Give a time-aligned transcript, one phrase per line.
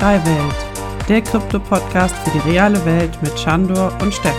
[0.00, 4.34] Web3 Welt der Krypto-Podcast für die reale Welt mit Chandor und Stefan.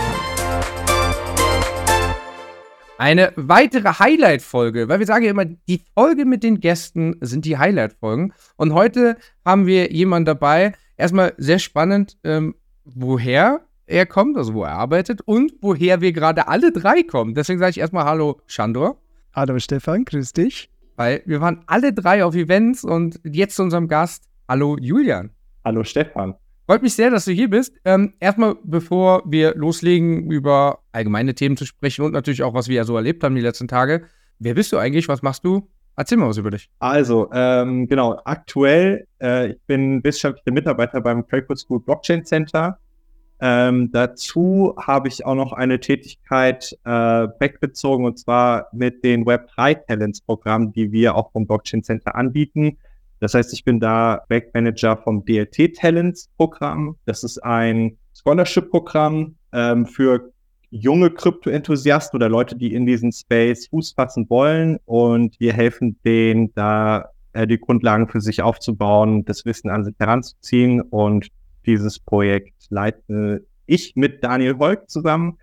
[2.98, 7.58] Eine weitere Highlight-Folge, weil wir sagen ja immer, die Folge mit den Gästen sind die
[7.58, 8.32] Highlight-Folgen.
[8.56, 14.64] Und heute haben wir jemanden dabei, erstmal sehr spannend, ähm, woher er kommt, also wo
[14.64, 17.34] er arbeitet und woher wir gerade alle drei kommen.
[17.34, 18.96] Deswegen sage ich erstmal Hallo, Chandor.
[19.32, 20.70] Hallo, Stefan, grüß dich.
[20.96, 24.24] Weil wir waren alle drei auf Events und jetzt zu unserem Gast.
[24.48, 25.30] Hallo, Julian.
[25.64, 26.34] Hallo, Stefan.
[26.66, 27.74] Freut mich sehr, dass du hier bist.
[27.84, 32.76] Ähm, erstmal, bevor wir loslegen, über allgemeine Themen zu sprechen und natürlich auch, was wir
[32.76, 34.06] ja so erlebt haben die letzten Tage.
[34.38, 35.08] Wer bist du eigentlich?
[35.08, 35.68] Was machst du?
[35.96, 36.70] Erzähl mal was über dich.
[36.78, 42.78] Also, ähm, genau, aktuell, äh, ich bin wissenschaftlicher Mitarbeiter beim Craigwood School Blockchain Center.
[43.40, 49.84] Ähm, dazu habe ich auch noch eine Tätigkeit äh, wegbezogen und zwar mit den Web3
[49.86, 52.78] Talents Programmen, die wir auch vom Blockchain Center anbieten.
[53.22, 56.96] Das heißt, ich bin da Backmanager vom DLT Talents Programm.
[57.04, 60.32] Das ist ein Scholarship-Programm ähm, für
[60.70, 64.80] junge Krypto-Enthusiasten oder Leute, die in diesen Space Fuß fassen wollen.
[64.86, 69.94] Und wir helfen denen, da äh, die Grundlagen für sich aufzubauen, das Wissen an sich
[70.00, 70.80] heranzuziehen.
[70.80, 71.28] Und
[71.64, 75.38] dieses Projekt leite ich mit Daniel Holk zusammen.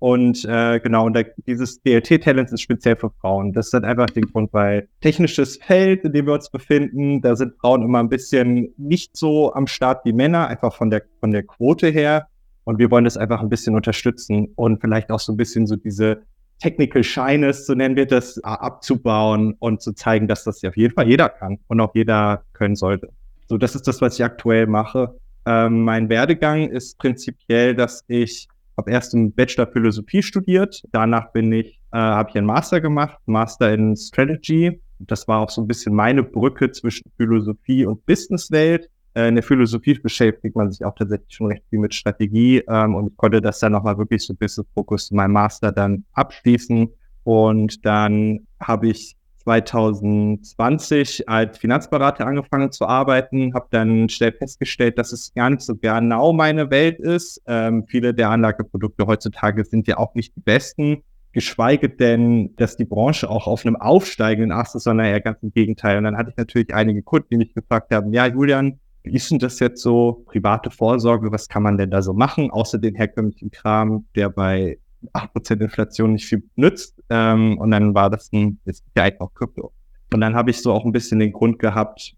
[0.00, 3.52] Und äh, genau, und da, dieses DLT-Talent ist speziell für Frauen.
[3.52, 7.36] Das ist halt einfach den Grund, weil technisches Feld, in dem wir uns befinden, da
[7.36, 11.32] sind Frauen immer ein bisschen nicht so am Start wie Männer, einfach von der, von
[11.32, 12.28] der Quote her.
[12.64, 15.76] Und wir wollen das einfach ein bisschen unterstützen und vielleicht auch so ein bisschen so
[15.76, 16.22] diese
[16.60, 20.94] Technical Shyness, so nennen wir das, abzubauen und zu zeigen, dass das ja auf jeden
[20.94, 23.10] Fall jeder kann und auch jeder können sollte.
[23.48, 25.14] So, das ist das, was ich aktuell mache.
[25.44, 28.48] Ähm, mein Werdegang ist prinzipiell, dass ich
[28.80, 33.18] habe erst im Bachelor Philosophie studiert, danach bin ich, äh, habe ich einen Master gemacht,
[33.26, 34.80] Master in Strategy.
[34.98, 38.88] Das war auch so ein bisschen meine Brücke zwischen Philosophie und Businesswelt.
[39.14, 42.94] Äh, in der Philosophie beschäftigt man sich auch tatsächlich schon recht viel mit Strategie ähm,
[42.94, 46.04] und ich konnte das dann nochmal wirklich so ein bisschen Fokus in meinem Master dann
[46.12, 46.88] abschließen.
[47.24, 55.12] Und dann habe ich 2020 als Finanzberater angefangen zu arbeiten, habe dann schnell festgestellt, dass
[55.12, 57.42] es gar nicht so genau meine Welt ist.
[57.46, 61.02] Ähm, viele der Anlageprodukte heutzutage sind ja auch nicht die besten,
[61.32, 65.52] geschweige denn, dass die Branche auch auf einem aufsteigenden Ast ist, sondern eher ganz im
[65.52, 65.98] Gegenteil.
[65.98, 69.30] Und dann hatte ich natürlich einige Kunden, die mich gefragt haben, ja, Julian, wie ist
[69.30, 70.24] denn das jetzt so?
[70.26, 74.78] Private Vorsorge, was kann man denn da so machen, außer den herkömmlichen Kram, der bei
[75.14, 76.99] 8% Inflation nicht viel nützt.
[77.10, 79.72] Ähm, und dann war das ein, ist ja auch Krypto.
[80.12, 82.14] Und dann habe ich so auch ein bisschen den Grund gehabt,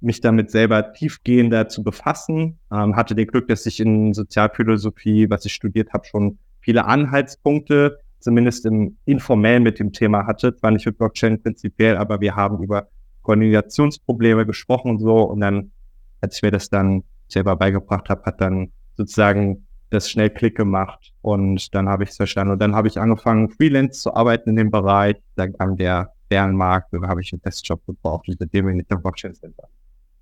[0.00, 2.58] mich damit selber tiefgehender zu befassen.
[2.72, 7.98] Ähm, hatte den Glück, dass ich in Sozialphilosophie, was ich studiert habe, schon viele Anhaltspunkte,
[8.20, 10.56] zumindest im informell mit dem Thema hatte.
[10.56, 12.88] Zwar nicht mit Blockchain prinzipiell, aber wir haben über
[13.22, 15.22] Koordinationsprobleme gesprochen und so.
[15.22, 15.72] Und dann,
[16.20, 21.12] als ich mir das dann selber beigebracht habe, hat dann sozusagen das schnell Klick gemacht
[21.22, 22.52] und dann habe ich es verstanden.
[22.52, 25.16] Und dann habe ich angefangen, Freelance zu arbeiten in dem Bereich.
[25.36, 28.96] Dann kam der Bärenmarkt, da habe ich einen Testjob gebraucht und seitdem bin ich der
[28.96, 29.68] Blockchain Center.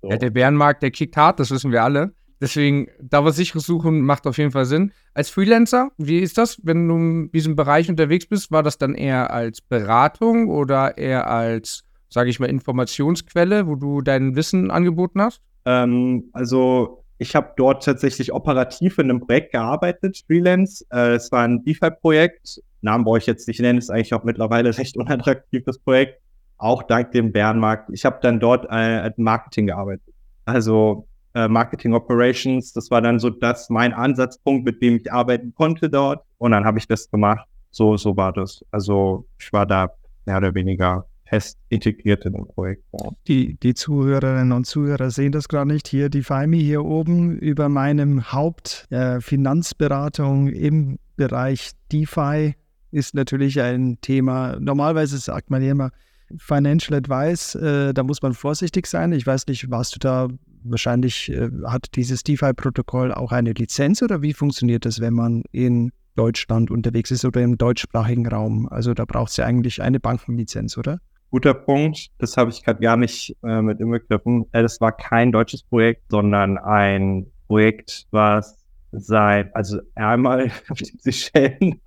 [0.01, 0.09] So.
[0.09, 2.13] Ja, der Bärenmarkt, der kickt hart, das wissen wir alle.
[2.41, 4.91] Deswegen, da was sicheres suchen, macht auf jeden Fall Sinn.
[5.13, 8.51] Als Freelancer, wie ist das, wenn du in diesem Bereich unterwegs bist?
[8.51, 14.01] War das dann eher als Beratung oder eher als, sage ich mal, Informationsquelle, wo du
[14.01, 15.41] dein Wissen angeboten hast?
[15.65, 20.85] Ähm, also ich habe dort tatsächlich operativ in einem Projekt gearbeitet, Freelance.
[20.91, 22.61] Äh, es war ein DeFi-Projekt.
[22.81, 26.21] Namen brauche ich jetzt nicht nennen, ist eigentlich auch mittlerweile recht unattraktiv, das Projekt.
[26.57, 27.89] Auch dank dem Bärenmarkt.
[27.91, 30.13] Ich habe dann dort äh, Marketing gearbeitet.
[30.45, 35.53] Also äh, Marketing Operations, das war dann so das mein Ansatzpunkt, mit dem ich arbeiten
[35.53, 36.23] konnte dort.
[36.37, 37.47] Und dann habe ich das gemacht.
[37.71, 38.63] So, so war das.
[38.71, 39.91] Also ich war da
[40.25, 42.83] mehr oder weniger fest integriert in dem Projekt.
[43.27, 45.87] Die, die Zuhörerinnen und Zuhörer sehen das gerade nicht.
[45.87, 52.53] Hier die FIMI hier oben über meinem Hauptfinanzberatung äh, im Bereich DeFi
[52.91, 54.57] ist natürlich ein Thema.
[54.59, 55.89] Normalerweise sagt man immer
[56.37, 59.11] Financial Advice, äh, da muss man vorsichtig sein.
[59.11, 60.27] Ich weiß nicht, warst du da
[60.63, 65.91] wahrscheinlich, äh, hat dieses DeFi-Protokoll auch eine Lizenz oder wie funktioniert das, wenn man in
[66.15, 68.67] Deutschland unterwegs ist oder im deutschsprachigen Raum?
[68.69, 70.99] Also da braucht es ja eigentlich eine Bankenlizenz, oder?
[71.35, 72.11] Guter Punkt.
[72.19, 74.45] Das habe ich gerade gar nicht äh, mit inbegriffen.
[74.53, 80.97] Äh, das war kein deutsches Projekt, sondern ein Projekt, was seit, also einmal auf den
[80.97, 81.81] Seychellen.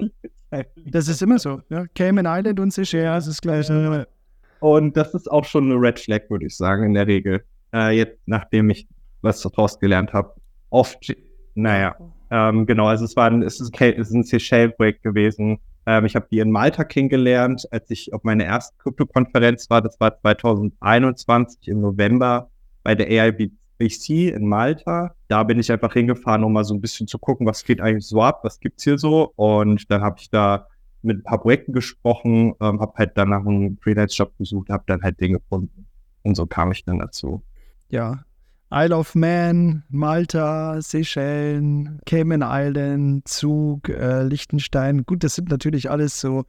[0.85, 1.63] das ist immer so.
[1.71, 1.87] Ja?
[1.95, 4.07] Cayman Island und Seychelles ist das gleiche.
[4.61, 7.43] Und das ist auch schon eine Red Flag, würde ich sagen, in der Regel.
[7.73, 8.87] Äh, jetzt, nachdem ich
[9.23, 10.35] was daraus gelernt habe.
[10.69, 11.17] Oft,
[11.55, 11.97] naja,
[12.31, 15.59] ähm, genau, also es war ein, es ist, es ist ein Seychelles-Projekt gewesen,
[15.89, 19.81] ähm, ich habe die in Malta kennengelernt, als ich auf meiner ersten Krypto-Konferenz war.
[19.81, 22.51] Das war 2021 im November
[22.83, 25.15] bei der AIB, BC in Malta.
[25.29, 28.07] Da bin ich einfach hingefahren, um mal so ein bisschen zu gucken, was geht eigentlich
[28.07, 29.33] so ab, was gibt's hier so.
[29.37, 30.67] Und dann habe ich da
[31.01, 35.19] mit ein paar Projekten gesprochen, ähm, habe halt danach einen Freelance-Job gesucht, habe dann halt
[35.21, 35.87] den gefunden.
[36.23, 37.43] Und so kam ich dann dazu.
[37.89, 38.25] Ja.
[38.71, 45.05] Isle of Man, Malta, Seychellen, Cayman Island, Zug, äh, Liechtenstein.
[45.05, 46.45] Gut, das sind natürlich alles so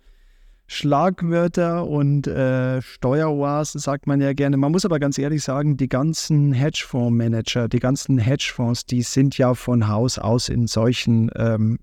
[0.68, 4.58] Schlagwörter und äh, Steueroasen, sagt man ja gerne.
[4.58, 9.56] Man muss aber ganz ehrlich sagen, die ganzen Hedgefondsmanager, die ganzen Hedgefonds, die sind ja
[9.56, 11.80] von Haus aus in solchen, ähm,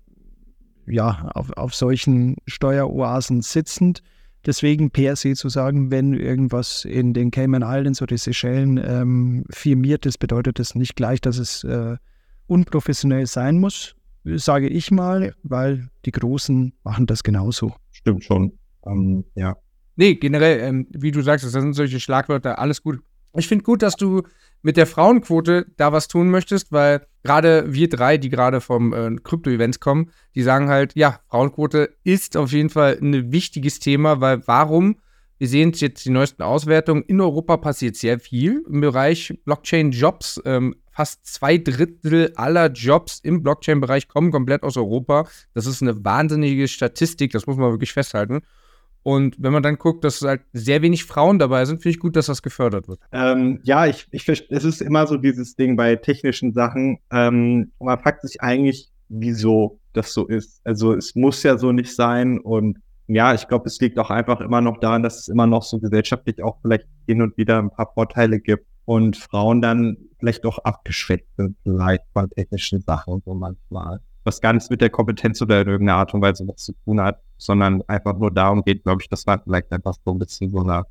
[0.85, 4.03] ja, auf, auf solchen Steueroasen sitzend.
[4.47, 10.05] Deswegen per se zu sagen, wenn irgendwas in den Cayman Islands oder Seychellen ähm, firmiert
[10.05, 11.97] ist, bedeutet das nicht gleich, dass es äh,
[12.47, 17.73] unprofessionell sein muss, sage ich mal, weil die Großen machen das genauso.
[17.91, 18.53] Stimmt schon.
[18.85, 19.57] Ähm, ja.
[19.97, 22.99] Nee, generell, ähm, wie du sagst, das sind solche Schlagwörter, alles gut.
[23.35, 24.23] Ich finde gut, dass du
[24.61, 29.15] mit der Frauenquote da was tun möchtest, weil gerade wir drei, die gerade vom äh,
[29.23, 34.45] Krypto-Events kommen, die sagen halt, ja, Frauenquote ist auf jeden Fall ein wichtiges Thema, weil
[34.47, 34.97] warum?
[35.39, 37.03] Wir sehen jetzt die neuesten Auswertungen.
[37.03, 40.41] In Europa passiert sehr viel im Bereich Blockchain-Jobs.
[40.45, 45.27] Ähm, fast zwei Drittel aller Jobs im Blockchain-Bereich kommen komplett aus Europa.
[45.53, 48.41] Das ist eine wahnsinnige Statistik, das muss man wirklich festhalten.
[49.03, 52.15] Und wenn man dann guckt, dass halt sehr wenig Frauen dabei sind, finde ich gut,
[52.15, 52.99] dass das gefördert wird.
[53.11, 56.99] Ähm, ja, ich, ich es ist immer so dieses Ding bei technischen Sachen.
[57.11, 60.61] Ähm, man fragt sich eigentlich, wieso das so ist.
[60.65, 62.39] Also es muss ja so nicht sein.
[62.39, 65.63] Und ja, ich glaube, es liegt auch einfach immer noch daran, dass es immer noch
[65.63, 70.45] so gesellschaftlich auch vielleicht hin und wieder ein paar Vorteile gibt und Frauen dann vielleicht
[70.45, 75.41] auch abgeschwächt sind, vielleicht bei technischen Sachen so manchmal was gar nichts mit der Kompetenz
[75.41, 78.83] oder in irgendeiner Art und Weise was zu tun hat, sondern einfach nur darum geht,
[78.83, 80.83] glaube ich, dass man vielleicht einfach so ein bisschen so eine,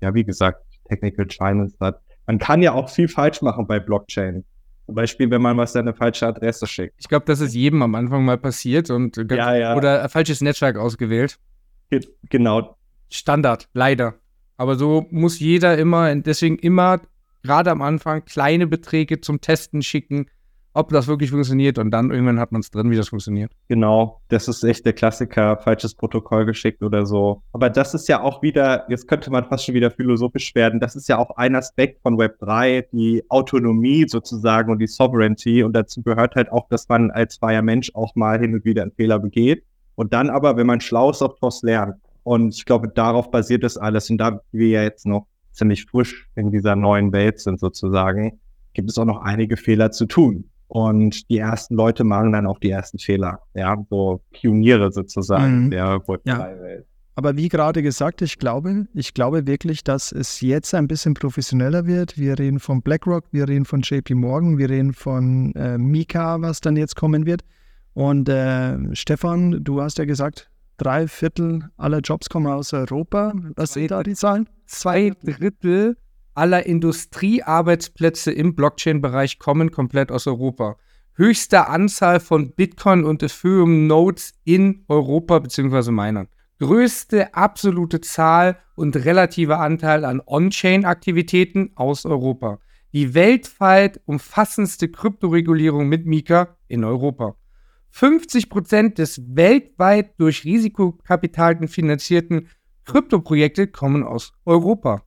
[0.00, 2.00] ja, wie gesagt, Technical Chinese hat.
[2.26, 4.44] Man kann ja auch viel falsch machen bei Blockchain.
[4.86, 6.94] Zum Beispiel, wenn man was an eine falsche Adresse schickt.
[6.98, 9.76] Ich glaube, das ist jedem am Anfang mal passiert und ja, ja.
[9.76, 11.38] oder ein falsches Netzwerk ausgewählt.
[11.90, 12.76] Ge genau.
[13.10, 14.14] Standard, leider.
[14.56, 17.00] Aber so muss jeder immer, deswegen immer
[17.42, 20.26] gerade am Anfang kleine Beträge zum Testen schicken,
[20.74, 23.52] ob das wirklich funktioniert und dann irgendwann hat man es drin, wie das funktioniert.
[23.68, 27.42] Genau, das ist echt der Klassiker, falsches Protokoll geschickt oder so.
[27.52, 30.96] Aber das ist ja auch wieder, jetzt könnte man fast schon wieder philosophisch werden, das
[30.96, 35.74] ist ja auch ein Aspekt von Web 3, die Autonomie sozusagen und die Sovereignty und
[35.74, 38.92] dazu gehört halt auch, dass man als freier Mensch auch mal hin und wieder einen
[38.92, 39.64] Fehler begeht
[39.94, 41.96] und dann aber, wenn man schlau ist, auch daraus lernt.
[42.24, 46.28] Und ich glaube, darauf basiert das alles und da wir ja jetzt noch ziemlich frisch
[46.34, 48.40] in dieser neuen Welt sind sozusagen,
[48.74, 50.44] gibt es auch noch einige Fehler zu tun.
[50.74, 53.40] Und die ersten Leute machen dann auch die ersten Fehler.
[53.52, 55.70] Ja, so Pioniere sozusagen Mhm.
[55.70, 56.38] der Web Ja.
[56.40, 56.86] 3-Welt.
[57.14, 61.84] Aber wie gerade gesagt, ich glaube, ich glaube wirklich, dass es jetzt ein bisschen professioneller
[61.86, 62.16] wird.
[62.16, 66.62] Wir reden von BlackRock, wir reden von JP Morgan, wir reden von äh, Mika, was
[66.62, 67.42] dann jetzt kommen wird.
[67.92, 70.48] Und äh, Stefan, du hast ja gesagt,
[70.78, 73.34] drei Viertel aller Jobs kommen aus Europa.
[73.56, 74.48] Was sind da die Zahlen?
[74.64, 75.98] Zwei Drittel
[76.34, 80.76] aller Industriearbeitsplätze im Blockchain-Bereich kommen komplett aus Europa.
[81.14, 85.90] Höchste Anzahl von Bitcoin und Ethereum Nodes in Europa bzw.
[85.90, 86.28] Minern.
[86.58, 92.60] Größte absolute Zahl und relativer Anteil an On-Chain-Aktivitäten aus Europa.
[92.92, 97.36] Die weltweit umfassendste Kryptoregulierung mit Mika in Europa.
[97.94, 102.48] 50% des weltweit durch Risikokapital finanzierten
[102.84, 105.02] Kryptoprojekte kommen aus Europa.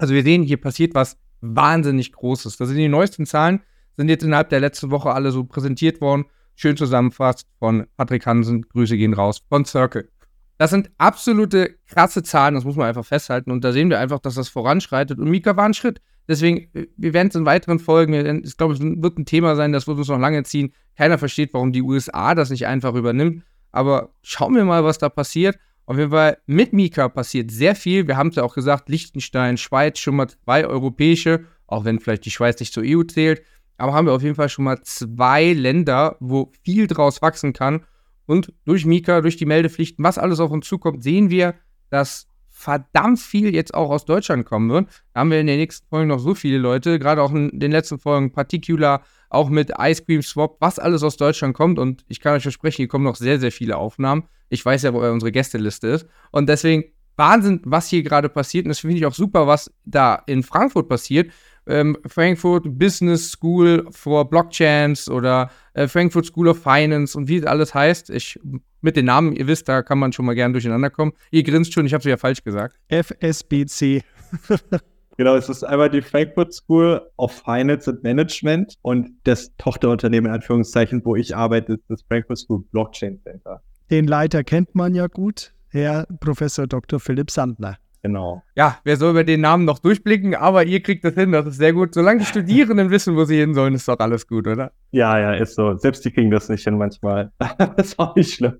[0.00, 2.56] Also wir sehen, hier passiert was wahnsinnig Großes.
[2.56, 3.60] Das sind die neuesten Zahlen,
[3.98, 6.24] sind jetzt innerhalb der letzten Woche alle so präsentiert worden.
[6.54, 8.62] Schön zusammenfasst von Patrick Hansen.
[8.62, 10.08] Grüße gehen raus von Circle.
[10.56, 13.50] Das sind absolute krasse Zahlen, das muss man einfach festhalten.
[13.50, 15.18] Und da sehen wir einfach, dass das voranschreitet.
[15.18, 16.00] Und Mika war ein Schritt.
[16.26, 19.72] Deswegen, wir werden es in weiteren Folgen, werden, ich glaube, es wird ein Thema sein,
[19.72, 20.72] das wird uns noch lange ziehen.
[20.96, 23.42] Keiner versteht, warum die USA das nicht einfach übernimmt.
[23.70, 25.58] Aber schauen wir mal, was da passiert.
[25.90, 28.06] Auf jeden Fall mit Mika passiert sehr viel.
[28.06, 32.24] Wir haben es ja auch gesagt, Liechtenstein, Schweiz, schon mal zwei europäische, auch wenn vielleicht
[32.26, 33.42] die Schweiz nicht zur EU zählt.
[33.76, 37.84] Aber haben wir auf jeden Fall schon mal zwei Länder, wo viel draus wachsen kann.
[38.26, 41.56] Und durch Mika, durch die Meldepflichten, was alles auf uns zukommt, sehen wir,
[41.88, 44.86] dass verdammt viel jetzt auch aus Deutschland kommen wird.
[45.12, 47.72] Da haben wir in den nächsten Folgen noch so viele Leute, gerade auch in den
[47.72, 51.78] letzten Folgen Particular, auch mit Ice Cream Swap, was alles aus Deutschland kommt.
[51.78, 54.24] Und ich kann euch versprechen, hier kommen noch sehr, sehr viele Aufnahmen.
[54.50, 56.06] Ich weiß ja, wo unsere Gästeliste ist.
[56.32, 56.84] Und deswegen
[57.16, 58.64] Wahnsinn, was hier gerade passiert.
[58.64, 61.30] Und das finde ich auch super, was da in Frankfurt passiert.
[61.66, 67.50] Ähm, Frankfurt Business School for Blockchains oder äh, Frankfurt School of Finance und wie das
[67.50, 68.10] alles heißt.
[68.10, 68.40] Ich,
[68.80, 71.12] mit den Namen, ihr wisst, da kann man schon mal gern durcheinander kommen.
[71.30, 72.76] Ihr grinst schon, ich habe es ja falsch gesagt.
[72.88, 74.02] FSBC.
[75.20, 80.34] Genau, es ist einmal die Frankfurt School of Finance and Management und das Tochterunternehmen in
[80.36, 83.60] Anführungszeichen, wo ich arbeite, ist das Frankfurt School Blockchain Center.
[83.90, 87.00] Den Leiter kennt man ja gut, Herr Professor Dr.
[87.00, 87.76] Philipp Sandler.
[88.02, 88.42] Genau.
[88.56, 91.58] Ja, wer soll über den Namen noch durchblicken, aber ihr kriegt das hin, das ist
[91.58, 91.92] sehr gut.
[91.92, 94.72] Solange die Studierenden wissen, wo sie hin sollen, ist doch alles gut, oder?
[94.90, 95.76] Ja, ja, ist so.
[95.76, 97.30] Selbst die kriegen das nicht hin manchmal.
[97.38, 98.56] das ist auch nicht schlimm.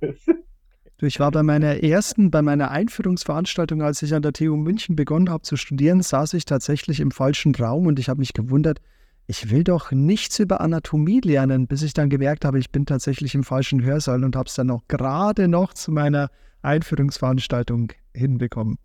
[1.03, 5.31] Ich war bei meiner ersten, bei meiner Einführungsveranstaltung, als ich an der TU München begonnen
[5.31, 8.81] habe zu studieren, saß ich tatsächlich im falschen Raum und ich habe mich gewundert,
[9.27, 13.35] ich will doch nichts über Anatomie lernen, bis ich dann gemerkt habe, ich bin tatsächlich
[13.35, 16.29] im falschen Hörsaal und habe es dann noch gerade noch zu meiner
[16.63, 18.77] Einführungsveranstaltung hinbekommen.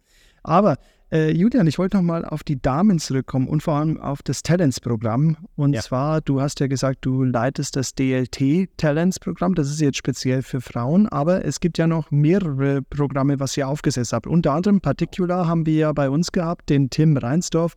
[0.46, 0.78] Aber
[1.12, 4.44] äh, Julian, ich wollte noch mal auf die Damen zurückkommen und vor allem auf das
[4.44, 5.38] Talents-Programm.
[5.56, 5.82] Und ja.
[5.82, 9.56] zwar, du hast ja gesagt, du leitest das DLT-Talents-Programm.
[9.56, 13.68] Das ist jetzt speziell für Frauen, aber es gibt ja noch mehrere Programme, was ihr
[13.68, 14.28] aufgesetzt habt.
[14.28, 17.76] Unter anderem Particular haben wir ja bei uns gehabt, den Tim Reinsdorf.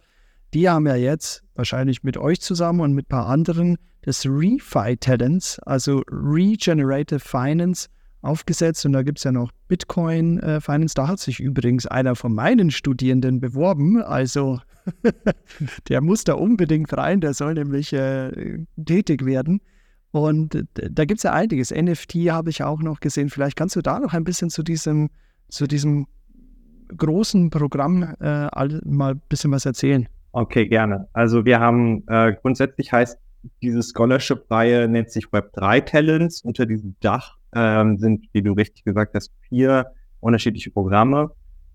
[0.54, 4.96] Die haben ja jetzt wahrscheinlich mit euch zusammen und mit ein paar anderen das Refi
[4.96, 7.88] Talents, also Regenerative Finance
[8.22, 10.94] aufgesetzt und da gibt es ja noch Bitcoin äh, Finance.
[10.94, 14.02] Da hat sich übrigens einer von meinen Studierenden beworben.
[14.02, 14.60] Also
[15.88, 19.60] der muss da unbedingt rein, der soll nämlich äh, tätig werden.
[20.10, 21.70] Und da gibt es ja einiges.
[21.70, 23.28] NFT habe ich auch noch gesehen.
[23.28, 25.10] Vielleicht kannst du da noch ein bisschen zu diesem,
[25.48, 26.06] zu diesem
[26.96, 28.48] großen Programm äh,
[28.84, 30.08] mal ein bisschen was erzählen.
[30.32, 31.08] Okay, gerne.
[31.12, 33.18] Also wir haben äh, grundsätzlich heißt
[33.62, 36.42] diese Scholarship-Reihe nennt sich Web3 Talents.
[36.42, 39.86] Unter diesem Dach ähm, sind, wie du richtig gesagt hast, vier
[40.20, 41.30] unterschiedliche Programme.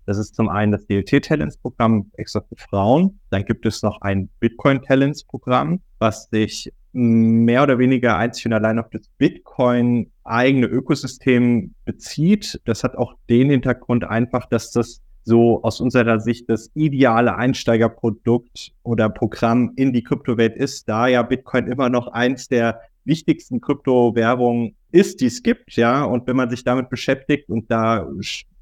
[0.06, 3.20] Das ist zum einen das DLT-Talents-Programm extra für Frauen.
[3.30, 8.88] Dann gibt es noch ein Bitcoin-Talents-Programm, was sich mehr oder weniger einzig und allein auf
[8.90, 12.60] das Bitcoin eigene Ökosystem bezieht.
[12.66, 18.72] Das hat auch den Hintergrund einfach, dass das so aus unserer Sicht das ideale Einsteigerprodukt
[18.82, 24.76] oder Programm in die Kryptowelt ist, da ja Bitcoin immer noch eins der wichtigsten Kryptowährungen
[24.92, 26.04] ist, die es gibt, ja.
[26.04, 28.08] Und wenn man sich damit beschäftigt und da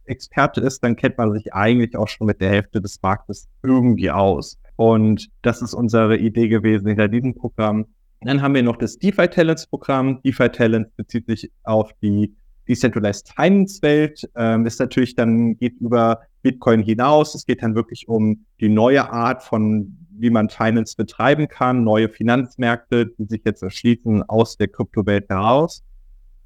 [0.05, 4.11] Experte ist, dann kennt man sich eigentlich auch schon mit der Hälfte des Marktes irgendwie
[4.11, 4.59] aus.
[4.77, 7.87] Und das ist unsere Idee gewesen hinter diesem Programm.
[8.23, 10.21] Dann haben wir noch das DeFi Talents Programm.
[10.23, 12.35] DeFi Talents bezieht sich auf die
[12.69, 14.29] Decentralized Finance Welt.
[14.37, 17.35] Ähm, ist natürlich dann geht über Bitcoin hinaus.
[17.35, 22.09] Es geht dann wirklich um die neue Art von, wie man Finance betreiben kann, neue
[22.09, 25.83] Finanzmärkte, die sich jetzt erschließen aus der Kryptowelt heraus.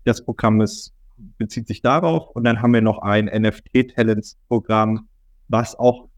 [0.04, 0.92] Das Programm ist,
[1.38, 2.30] bezieht sich darauf.
[2.30, 5.08] Und dann haben wir noch ein NFT-Talents-Programm,
[5.48, 6.08] was auch,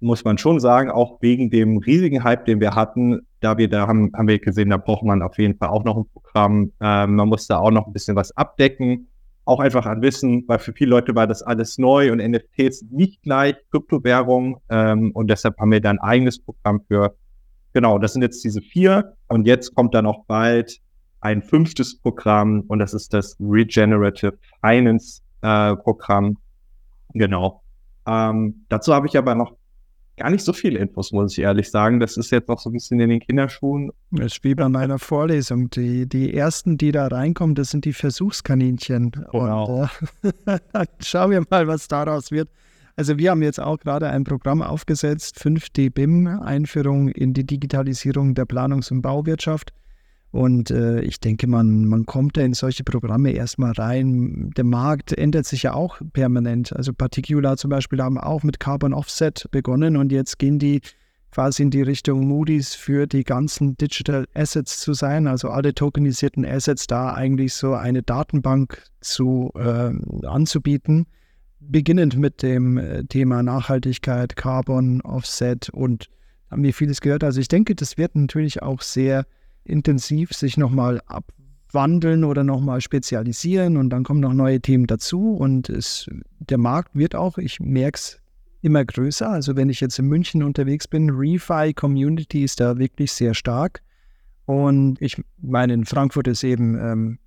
[0.00, 3.86] muss man schon sagen, auch wegen dem riesigen Hype, den wir hatten, da wir da
[3.86, 6.72] haben, haben wir gesehen, da braucht man auf jeden Fall auch noch ein Programm.
[6.80, 9.08] Ähm, man muss da auch noch ein bisschen was abdecken
[9.46, 13.22] auch einfach an Wissen, weil für viele Leute war das alles neu und NFTs nicht
[13.22, 17.16] gleich Kryptowährung ähm, und deshalb haben wir da ein eigenes Programm für.
[17.72, 20.80] Genau, das sind jetzt diese vier und jetzt kommt dann auch bald
[21.20, 26.36] ein fünftes Programm und das ist das Regenerative Finance äh, Programm.
[27.14, 27.62] Genau.
[28.06, 29.56] Ähm, dazu habe ich aber noch
[30.16, 32.00] gar nicht so viele Infos, muss ich ehrlich sagen.
[32.00, 33.92] Das ist jetzt noch so ein bisschen in den Kinderschuhen.
[34.10, 35.70] Das ist wie bei meiner Vorlesung.
[35.70, 39.12] Die, die ersten, die da reinkommen, das sind die Versuchskaninchen.
[39.32, 39.90] Wow.
[40.22, 42.48] Und, äh, schauen wir mal, was daraus wird.
[42.96, 48.34] Also wir haben jetzt auch gerade ein Programm aufgesetzt, 5D BIM, Einführung in die Digitalisierung
[48.34, 49.72] der Planungs- und Bauwirtschaft.
[50.36, 54.50] Und äh, ich denke, man, man kommt da in solche Programme erstmal rein.
[54.54, 56.76] Der Markt ändert sich ja auch permanent.
[56.76, 60.82] Also Particular zum Beispiel haben auch mit Carbon Offset begonnen und jetzt gehen die
[61.30, 66.44] quasi in die Richtung Moody's für die ganzen Digital Assets zu sein, also alle tokenisierten
[66.44, 69.90] Assets da eigentlich so eine Datenbank zu äh,
[70.26, 71.06] anzubieten,
[71.60, 76.10] beginnend mit dem äh, Thema Nachhaltigkeit, Carbon Offset und
[76.50, 77.24] haben wir vieles gehört.
[77.24, 79.24] Also ich denke, das wird natürlich auch sehr
[79.66, 85.68] intensiv sich nochmal abwandeln oder nochmal spezialisieren und dann kommen noch neue Themen dazu und
[85.68, 86.08] es,
[86.38, 88.20] der Markt wird auch, ich merke es,
[88.62, 89.28] immer größer.
[89.28, 93.80] Also wenn ich jetzt in München unterwegs bin, Refi Community ist da wirklich sehr stark.
[94.44, 97.18] Und ich meine, in Frankfurt ist eben, ähm,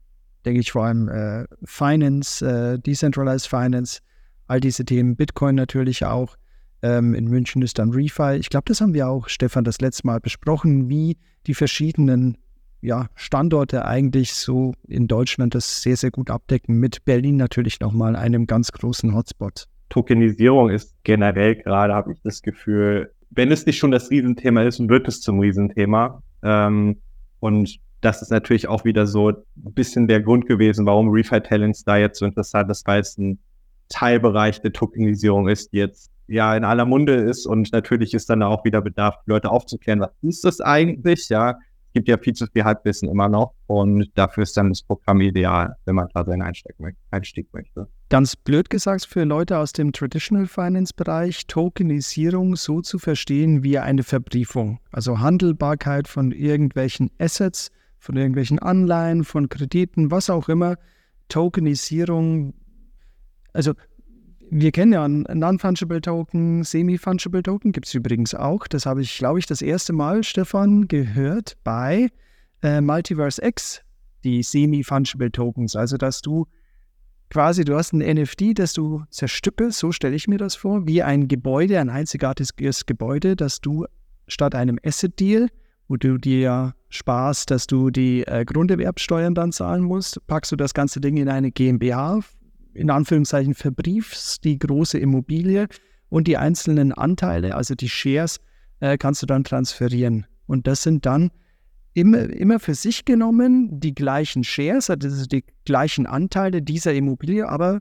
[0.46, 4.02] denke ich, vor allem äh, Finance, äh, Decentralized Finance,
[4.48, 6.36] all diese Themen, Bitcoin natürlich auch.
[6.82, 8.38] Ähm, in München ist dann Refi.
[8.38, 11.18] Ich glaube, das haben wir auch, Stefan, das letzte Mal besprochen, wie
[11.50, 12.38] die verschiedenen
[12.80, 16.80] ja, Standorte eigentlich so in Deutschland das sehr, sehr gut abdecken.
[16.80, 19.66] Mit Berlin natürlich nochmal einem ganz großen Hotspot.
[19.90, 24.80] Tokenisierung ist generell gerade, habe ich das Gefühl, wenn es nicht schon das Riesenthema ist,
[24.88, 26.22] wird es zum Riesenthema.
[26.44, 26.98] Ähm,
[27.40, 31.84] und das ist natürlich auch wieder so ein bisschen der Grund gewesen, warum Refi Talents
[31.84, 33.40] da jetzt so interessant ist, weil es ein
[33.90, 38.44] Teilbereich der Tokenisierung ist, die jetzt ja in aller Munde ist und natürlich ist dann
[38.44, 41.58] auch wieder Bedarf, Leute aufzuklären, was ist das eigentlich, ja.
[41.88, 45.22] Es gibt ja viel zu viel Halbwissen immer noch und dafür ist dann das Programm
[45.22, 47.88] ideal, wenn man da seinen Einstieg, möchte.
[48.10, 53.80] Ganz blöd gesagt für Leute aus dem Traditional Finance Bereich, Tokenisierung so zu verstehen wie
[53.80, 60.76] eine Verbriefung, also Handelbarkeit von irgendwelchen Assets, von irgendwelchen Anleihen, von Krediten, was auch immer.
[61.28, 62.54] Tokenisierung,
[63.52, 63.74] also
[64.52, 68.68] wir kennen ja Non-Fungible Token, Semi-Fungible Token, gibt es übrigens auch.
[68.68, 72.10] Das habe ich, glaube ich, das erste Mal, Stefan, gehört bei
[72.64, 73.82] äh, Multiverse X,
[74.24, 75.76] die Semi-Fungible Tokens.
[75.76, 76.48] Also, dass du
[77.30, 81.04] quasi, du hast ein NFT, das du zerstückelst, so stelle ich mir das vor, wie
[81.04, 83.86] ein Gebäude, ein einzigartiges Gebäude, das du
[84.28, 85.50] statt einem Asset-Deal,
[85.88, 90.74] wo du dir sparst, dass du die äh, Grunderwerbsteuern dann zahlen musst, packst du das
[90.74, 92.22] ganze Ding in eine GmbH,
[92.74, 95.68] in Anführungszeichen verbriefst die große Immobilie
[96.10, 98.40] und die einzelnen Anteile, also die Shares,
[98.80, 100.26] äh, kannst du dann transferieren.
[100.48, 101.32] Und das sind dann
[101.94, 107.80] immer, immer für sich genommen die gleichen Shares, also die gleichen Anteile dieser Immobilie, aber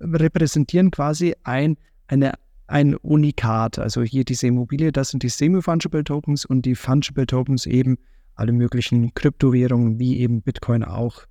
[0.00, 1.76] repräsentieren quasi ein,
[2.08, 2.32] eine,
[2.66, 3.78] ein Unikat.
[3.78, 7.98] Also hier diese Immobilie, das sind die Semi-Fungible Tokens und die Fungible Tokens eben
[8.34, 11.26] alle möglichen Kryptowährungen, wie eben Bitcoin auch.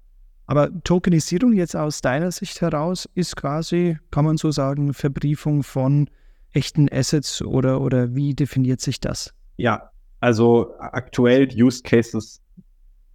[0.52, 6.10] Aber Tokenisierung jetzt aus deiner Sicht heraus ist quasi, kann man so sagen, Verbriefung von
[6.52, 9.34] echten Assets oder, oder wie definiert sich das?
[9.56, 12.42] Ja, also aktuell Use Cases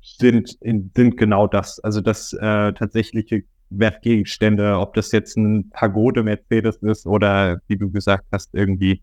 [0.01, 1.79] sind, in, sind genau das.
[1.81, 7.91] Also das äh, tatsächliche Wertgegenstände, ob das jetzt ein Pagode Mercedes ist oder wie du
[7.91, 9.03] gesagt hast, irgendwie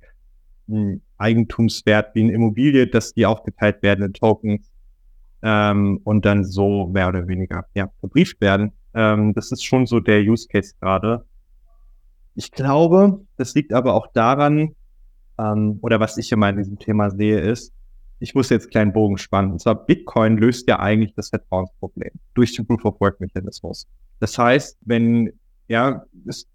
[0.68, 4.73] ein Eigentumswert wie eine Immobilie, dass die aufgeteilt werden in Tokens
[5.44, 8.72] ähm, und dann so mehr oder weniger ja, verbrieft werden.
[8.94, 11.26] Ähm, das ist schon so der Use Case gerade.
[12.36, 14.76] Ich glaube, das liegt aber auch daran,
[15.38, 17.74] ähm, oder was ich immer in diesem Thema sehe, ist,
[18.20, 19.52] ich muss jetzt einen kleinen Bogen spannen.
[19.52, 23.88] Und zwar Bitcoin löst ja eigentlich das Vertrauensproblem durch den Proof of Work Mechanismus.
[24.20, 25.34] Das heißt, wenn
[25.68, 26.04] ja,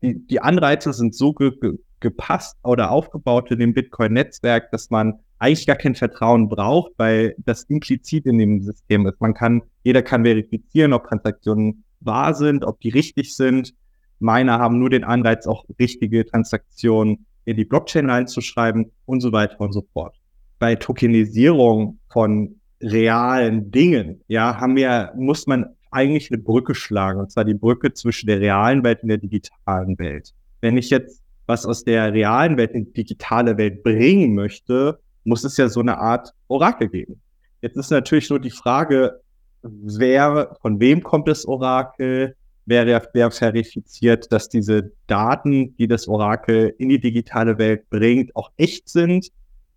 [0.02, 1.52] die, die Anreize sind so ge,
[2.00, 7.64] gepasst oder aufgebaut in dem Bitcoin-Netzwerk, dass man eigentlich gar kein Vertrauen braucht, weil das
[7.64, 9.20] implizit in dem System ist.
[9.20, 13.74] Man kann, jeder kann verifizieren, ob Transaktionen wahr sind, ob die richtig sind.
[14.18, 19.60] Miner haben nur den Anreiz, auch richtige Transaktionen in die Blockchain reinzuschreiben und so weiter
[19.60, 20.16] und so fort.
[20.58, 27.30] Bei Tokenisierung von realen Dingen, ja, haben wir, muss man eigentlich eine Brücke schlagen, und
[27.30, 30.34] zwar die Brücke zwischen der realen Welt und der digitalen Welt.
[30.60, 35.44] Wenn ich jetzt was aus der realen Welt in die digitale Welt bringen möchte, muss
[35.44, 37.20] es ja so eine Art Orakel geben.
[37.62, 39.20] Jetzt ist natürlich nur die Frage,
[39.62, 42.36] wer, von wem kommt das Orakel?
[42.66, 48.50] Wer, wer verifiziert, dass diese Daten, die das Orakel in die digitale Welt bringt, auch
[48.58, 49.30] echt sind?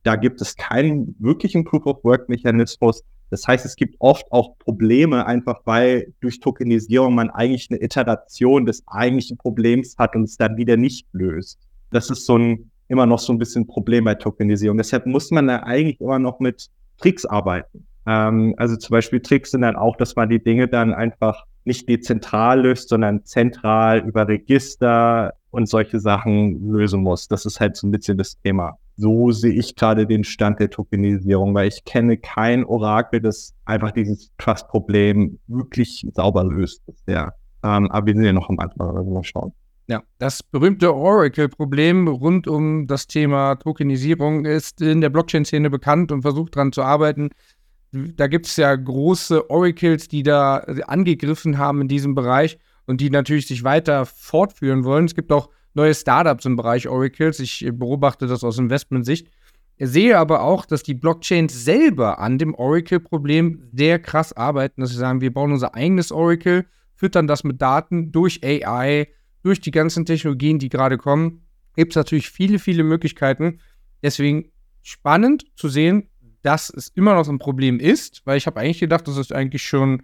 [0.04, 3.04] Da gibt es keinen wirklichen Proof-of-Work-Mechanismus.
[3.32, 8.66] Das heißt, es gibt oft auch Probleme, einfach weil durch Tokenisierung man eigentlich eine Iteration
[8.66, 11.58] des eigentlichen Problems hat und es dann wieder nicht löst.
[11.90, 14.78] Das ist so ein immer noch so ein bisschen Problem bei Tokenisierung.
[14.78, 16.68] Deshalb muss man da eigentlich immer noch mit
[16.98, 17.88] Tricks arbeiten.
[18.06, 21.88] Ähm, also zum Beispiel Tricks sind dann auch, dass man die Dinge dann einfach nicht
[21.88, 27.30] dezentral löst, sondern zentral über Register und solche Sachen lösen muss.
[27.30, 28.78] Das ist halt so ein bisschen das Thema.
[29.02, 33.90] So sehe ich gerade den Stand der Tokenisierung, weil ich kenne kein Orakel, das einfach
[33.90, 37.34] dieses Trust-Problem wirklich sauber löst bisher.
[37.64, 39.54] Ähm, aber wir sind ja noch am Anfang, also mal schauen.
[39.88, 46.22] Ja, das berühmte Oracle-Problem rund um das Thema Tokenisierung ist in der Blockchain-Szene bekannt und
[46.22, 47.30] versucht daran zu arbeiten.
[47.92, 53.10] Da gibt es ja große Oracles, die da angegriffen haben in diesem Bereich und die
[53.10, 55.06] natürlich sich weiter fortführen wollen.
[55.06, 57.40] Es gibt auch neue Startups im Bereich Oracles.
[57.40, 59.30] Ich beobachte das aus Investmentsicht.
[59.78, 64.92] Ich sehe aber auch, dass die Blockchains selber an dem Oracle-Problem sehr krass arbeiten, dass
[64.92, 69.08] sie sagen, wir bauen unser eigenes Oracle, füttern das mit Daten durch AI,
[69.42, 73.60] durch die ganzen Technologien, die gerade kommen, gibt es natürlich viele, viele Möglichkeiten.
[74.04, 74.52] Deswegen
[74.84, 76.10] spannend zu sehen,
[76.44, 79.32] dass es immer noch so ein Problem ist, weil ich habe eigentlich gedacht, dass es
[79.32, 80.04] eigentlich schon,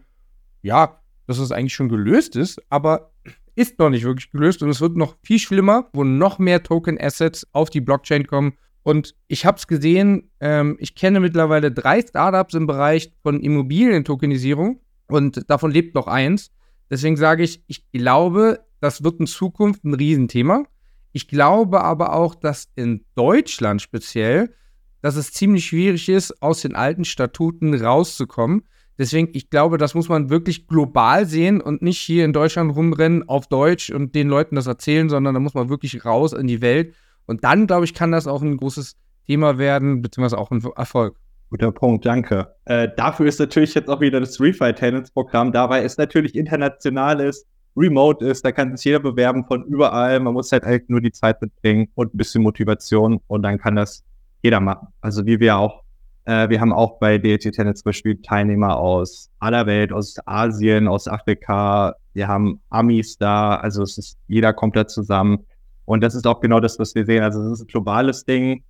[0.62, 3.12] ja, dass es eigentlich schon gelöst ist, aber
[3.58, 7.48] ist noch nicht wirklich gelöst und es wird noch viel schlimmer, wo noch mehr Token-Assets
[7.54, 8.54] auf die Blockchain kommen.
[8.84, 14.80] Und ich habe es gesehen, ähm, ich kenne mittlerweile drei Startups im Bereich von Immobilien-Tokenisierung
[15.08, 16.52] und davon lebt noch eins.
[16.92, 20.66] Deswegen sage ich, ich glaube, das wird in Zukunft ein Riesenthema.
[21.12, 24.54] Ich glaube aber auch, dass in Deutschland speziell,
[25.02, 28.68] dass es ziemlich schwierig ist, aus den alten Statuten rauszukommen.
[28.98, 33.30] Deswegen, ich glaube, das muss man wirklich global sehen und nicht hier in Deutschland rumrennen
[33.30, 36.62] auf Deutsch und den Leuten das erzählen, sondern da muss man wirklich raus in die
[36.62, 36.96] Welt.
[37.28, 38.96] Und dann, glaube ich, kann das auch ein großes
[39.28, 41.18] Thema werden, beziehungsweise auch ein Erfolg.
[41.50, 42.54] Guter Punkt, danke.
[42.66, 47.22] Äh, dafür ist natürlich jetzt auch wieder das Refi Tenants Programm dabei, ist natürlich international
[47.22, 47.46] ist,
[47.78, 50.20] remote ist, da kann sich jeder bewerben von überall.
[50.20, 53.76] Man muss halt, halt nur die Zeit mitbringen und ein bisschen Motivation und dann kann
[53.76, 54.04] das
[54.42, 54.88] jeder machen.
[55.00, 55.84] Also wie wir auch
[56.28, 60.90] äh, wir haben auch bei DLT Tennis zum Beispiel Teilnehmer aus aller Welt, aus Asien,
[60.90, 61.96] aus Afrika.
[62.14, 65.46] Wir haben Amis da, also es ist jeder kommt da zusammen.
[65.86, 67.24] Und das ist auch genau das, was wir sehen.
[67.24, 68.66] Also es ist ein globales Ding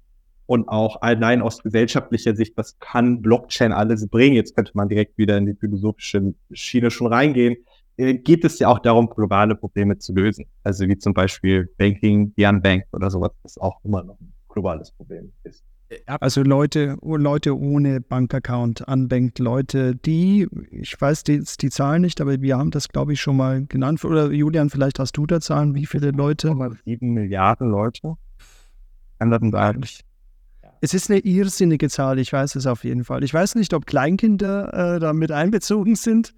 [0.46, 4.36] und auch allein aus gesellschaftlicher Sicht, was kann Blockchain alles bringen?
[4.36, 7.58] Jetzt könnte man direkt wieder in die philosophische Schiene schon reingehen.
[7.98, 10.46] Äh, geht es ja auch darum, globale Probleme zu lösen.
[10.64, 14.92] Also wie zum Beispiel Banking, the Unbanked oder sowas, was auch immer noch ein globales
[14.92, 15.64] Problem ist.
[16.06, 22.42] Also Leute, Leute ohne Bankaccount, unbanked Leute, die, ich weiß die, die Zahlen nicht, aber
[22.42, 24.04] wir haben das, glaube ich, schon mal genannt.
[24.04, 26.54] Oder Julian, vielleicht hast du da Zahlen, wie viele Leute?
[26.84, 28.16] Sieben Milliarden Leute.
[29.20, 30.02] Anderen eigentlich.
[30.82, 33.24] Es ist eine irrsinnige Zahl, ich weiß es auf jeden Fall.
[33.24, 36.36] Ich weiß nicht, ob Kleinkinder äh, da mit einbezogen sind,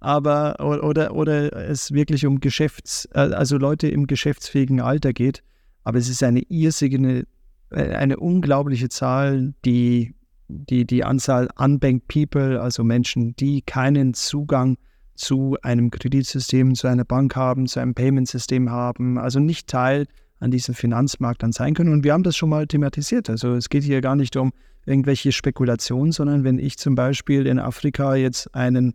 [0.00, 5.42] aber oder, oder es wirklich um Geschäfts-, äh, also Leute im geschäftsfähigen Alter geht.
[5.84, 7.26] Aber es ist eine irrsinnige
[7.72, 10.14] eine unglaubliche Zahl, die,
[10.48, 14.76] die, die Anzahl unbanked people, also Menschen, die keinen Zugang
[15.14, 20.06] zu einem Kreditsystem, zu einer Bank haben, zu einem Payment-System haben, also nicht Teil
[20.40, 21.92] an diesem Finanzmarkt dann sein können.
[21.92, 23.30] Und wir haben das schon mal thematisiert.
[23.30, 24.52] Also es geht hier gar nicht um
[24.84, 28.94] irgendwelche Spekulationen, sondern wenn ich zum Beispiel in Afrika jetzt einen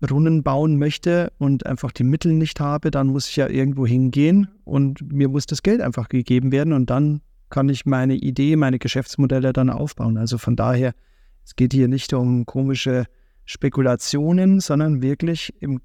[0.00, 4.48] Brunnen bauen möchte und einfach die Mittel nicht habe, dann muss ich ja irgendwo hingehen
[4.64, 7.20] und mir muss das Geld einfach gegeben werden und dann
[7.52, 10.16] kann ich meine Idee, meine Geschäftsmodelle dann aufbauen.
[10.16, 10.94] Also von daher,
[11.44, 13.04] es geht hier nicht um komische
[13.44, 15.80] Spekulationen, sondern wirklich im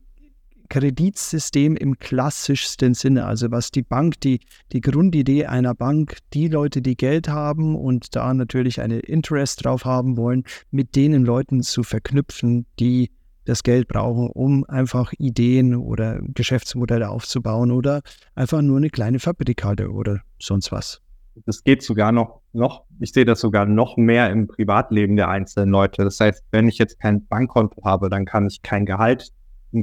[0.69, 3.25] Kreditsystem im klassischsten Sinne.
[3.25, 4.39] Also was die Bank, die,
[4.71, 9.83] die Grundidee einer Bank, die Leute, die Geld haben und da natürlich eine Interest drauf
[9.83, 13.11] haben wollen, mit denen Leuten zu verknüpfen, die
[13.43, 18.01] das Geld brauchen, um einfach Ideen oder Geschäftsmodelle aufzubauen oder
[18.35, 21.01] einfach nur eine kleine Fabrikade oder sonst was
[21.45, 25.69] das geht sogar noch, noch, ich sehe das sogar noch mehr im Privatleben der einzelnen
[25.69, 26.03] Leute.
[26.03, 29.31] Das heißt, wenn ich jetzt kein Bankkonto habe, dann kann ich kein Gehalt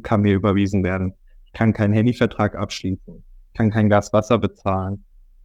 [0.02, 1.14] kann mir überwiesen werden.
[1.44, 3.22] Ich kann keinen Handyvertrag abschließen,
[3.54, 5.04] kann kein Gas, Wasser bezahlen.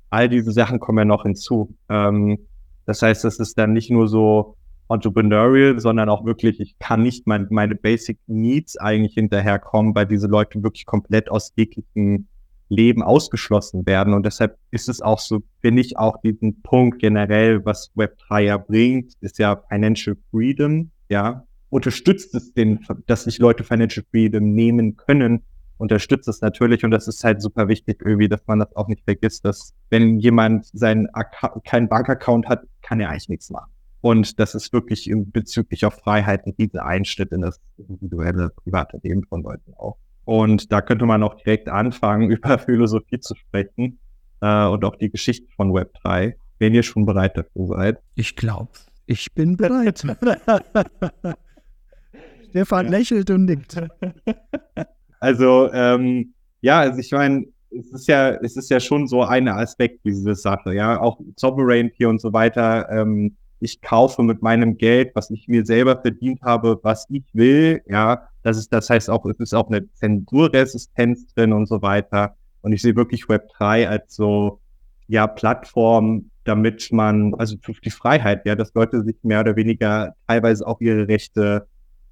[0.09, 1.75] All diese Sachen kommen ja noch hinzu.
[1.89, 2.39] Ähm,
[2.85, 4.55] das heißt, das ist dann nicht nur so
[4.89, 10.27] entrepreneurial, sondern auch wirklich, ich kann nicht mein, meine Basic Needs eigentlich hinterherkommen, weil diese
[10.27, 12.27] Leute wirklich komplett aus jeglichen
[12.69, 14.13] Leben ausgeschlossen werden.
[14.13, 18.57] Und deshalb ist es auch so, finde ich auch diesen Punkt generell, was Web3 ja
[18.57, 21.45] bringt, ist ja Financial Freedom, ja.
[21.71, 25.43] Unterstützt es den, dass sich Leute Financial Freedom nehmen können,
[25.77, 26.83] unterstützt es natürlich.
[26.83, 30.19] Und das ist halt super wichtig irgendwie, dass man das auch nicht vergisst, dass wenn
[30.19, 31.07] jemand seinen
[31.63, 33.71] keinen Bankaccount hat, kann er eigentlich nichts machen.
[34.01, 39.43] Und das ist wirklich bezüglich auf Freiheiten diese Einschnitt in das individuelle private Leben von
[39.43, 39.97] Leuten auch.
[40.29, 43.97] Und da könnte man auch direkt anfangen, über Philosophie zu sprechen
[44.41, 47.97] äh, und auch die Geschichte von Web3, wenn ihr schon bereit dafür seid.
[48.13, 48.69] Ich glaube,
[49.07, 50.05] ich bin bereit.
[52.49, 52.91] Stefan ja.
[52.91, 53.81] lächelt und nickt.
[55.21, 59.49] Also, ähm, ja, also ich meine, es ist ja, es ist ja schon so ein
[59.49, 62.87] Aspekt diese Sache, ja, auch Sovereignty und so weiter.
[62.89, 67.81] Ähm, ich kaufe mit meinem Geld, was ich mir selber verdient habe, was ich will,
[67.87, 72.35] ja, das ist, das heißt auch, es ist auch eine Zensurresistenz drin und so weiter.
[72.61, 74.59] Und ich sehe wirklich Web3 als so,
[75.07, 80.15] ja, Plattform, damit man, also für die Freiheit, ja, dass Leute sich mehr oder weniger
[80.27, 81.67] teilweise auch ihre Rechte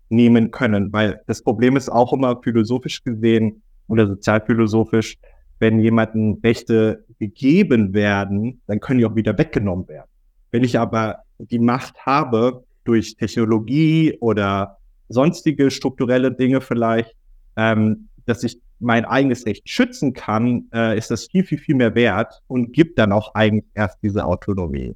[0.10, 0.92] nehmen können.
[0.92, 5.18] Weil das Problem ist auch immer philosophisch gesehen oder sozialphilosophisch,
[5.60, 10.10] wenn jemanden Rechte gegeben werden, dann können die auch wieder weggenommen werden.
[10.52, 14.78] Wenn ich aber die Macht habe durch Technologie oder
[15.10, 17.16] sonstige strukturelle Dinge vielleicht,
[17.56, 21.96] ähm, dass ich mein eigenes Recht schützen kann, äh, ist das viel, viel, viel mehr
[21.96, 24.96] wert und gibt dann auch eigentlich erst diese Autonomie.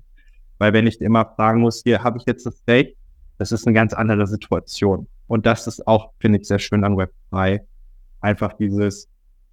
[0.60, 2.95] Weil wenn ich immer fragen muss, hier habe ich jetzt das Recht,
[3.39, 5.08] das ist eine ganz andere Situation.
[5.27, 7.62] Und das ist auch, finde ich, sehr schön an Web3.
[8.19, 9.08] Einfach dieses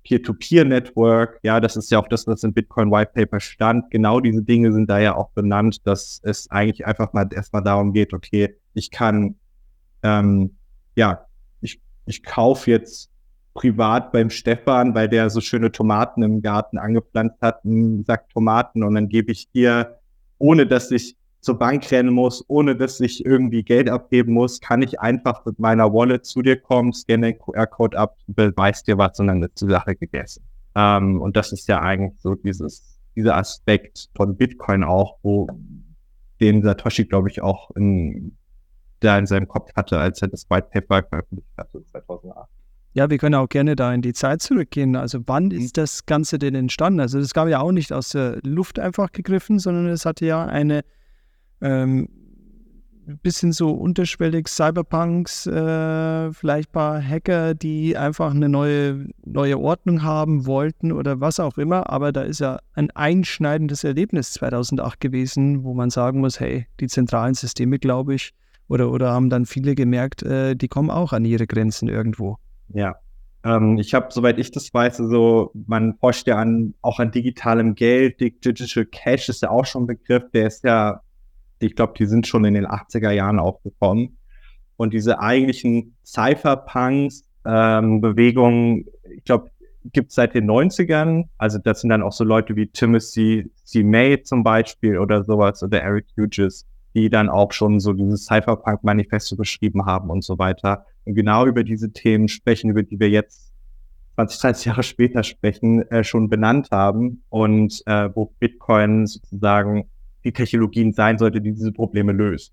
[0.08, 3.90] Peer-to-Peer-Network, ja, das ist ja auch das, was im Bitcoin White Paper stand.
[3.90, 7.92] Genau diese Dinge sind da ja auch benannt, dass es eigentlich einfach mal erstmal darum
[7.92, 9.34] geht, okay, ich kann
[10.02, 10.56] ähm,
[10.94, 11.26] ja,
[11.60, 13.10] ich, ich kaufe jetzt
[13.54, 18.82] privat beim Stefan, weil der so schöne Tomaten im Garten angepflanzt hat, einen Sack Tomaten
[18.82, 19.98] und dann gebe ich dir,
[20.38, 21.16] ohne dass ich
[21.48, 25.58] zur Bank rennen muss, ohne dass ich irgendwie Geld abheben muss, kann ich einfach mit
[25.58, 29.58] meiner Wallet zu dir kommen, scanne den QR-Code ab, beweist dir was und dann ist
[29.62, 30.42] die Sache gegessen.
[30.74, 35.48] Ähm, und das ist ja eigentlich so dieses, dieser Aspekt von Bitcoin auch, wo
[36.38, 38.36] den Satoshi, glaube ich, auch in,
[39.00, 42.46] da in seinem Kopf hatte, als er das White Paper veröffentlicht hatte 2008.
[42.92, 44.96] Ja, wir können auch gerne da in die Zeit zurückgehen.
[44.96, 45.52] Also wann mhm.
[45.52, 47.00] ist das Ganze denn entstanden?
[47.00, 50.44] Also das gab ja auch nicht aus der Luft einfach gegriffen, sondern es hatte ja
[50.44, 50.82] eine
[51.60, 52.08] ähm,
[53.22, 60.02] bisschen so unterschwellig Cyberpunks, äh, vielleicht ein paar Hacker, die einfach eine neue, neue Ordnung
[60.02, 61.90] haben wollten oder was auch immer.
[61.90, 66.86] Aber da ist ja ein einschneidendes Erlebnis 2008 gewesen, wo man sagen muss, hey, die
[66.86, 68.34] zentralen Systeme, glaube ich,
[68.68, 72.36] oder, oder haben dann viele gemerkt, äh, die kommen auch an ihre Grenzen irgendwo.
[72.68, 72.96] Ja.
[73.44, 77.74] Ähm, ich habe, soweit ich das weiß, also man forscht ja an, auch an digitalem
[77.74, 78.20] Geld.
[78.20, 81.00] Digital Cash ist ja auch schon ein Begriff, der ist ja
[81.60, 84.16] ich glaube, die sind schon in den 80er Jahren aufgekommen.
[84.76, 89.50] Und diese eigentlichen Cypherpunks-Bewegungen, ähm, ich glaube,
[89.92, 91.24] gibt es seit den 90ern.
[91.38, 93.82] Also das sind dann auch so Leute wie Timothy C.
[93.82, 99.36] May zum Beispiel oder sowas oder Eric Hughes, die dann auch schon so dieses Cypherpunk-Manifesto
[99.36, 100.84] geschrieben haben und so weiter.
[101.04, 103.52] Und genau über diese Themen sprechen, über die wir jetzt
[104.16, 109.88] 20, 30 Jahre später sprechen, äh, schon benannt haben und äh, wo Bitcoin sozusagen
[110.28, 112.52] die Technologien sein sollte, die diese Probleme löst.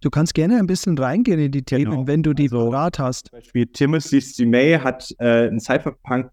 [0.00, 2.06] Du kannst gerne ein bisschen reingehen in die Themen, genau.
[2.06, 3.26] wenn du die also, parat hast.
[3.28, 4.46] Zum Beispiel Timothy C.
[4.46, 6.30] May hat äh, ein Cypherpunk,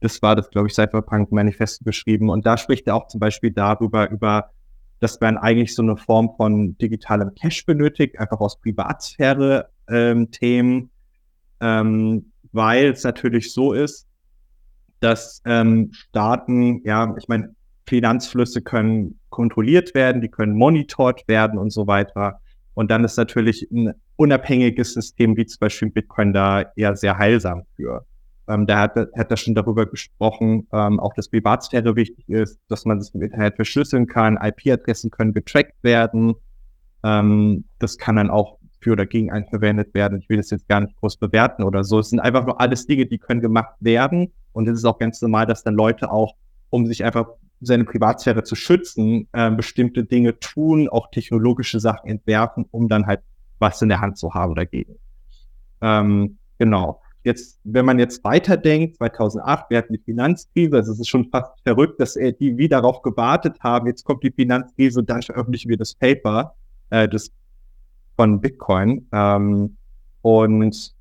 [0.00, 4.10] das war das, glaube ich, Cypherpunk-Manifesto geschrieben und da spricht er auch zum Beispiel darüber,
[4.10, 4.50] über,
[5.00, 10.90] dass man eigentlich so eine Form von digitalem Cash benötigt, einfach aus Privatsphäre-Themen, ähm,
[11.60, 14.06] ähm, weil es natürlich so ist,
[15.00, 17.55] dass ähm, Staaten, ja, ich meine,
[17.86, 22.40] Finanzflüsse können kontrolliert werden, die können monitort werden und so weiter.
[22.74, 27.62] Und dann ist natürlich ein unabhängiges System wie zum Beispiel Bitcoin da eher sehr heilsam
[27.74, 28.04] für.
[28.48, 32.84] Ähm, da hat, hat er schon darüber gesprochen, ähm, auch dass Privatsphäre wichtig ist, dass
[32.84, 36.34] man das im Internet verschlüsseln kann, IP-Adressen können getrackt werden.
[37.02, 40.18] Ähm, das kann dann auch für oder gegen einen verwendet werden.
[40.20, 41.98] Ich will das jetzt gar nicht groß bewerten oder so.
[41.98, 44.32] Es sind einfach nur alles Dinge, die können gemacht werden.
[44.52, 46.34] Und es ist auch ganz normal, dass dann Leute auch,
[46.70, 47.26] um sich einfach
[47.60, 53.20] seine Privatsphäre zu schützen, äh, bestimmte Dinge tun, auch technologische Sachen entwerfen, um dann halt
[53.58, 54.96] was in der Hand zu haben dagegen.
[55.80, 57.00] Ähm, genau.
[57.24, 61.60] Jetzt, wenn man jetzt weiterdenkt, 2008, wir hatten die Finanzkrise, also es ist schon fast
[61.64, 65.68] verrückt, dass äh, die wie darauf gewartet haben, jetzt kommt die Finanzkrise und dann veröffentlichen
[65.68, 66.54] wir das Paper
[66.90, 67.32] äh, das
[68.16, 69.06] von Bitcoin.
[69.12, 69.76] Ähm,
[70.22, 70.95] und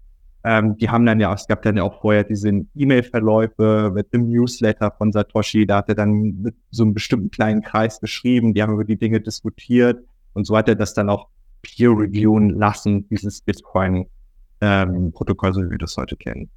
[0.45, 4.29] ähm, die haben dann ja, es gab dann ja auch vorher diese E-Mail-Verläufe mit dem
[4.29, 8.61] Newsletter von Satoshi, da hat er dann mit so einem bestimmten kleinen Kreis geschrieben, die
[8.61, 11.29] haben über die Dinge diskutiert und so hat er das dann auch
[11.63, 16.51] peer-reviewen lassen, dieses Bitcoin-Protokoll, ähm, so wie wir das heute kennen.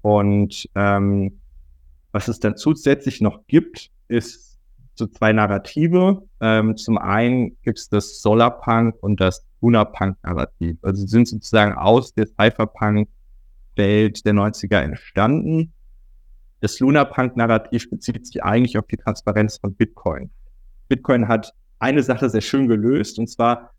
[0.00, 1.40] Und ähm,
[2.12, 4.58] was es dann zusätzlich noch gibt, ist
[4.94, 6.22] so zwei Narrative.
[6.40, 10.78] Ähm, zum einen gibt es das Solarpunk und das Lunarpunk-Narrativ.
[10.82, 15.72] Also sind sozusagen aus der Cypherpunk-Welt der 90er entstanden.
[16.60, 20.30] Das Lunarpunk-Narrativ bezieht sich eigentlich auf die Transparenz von Bitcoin.
[20.88, 23.70] Bitcoin hat eine Sache sehr schön gelöst, und zwar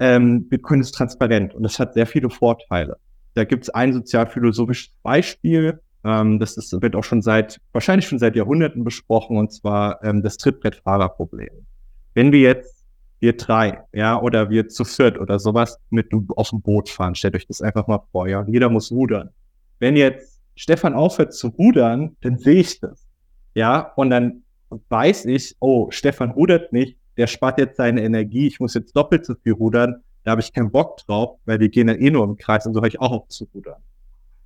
[0.00, 2.96] ähm, Bitcoin ist transparent und das hat sehr viele Vorteile.
[3.34, 8.18] Da gibt es ein sozialphilosophisches Beispiel, ähm, das ist, wird auch schon seit, wahrscheinlich schon
[8.18, 11.66] seit Jahrhunderten besprochen, und zwar ähm, das Trittbrettfahrerproblem.
[12.14, 12.77] Wenn wir jetzt
[13.20, 17.14] wir drei, ja, oder wir zu viert oder sowas mit auf dem Boot fahren.
[17.14, 18.40] Stellt euch das einfach mal vor, ja.
[18.40, 19.30] Und jeder muss rudern.
[19.78, 23.06] Wenn jetzt Stefan aufhört zu rudern, dann sehe ich das.
[23.54, 24.42] Ja, und dann
[24.88, 29.26] weiß ich, oh, Stefan rudert nicht, der spart jetzt seine Energie, ich muss jetzt doppelt
[29.26, 32.24] so viel rudern, da habe ich keinen Bock drauf, weil wir gehen dann eh nur
[32.24, 33.82] im Kreis und so höre ich auch auf zu rudern.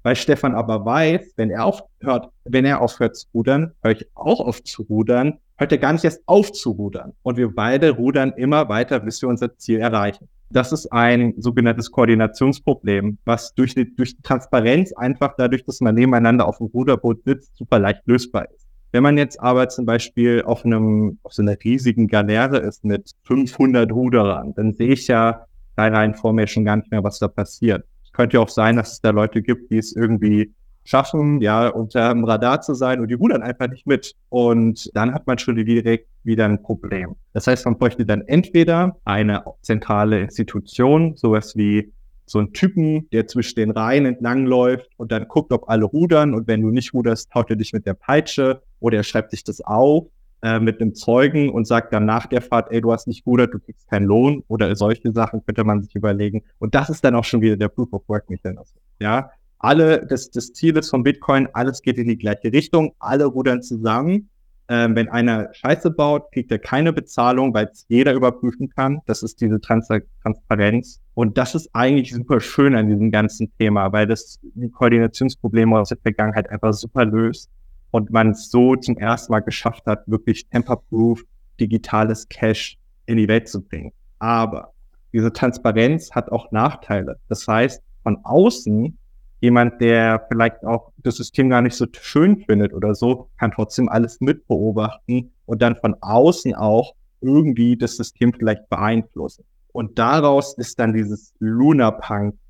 [0.02, 4.40] Weil Stefan aber weiß, wenn er aufhört, wenn er aufhört zu rudern, höre ich auch
[4.40, 7.12] auf zu rudern, hört er gar nicht erst auf zu rudern.
[7.22, 10.28] Und wir beide rudern immer weiter, bis wir unser Ziel erreichen.
[10.50, 16.46] Das ist ein sogenanntes Koordinationsproblem, was durch die, durch Transparenz einfach dadurch, dass man nebeneinander
[16.46, 18.66] auf dem Ruderboot sitzt, super leicht lösbar ist.
[18.90, 23.12] Wenn man jetzt aber zum Beispiel auf einem, auf so einer riesigen Galeere ist mit
[23.22, 25.46] 500 Ruderern, dann sehe ich ja
[25.78, 28.92] rein vor mir schon gar nicht mehr, was da passiert könnte ja auch sein, dass
[28.92, 30.52] es da Leute gibt, die es irgendwie
[30.84, 34.14] schaffen, ja, unter dem Radar zu sein und die rudern einfach nicht mit.
[34.28, 37.14] Und dann hat man schon direkt wieder ein Problem.
[37.32, 41.92] Das heißt, man bräuchte dann entweder eine zentrale Institution, sowas wie
[42.26, 46.46] so ein Typen, der zwischen den Reihen entlangläuft und dann guckt, ob alle rudern und
[46.48, 49.60] wenn du nicht ruderst, haut er dich mit der Peitsche oder er schreibt sich das
[49.60, 50.06] auf
[50.42, 53.54] äh, mit einem Zeugen und sagt dann nach der Fahrt, ey, du hast nicht gudert,
[53.54, 56.42] du kriegst keinen Lohn oder solche Sachen könnte man sich überlegen.
[56.58, 58.74] Und das ist dann auch schon wieder der Proof of Work Mechanismus.
[59.00, 63.26] Ja, alle, das, das Ziel ist von Bitcoin, alles geht in die gleiche Richtung, alle
[63.26, 64.28] rudern zusammen.
[64.68, 69.00] Ähm, wenn einer Scheiße baut, kriegt er keine Bezahlung, weil es jeder überprüfen kann.
[69.06, 69.88] Das ist diese Trans
[70.22, 71.00] Transparenz.
[71.14, 75.90] Und das ist eigentlich super schön an diesem ganzen Thema, weil das die Koordinationsprobleme aus
[75.90, 77.48] der Vergangenheit einfach super löst
[77.92, 81.22] und man es so zum ersten Mal geschafft hat, wirklich Temperproof
[81.60, 82.76] digitales Cash
[83.06, 83.92] in die Welt zu bringen.
[84.18, 84.72] Aber
[85.12, 87.18] diese Transparenz hat auch Nachteile.
[87.28, 88.98] Das heißt, von außen
[89.40, 93.88] jemand, der vielleicht auch das System gar nicht so schön findet oder so, kann trotzdem
[93.88, 99.44] alles mitbeobachten und dann von außen auch irgendwie das System vielleicht beeinflussen.
[99.72, 101.34] Und daraus ist dann dieses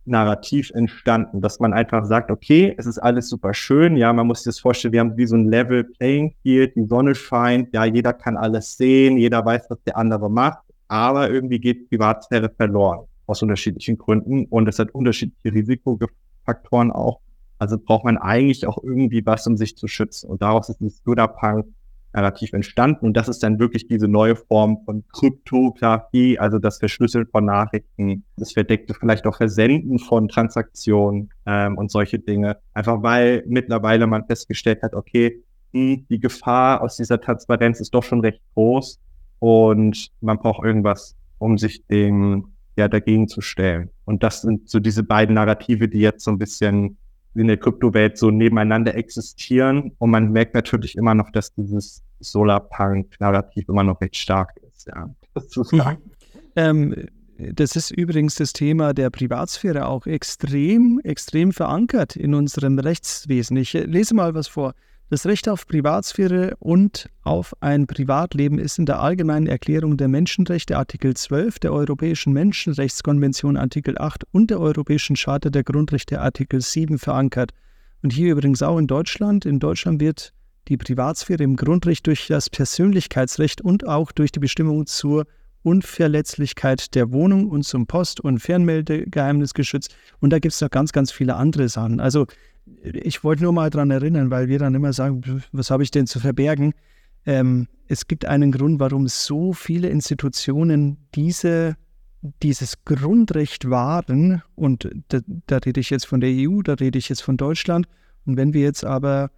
[0.04, 4.40] Lunapunk-Narrativ entstanden, dass man einfach sagt, okay, es ist alles super schön, ja, man muss
[4.40, 7.84] sich das vorstellen, wir haben wie so ein Level Playing Field, die Sonne scheint, ja,
[7.84, 13.06] jeder kann alles sehen, jeder weiß, was der andere macht, aber irgendwie geht Privatsphäre verloren
[13.26, 17.20] aus unterschiedlichen Gründen und es hat unterschiedliche Risikofaktoren auch.
[17.58, 20.28] Also braucht man eigentlich auch irgendwie was, um sich zu schützen.
[20.28, 21.66] Und daraus ist dieses Lunapunk
[22.12, 23.06] Narrativ entstanden.
[23.06, 28.24] Und das ist dann wirklich diese neue Form von Kryptographie, also das Verschlüsseln von Nachrichten,
[28.36, 32.58] das verdeckte vielleicht auch Versenden von Transaktionen ähm, und solche Dinge.
[32.74, 38.02] Einfach weil mittlerweile man festgestellt hat, okay, hm, die Gefahr aus dieser Transparenz ist doch
[38.02, 39.00] schon recht groß
[39.38, 43.90] und man braucht irgendwas, um sich dem ja dagegen zu stellen.
[44.04, 46.98] Und das sind so diese beiden Narrative, die jetzt so ein bisschen
[47.34, 49.92] in der Kryptowelt so nebeneinander existieren.
[49.98, 54.86] Und man merkt natürlich immer noch, dass dieses Solarpunk-Narrativ immer noch recht stark ist.
[54.86, 55.98] Ja, das zu sagen.
[56.56, 63.56] Ähm, das ist übrigens das Thema der Privatsphäre auch extrem, extrem verankert in unserem Rechtswesen.
[63.56, 64.74] Ich lese mal was vor.
[65.12, 70.78] Das Recht auf Privatsphäre und auf ein Privatleben ist in der Allgemeinen Erklärung der Menschenrechte
[70.78, 76.98] Artikel 12 der Europäischen Menschenrechtskonvention Artikel 8 und der Europäischen Charta der Grundrechte Artikel 7
[76.98, 77.52] verankert.
[78.02, 79.44] Und hier übrigens auch in Deutschland.
[79.44, 80.32] In Deutschland wird
[80.68, 85.26] die Privatsphäre im Grundrecht durch das Persönlichkeitsrecht und auch durch die Bestimmung zur
[85.62, 89.94] Unverletzlichkeit der Wohnung und zum Post- und Fernmeldegeheimnis geschützt.
[90.20, 92.00] Und da gibt es noch ganz, ganz viele andere Sachen.
[92.00, 92.26] Also
[92.82, 96.06] ich wollte nur mal daran erinnern, weil wir dann immer sagen, was habe ich denn
[96.06, 96.74] zu verbergen?
[97.26, 101.76] Ähm, es gibt einen Grund, warum so viele Institutionen diese,
[102.42, 104.42] dieses Grundrecht wahren.
[104.54, 107.86] Und da, da rede ich jetzt von der EU, da rede ich jetzt von Deutschland.
[108.24, 109.30] Und wenn wir jetzt aber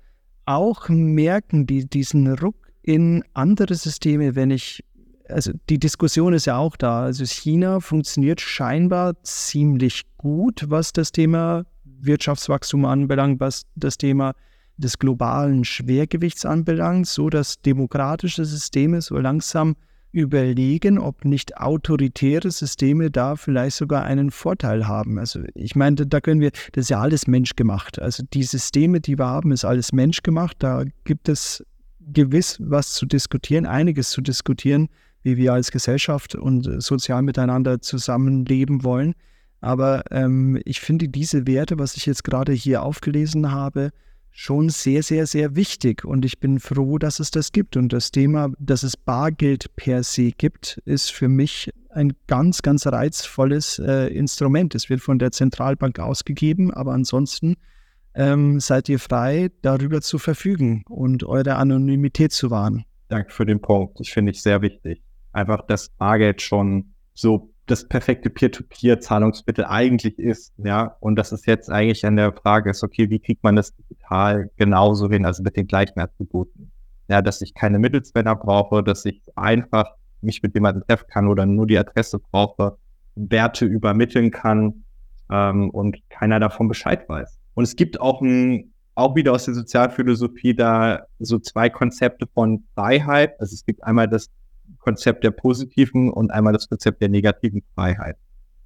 [0.46, 4.84] auch merken, die, diesen Ruck in andere Systeme, wenn ich,
[5.28, 7.02] also die Diskussion ist ja auch da.
[7.02, 11.64] Also China funktioniert scheinbar ziemlich gut, was das Thema
[12.06, 14.34] Wirtschaftswachstum anbelangt, was das Thema
[14.76, 19.76] des globalen Schwergewichts anbelangt, so dass demokratische Systeme so langsam
[20.14, 25.18] überlegen, ob nicht autoritäre Systeme da vielleicht sogar einen Vorteil haben.
[25.18, 27.98] Also ich meine, da können wir, das ist ja alles menschgemacht.
[27.98, 30.56] Also die Systeme, die wir haben, ist alles menschgemacht.
[30.60, 31.64] Da gibt es
[32.12, 34.88] gewiss was zu diskutieren, einiges zu diskutieren,
[35.22, 39.14] wie wir als Gesellschaft und sozial miteinander zusammenleben wollen.
[39.64, 43.92] Aber ähm, ich finde diese Werte, was ich jetzt gerade hier aufgelesen habe,
[44.30, 46.04] schon sehr, sehr, sehr wichtig.
[46.04, 47.78] Und ich bin froh, dass es das gibt.
[47.78, 52.86] Und das Thema, dass es Bargeld per se gibt, ist für mich ein ganz, ganz
[52.86, 54.74] reizvolles äh, Instrument.
[54.74, 57.56] Es wird von der Zentralbank ausgegeben, aber ansonsten
[58.14, 62.84] ähm, seid ihr frei, darüber zu verfügen und eure Anonymität zu wahren.
[63.08, 63.98] Danke für den Punkt.
[63.98, 65.02] Das finde ich sehr wichtig.
[65.32, 71.70] Einfach, dass Bargeld schon so das perfekte Peer-to-Peer-Zahlungsmittel eigentlich ist, ja, und dass es jetzt
[71.70, 75.56] eigentlich an der Frage ist, okay, wie kriegt man das digital genauso hin, also mit
[75.56, 76.70] den gleichen Attributen,
[77.08, 79.86] ja, dass ich keine Mittelsmänner brauche, dass ich einfach
[80.20, 82.76] mich mit jemandem treffen kann oder nur die Adresse brauche,
[83.14, 84.84] Werte übermitteln kann
[85.30, 87.38] ähm, und keiner davon Bescheid weiß.
[87.54, 92.64] Und es gibt auch ein, auch wieder aus der Sozialphilosophie da so zwei Konzepte von
[92.74, 93.40] Freiheit.
[93.40, 94.30] Also es gibt einmal das
[94.78, 98.16] Konzept der positiven und einmal das Konzept der negativen Freiheit.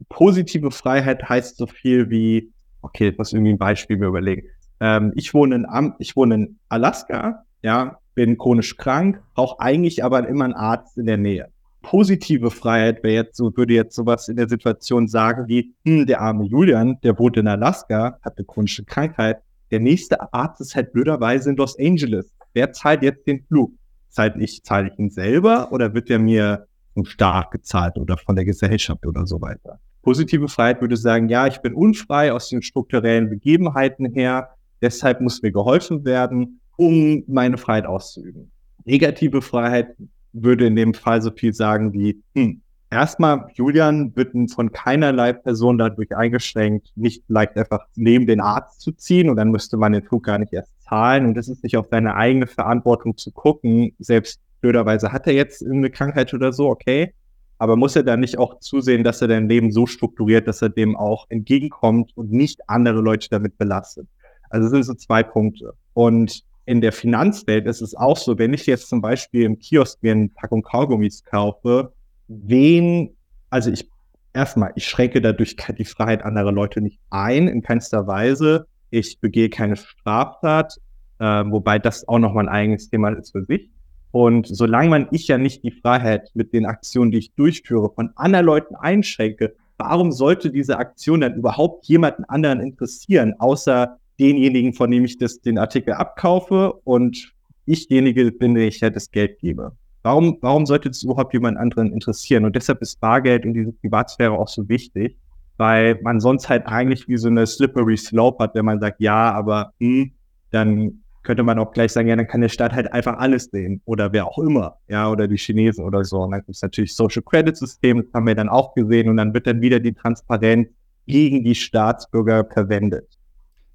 [0.09, 4.49] Positive Freiheit heißt so viel wie, okay, ich muss irgendwie ein Beispiel mir überlegen.
[4.81, 10.05] Ähm, ich wohne in Am ich wohne in Alaska, ja, bin chronisch krank, brauche eigentlich
[10.05, 11.49] aber immer einen Arzt in der Nähe.
[11.83, 16.21] Positive Freiheit wäre jetzt so, würde jetzt sowas in der Situation sagen wie, hm, der
[16.21, 19.39] arme Julian, der wohnt in Alaska, hat eine chronische Krankheit.
[19.71, 22.33] Der nächste Arzt ist halt blöderweise in Los Angeles.
[22.55, 23.73] Wer zahlt jetzt den Flug?
[24.09, 28.37] Zahle ich, zahle ich ihn selber oder wird er mir vom Staat gezahlt oder von
[28.37, 29.79] der Gesellschaft oder so weiter?
[30.03, 34.51] Positive Freiheit würde sagen, ja, ich bin unfrei aus den strukturellen Begebenheiten her,
[34.81, 38.51] deshalb muss mir geholfen werden, um meine Freiheit auszuüben.
[38.85, 39.89] Negative Freiheit
[40.33, 45.79] würde in dem Fall so viel sagen wie, hm, erstmal, Julian wird von keinerlei Person
[45.79, 50.05] dadurch eingeschränkt, nicht leicht einfach neben den Arzt zu ziehen und dann müsste man den
[50.05, 53.93] Flug gar nicht erst zahlen und es ist nicht auf seine eigene Verantwortung zu gucken.
[53.99, 57.13] Selbst blöderweise hat er jetzt eine Krankheit oder so, okay.
[57.59, 60.69] Aber muss er dann nicht auch zusehen, dass er dein Leben so strukturiert, dass er
[60.69, 64.07] dem auch entgegenkommt und nicht andere Leute damit belastet?
[64.51, 65.75] Also das sind so zwei Punkte.
[65.93, 70.03] Und in der Finanzwelt ist es auch so, wenn ich jetzt zum Beispiel im Kiosk
[70.03, 71.93] mir eine Packung Kaugummis kaufe,
[72.29, 73.17] wen,
[73.51, 73.89] also ich,
[74.33, 78.67] erstmal, ich schränke dadurch die Freiheit anderer Leute nicht ein, in keinster Weise.
[78.91, 80.79] Ich begehe keine Straftat,
[81.19, 83.71] äh, wobei das auch nochmal ein eigenes Thema ist für sich.
[84.11, 88.11] Und solange man ich ja nicht die Freiheit mit den Aktionen, die ich durchführe, von
[88.17, 94.91] anderen Leuten einschränke, warum sollte diese Aktion dann überhaupt jemanden anderen interessieren, außer denjenigen, von
[94.91, 97.33] dem ich das, den Artikel abkaufe und
[97.67, 99.73] ich derjenige bin, der ich ja das Geld gebe?
[100.03, 102.45] Warum, warum sollte es überhaupt jemand anderen interessieren?
[102.45, 105.19] Und deshalb ist Bargeld in dieser Privatsphäre auch so wichtig,
[105.59, 109.33] weil man sonst halt eigentlich wie so eine slippery slope hat, wenn man sagt, ja,
[109.33, 110.13] aber hm,
[110.51, 113.83] dann könnte man auch gleich sagen, ja, dann kann der Staat halt einfach alles sehen
[113.85, 116.23] oder wer auch immer, ja, oder die Chinesen oder so.
[116.23, 119.19] Und dann gibt es natürlich Social Credit System, das haben wir dann auch gesehen und
[119.19, 120.69] dann wird dann wieder die Transparenz
[121.07, 123.19] gegen die Staatsbürger verwendet.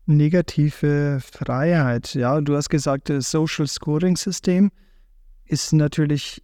[0.05, 4.71] Negative Freiheit, ja, du hast gesagt, das Social Scoring System
[5.45, 6.43] ist natürlich,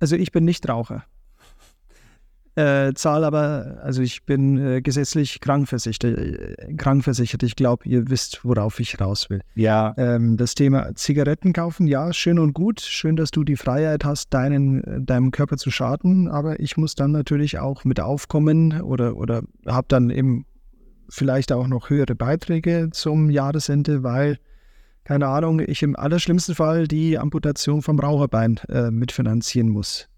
[0.00, 1.04] also ich bin nicht Raucher.
[2.58, 6.18] Äh, zahl aber, also ich bin äh, gesetzlich krankversichert.
[6.18, 7.44] Äh, krankversichert.
[7.44, 9.42] Ich glaube, ihr wisst, worauf ich raus will.
[9.54, 9.94] Ja.
[9.96, 12.80] Ähm, das Thema Zigaretten kaufen, ja, schön und gut.
[12.80, 16.26] Schön, dass du die Freiheit hast, deinen, äh, deinem Körper zu schaden.
[16.26, 20.44] Aber ich muss dann natürlich auch mit aufkommen oder, oder habe dann eben
[21.08, 24.36] vielleicht auch noch höhere Beiträge zum Jahresende, weil
[25.04, 30.08] keine Ahnung, ich im allerschlimmsten Fall die Amputation vom Raucherbein äh, mitfinanzieren muss.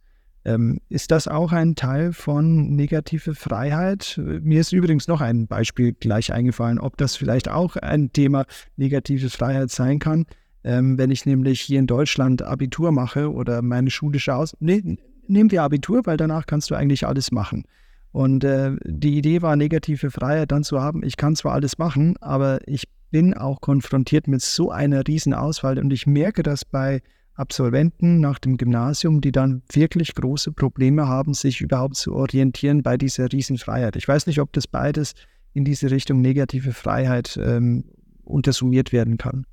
[0.50, 4.20] Ähm, ist das auch ein Teil von negative Freiheit?
[4.42, 8.46] Mir ist übrigens noch ein Beispiel gleich eingefallen, ob das vielleicht auch ein Thema
[8.76, 10.26] negative Freiheit sein kann.
[10.62, 14.56] Ähm, wenn ich nämlich hier in Deutschland Abitur mache oder meine schulische Aus...
[14.60, 17.64] Nee, nehmen wir Abitur, weil danach kannst du eigentlich alles machen.
[18.12, 22.16] Und äh, die Idee war, negative Freiheit dann zu haben, ich kann zwar alles machen,
[22.20, 27.02] aber ich bin auch konfrontiert mit so einer riesen Auswahl und ich merke das bei
[27.40, 32.96] Absolventen nach dem Gymnasium, die dann wirklich große Probleme haben, sich überhaupt zu orientieren bei
[32.96, 33.96] dieser Riesenfreiheit.
[33.96, 35.14] Ich weiß nicht, ob das beides
[35.52, 37.84] in diese Richtung negative Freiheit ähm,
[38.22, 39.46] untersummiert werden kann.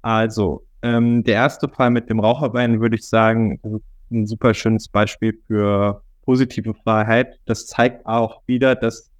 [0.00, 3.60] Also, ähm, der erste Fall mit dem Raucherbein würde ich sagen,
[4.10, 7.38] ein super schönes Beispiel für positive Freiheit.
[7.46, 9.10] Das zeigt auch wieder, dass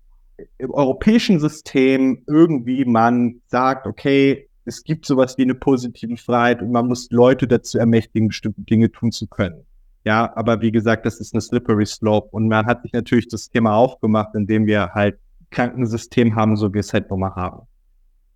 [0.59, 6.73] im europäischen System irgendwie man sagt, okay, es gibt sowas wie eine positive Freiheit und
[6.73, 9.65] man muss Leute dazu ermächtigen, bestimmte Dinge tun zu können.
[10.05, 13.49] Ja, aber wie gesagt, das ist eine slippery slope und man hat sich natürlich das
[13.49, 15.19] Thema aufgemacht, indem wir halt
[15.51, 17.67] Krankensystem haben, so wie es halt nochmal haben.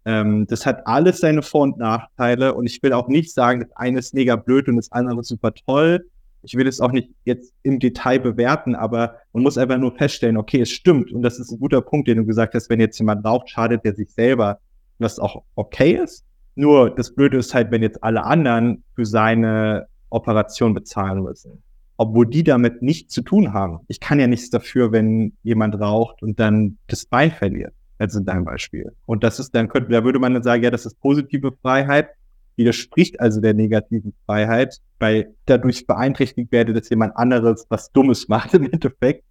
[0.05, 3.77] Ähm, das hat alles seine Vor- und Nachteile und ich will auch nicht sagen, das
[3.77, 6.07] eine ist mega blöd und das andere super toll.
[6.43, 10.37] Ich will es auch nicht jetzt im Detail bewerten, aber man muss einfach nur feststellen,
[10.37, 12.99] okay, es stimmt und das ist ein guter Punkt, den du gesagt hast, wenn jetzt
[12.99, 14.61] jemand raucht, schadet der sich selber
[14.99, 16.25] was auch okay ist.
[16.55, 21.63] Nur das Blöde ist halt, wenn jetzt alle anderen für seine Operation bezahlen müssen.
[21.97, 23.81] Obwohl die damit nichts zu tun haben.
[23.89, 27.73] Ich kann ja nichts dafür, wenn jemand raucht und dann das Bein verliert.
[28.01, 28.93] Als in deinem Beispiel.
[29.07, 32.11] Und das ist dann, könnte, da würde man dann sagen, ja, das ist positive Freiheit,
[32.55, 38.55] widerspricht also der negativen Freiheit, weil dadurch beeinträchtigt werde, dass jemand anderes was Dummes macht
[38.55, 39.25] im Endeffekt.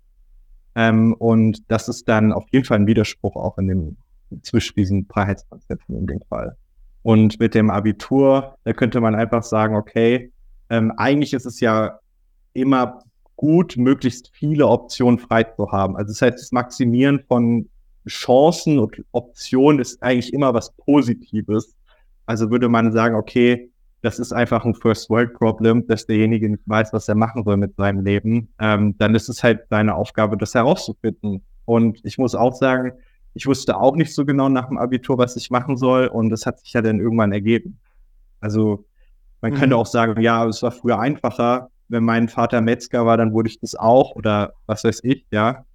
[0.76, 3.97] Ähm, und das ist dann auf jeden Fall ein Widerspruch auch in dem
[4.42, 6.56] zwischen diesen Freiheitskonzepten in dem Fall.
[7.04, 10.32] Und mit dem Abitur, da könnte man einfach sagen, okay,
[10.70, 12.00] ähm, eigentlich ist es ja
[12.54, 13.02] immer
[13.38, 15.96] gut, möglichst viele Optionen frei zu haben.
[15.96, 17.70] Also das heißt, das Maximieren von
[18.08, 21.76] Chancen und Optionen ist eigentlich immer was Positives.
[22.26, 23.70] Also würde man sagen, okay,
[24.02, 27.58] das ist einfach ein First World Problem, dass derjenige nicht weiß, was er machen soll
[27.58, 28.50] mit seinem Leben.
[28.60, 31.42] Ähm, dann ist es halt seine Aufgabe, das herauszufinden.
[31.66, 32.94] Und ich muss auch sagen,
[33.38, 36.08] ich wusste auch nicht so genau nach dem Abitur, was ich machen soll.
[36.08, 37.80] Und das hat sich ja dann irgendwann ergeben.
[38.40, 38.86] Also
[39.42, 39.58] man mhm.
[39.58, 41.70] könnte auch sagen, ja, es war früher einfacher.
[41.88, 45.66] Wenn mein Vater Metzger war, dann wurde ich das auch oder was weiß ich, ja.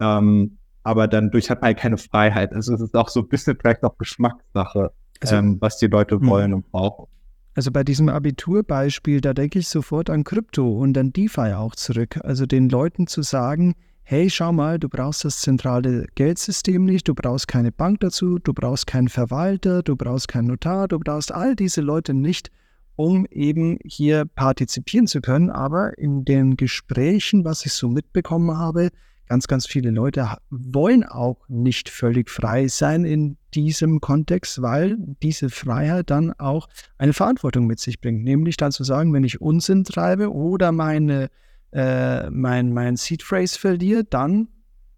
[0.00, 2.52] Ähm, aber dann durch hat man halt keine Freiheit.
[2.52, 4.90] Also es ist auch so ein bisschen vielleicht auch Geschmackssache,
[5.20, 6.26] also, ähm, was die Leute mhm.
[6.28, 7.06] wollen und brauchen.
[7.54, 12.18] Also bei diesem Abiturbeispiel, da denke ich sofort an Krypto und an DeFi auch zurück.
[12.22, 13.74] Also den Leuten zu sagen,
[14.08, 18.54] hey, schau mal, du brauchst das zentrale Geldsystem nicht, du brauchst keine Bank dazu, du
[18.54, 22.52] brauchst keinen Verwalter, du brauchst keinen Notar, du brauchst all diese Leute nicht,
[22.94, 25.50] um eben hier partizipieren zu können.
[25.50, 28.90] Aber in den Gesprächen, was ich so mitbekommen habe,
[29.26, 35.50] ganz, ganz viele Leute wollen auch nicht völlig frei sein in diesem Kontext, weil diese
[35.50, 38.22] Freiheit dann auch eine Verantwortung mit sich bringt.
[38.22, 41.28] Nämlich dann zu sagen, wenn ich Unsinn treibe oder meine,
[41.72, 44.48] äh, mein, mein Seed Phrase verliere, dann,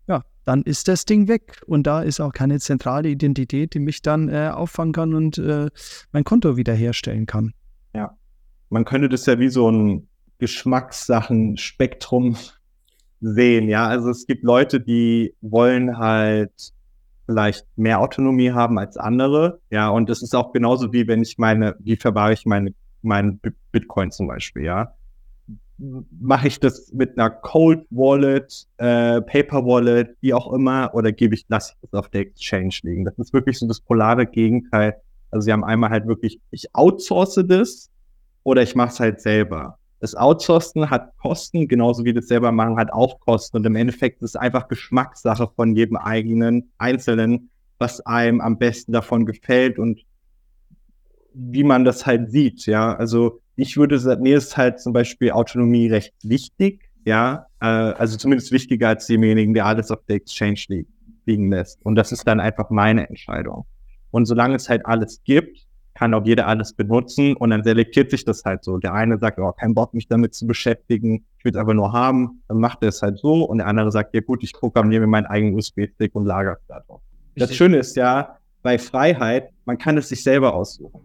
[0.07, 1.61] ja, dann ist das Ding weg.
[1.67, 5.71] Und da ist auch keine zentrale Identität, die mich dann äh, auffangen kann und äh,
[6.13, 7.53] mein Konto wiederherstellen kann.
[7.95, 8.17] Ja.
[8.71, 10.09] Man könnte das ja wie so ein
[10.39, 12.37] Geschmackssachen-Spektrum
[13.21, 13.69] sehen.
[13.69, 16.53] Ja, also es gibt Leute, die wollen halt
[17.27, 19.61] vielleicht mehr Autonomie haben als andere.
[19.71, 23.41] Ja, und das ist auch genauso wie wenn ich meine, wie verwahre ich meine, meinen
[23.71, 24.95] Bitcoin zum Beispiel, ja.
[25.79, 31.35] Mache ich das mit einer Cold Wallet, äh, Paper Wallet, wie auch immer, oder gebe
[31.35, 33.05] ich, lasse ich das auf der Exchange liegen?
[33.05, 34.97] Das ist wirklich so das polare Gegenteil.
[35.31, 37.91] Also sie haben einmal halt wirklich, ich outsource das
[38.43, 39.79] oder ich mache es halt selber.
[40.01, 43.59] Das Outsourcen hat Kosten, genauso wie das selber machen hat auch Kosten.
[43.59, 48.93] Und im Endeffekt ist es einfach Geschmackssache von jedem eigenen Einzelnen, was einem am besten
[48.93, 50.01] davon gefällt und
[51.35, 52.67] wie man das halt sieht.
[52.67, 56.89] Ja, also ich würde sagen, mir ist halt zum Beispiel Autonomie recht wichtig.
[57.05, 60.87] Ja, äh, also zumindest wichtiger als demjenigen, der alles auf der Exchange li
[61.27, 61.85] liegen lässt.
[61.85, 63.67] Und das ist dann einfach meine Entscheidung.
[64.11, 68.25] Und solange es halt alles gibt, kann auch jeder alles benutzen und dann selektiert sich
[68.25, 68.79] das halt so.
[68.79, 71.93] Der eine sagt, oh, kein Bock, mich damit zu beschäftigen, ich will es einfach nur
[71.93, 75.01] haben, dann macht er es halt so und der andere sagt, ja gut, ich programmiere
[75.03, 77.03] mir meinen eigenen USB-Stick und lagere es da drauf.
[77.35, 81.01] Das Schöne ist ja, bei Freiheit, man kann es sich selber aussuchen.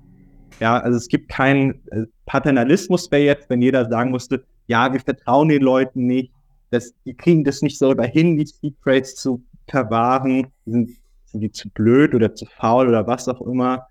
[0.59, 4.99] Ja, also es gibt keinen äh, Paternalismus wäre jetzt, wenn jeder sagen musste, ja, wir
[4.99, 6.31] vertrauen den Leuten nicht,
[6.69, 10.91] dass, die kriegen das nicht selber hin, die Secrets zu verwahren, sind,
[11.25, 13.87] sind die zu blöd oder zu faul oder was auch immer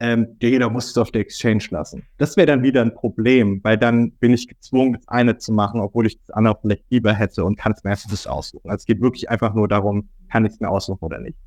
[0.00, 2.04] ähm, jeder muss es auf der Exchange lassen.
[2.18, 5.80] Das wäre dann wieder ein Problem, weil dann bin ich gezwungen, das eine zu machen,
[5.80, 8.70] obwohl ich das andere vielleicht lieber hätte und kann es mir erst das aussuchen.
[8.70, 11.38] Also es geht wirklich einfach nur darum, kann ich es mir aussuchen oder nicht.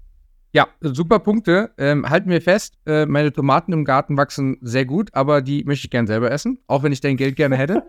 [0.53, 1.71] Ja, super Punkte.
[1.77, 5.85] Ähm, halten wir fest, äh, meine Tomaten im Garten wachsen sehr gut, aber die möchte
[5.85, 7.83] ich gerne selber essen, auch wenn ich dein Geld gerne hätte.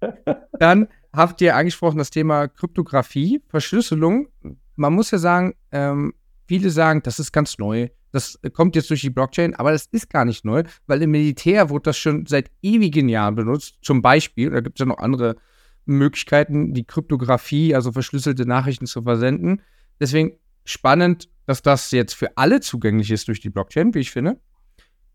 [0.58, 4.28] Dann habt ihr angesprochen das Thema Kryptographie, Verschlüsselung.
[4.76, 6.14] Man muss ja sagen, ähm,
[6.46, 7.88] viele sagen, das ist ganz neu.
[8.12, 11.68] Das kommt jetzt durch die Blockchain, aber das ist gar nicht neu, weil im Militär
[11.68, 13.78] wurde das schon seit ewigen Jahren benutzt.
[13.82, 15.36] Zum Beispiel, da gibt es ja noch andere
[15.84, 19.62] Möglichkeiten, die Kryptographie, also verschlüsselte Nachrichten zu versenden.
[19.98, 24.40] Deswegen spannend, dass das jetzt für alle zugänglich ist durch die Blockchain, wie ich finde.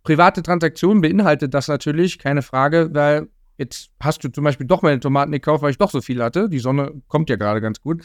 [0.03, 3.27] Private Transaktionen beinhaltet das natürlich, keine Frage, weil
[3.57, 6.49] jetzt hast du zum Beispiel doch meine Tomaten gekauft, weil ich doch so viel hatte.
[6.49, 8.03] Die Sonne kommt ja gerade ganz gut.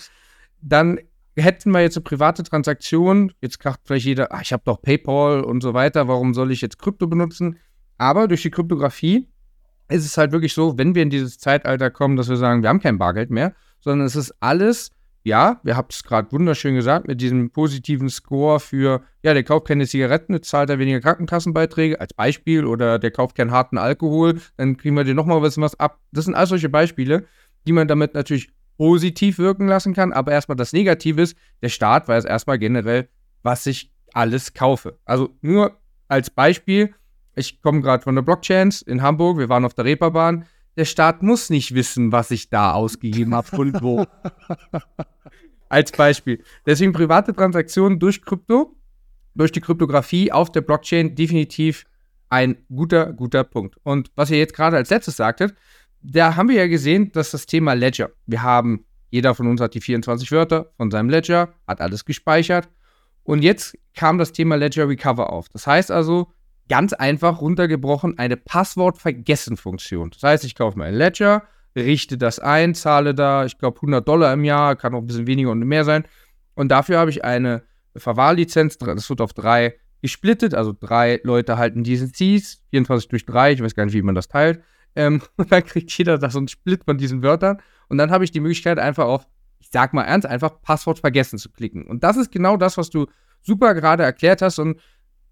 [0.61, 0.99] Dann
[1.37, 5.43] hätten wir jetzt eine private Transaktion, jetzt sagt vielleicht jeder, ach, ich habe doch PayPal
[5.43, 7.59] und so weiter, warum soll ich jetzt Krypto benutzen?
[7.99, 9.29] Aber durch die Kryptographie
[9.89, 12.69] ist es halt wirklich so, wenn wir in dieses Zeitalter kommen, dass wir sagen, wir
[12.69, 14.91] haben kein Bargeld mehr, sondern es ist alles,
[15.25, 19.67] ja, wir haben es gerade wunderschön gesagt, mit diesem positiven Score für, ja, der kauft
[19.67, 24.77] keine Zigaretten, zahlt er weniger Krankenkassenbeiträge als Beispiel oder der kauft keinen harten Alkohol, dann
[24.77, 25.99] kriegen wir dir nochmal was ab.
[26.13, 27.25] Das sind all solche Beispiele,
[27.67, 30.13] die man damit natürlich positiv wirken lassen kann.
[30.13, 33.09] Aber erstmal das Negative ist, der Staat weiß erstmal generell,
[33.43, 34.99] was ich alles kaufe.
[35.07, 36.95] Also nur als Beispiel,
[37.35, 40.45] ich komme gerade von der Blockchains in Hamburg, wir waren auf der Reeperbahn.
[40.77, 44.05] Der Staat muss nicht wissen, was ich da ausgegeben habe und wo.
[45.69, 46.43] als Beispiel.
[46.67, 48.77] Deswegen private Transaktionen durch Krypto,
[49.35, 51.85] durch die Kryptographie auf der Blockchain definitiv
[52.29, 53.77] ein guter, guter Punkt.
[53.83, 55.55] Und was ihr jetzt gerade als letztes sagtet,
[56.01, 58.11] da haben wir ja gesehen, dass das Thema Ledger.
[58.27, 62.69] Wir haben, jeder von uns hat die 24 Wörter von seinem Ledger, hat alles gespeichert.
[63.25, 65.49] Und jetzt kam das Thema Ledger Recover auf.
[65.49, 66.31] Das heißt also,
[66.69, 70.11] ganz einfach runtergebrochen, eine Passwort-Vergessen-Funktion.
[70.11, 71.43] Das heißt, ich kaufe mir ein Ledger,
[71.77, 75.27] richte das ein, zahle da, ich glaube, 100 Dollar im Jahr, kann auch ein bisschen
[75.27, 76.05] weniger und mehr sein.
[76.55, 77.63] Und dafür habe ich eine
[77.97, 83.53] Verwahrlizenz, das wird auf drei gesplittet, also drei Leute halten diesen Cs, 24 durch drei,
[83.53, 84.63] ich weiß gar nicht, wie man das teilt.
[84.97, 87.61] Ähm, und dann kriegt jeder da so einen Split von diesen Wörtern.
[87.89, 89.27] Und dann habe ich die Möglichkeit, einfach auf,
[89.61, 91.87] ich sag mal ernst, einfach Passwort vergessen zu klicken.
[91.87, 93.07] Und das ist genau das, was du
[93.43, 94.59] super gerade erklärt hast.
[94.59, 94.81] Und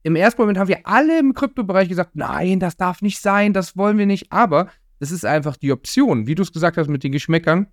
[0.02, 3.76] im ersten Moment haben wir alle im Kryptobereich gesagt, nein, das darf nicht sein, das
[3.76, 4.32] wollen wir nicht.
[4.32, 7.66] Aber das ist einfach die Option, wie du es gesagt hast mit den Geschmäckern.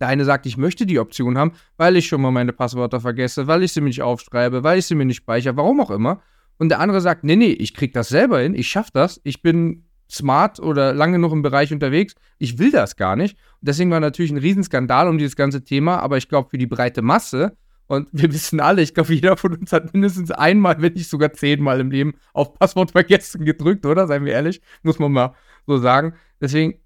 [0.00, 3.46] Der eine sagt, ich möchte die Option haben, weil ich schon mal meine Passwörter vergesse,
[3.46, 6.22] weil ich sie mir nicht aufschreibe, weil ich sie mir nicht speichere, warum auch immer.
[6.58, 9.42] Und der andere sagt, nee, nee, ich krieg das selber hin, ich schaffe das, ich
[9.42, 12.14] bin smart oder lange noch im Bereich unterwegs.
[12.38, 13.36] Ich will das gar nicht.
[13.60, 17.02] deswegen war natürlich ein Riesenskandal um dieses ganze Thema, aber ich glaube, für die breite
[17.02, 17.56] Masse
[17.90, 21.32] Und wir wissen alle, ich glaube, jeder von uns hat mindestens einmal, wenn nicht sogar
[21.32, 24.06] zehnmal im Leben auf Passwort vergessen gedrückt, oder?
[24.06, 25.34] Seien wir ehrlich, muss man mal
[25.66, 26.14] so sagen.
[26.40, 26.78] Deswegen,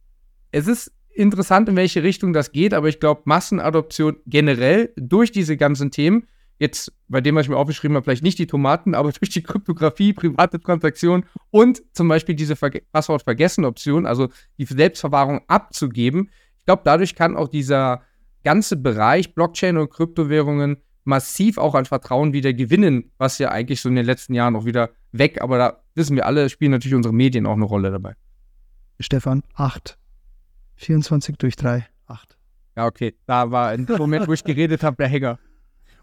[0.51, 5.59] es ist interessant, in welche Richtung das geht, aber ich glaube, Massenadoption generell durch diese
[5.59, 6.27] ganzen Themen,
[6.59, 9.43] jetzt bei dem, was ich mir aufgeschrieben habe, vielleicht nicht die Tomaten, aber durch die
[9.43, 16.31] Kryptographie, private Transaktionen und zum Beispiel diese Ver Passwort-Vergessen-Option, also die Selbstverwahrung abzugeben.
[16.61, 18.05] Ich glaube, dadurch kann auch dieser
[18.43, 23.89] ganze Bereich Blockchain und Kryptowährungen massiv auch an Vertrauen wieder gewinnen, was ja eigentlich so
[23.89, 27.15] in den letzten Jahren auch wieder weg, aber da wissen wir alle, spielen natürlich unsere
[27.15, 28.15] Medien auch eine Rolle dabei.
[29.01, 29.99] Stefan, 8.
[30.77, 32.37] 24 durch 3, 8.
[32.77, 33.15] Ja, okay.
[33.27, 35.39] Da war ein Moment, wo ich geredet habe, der Hänger.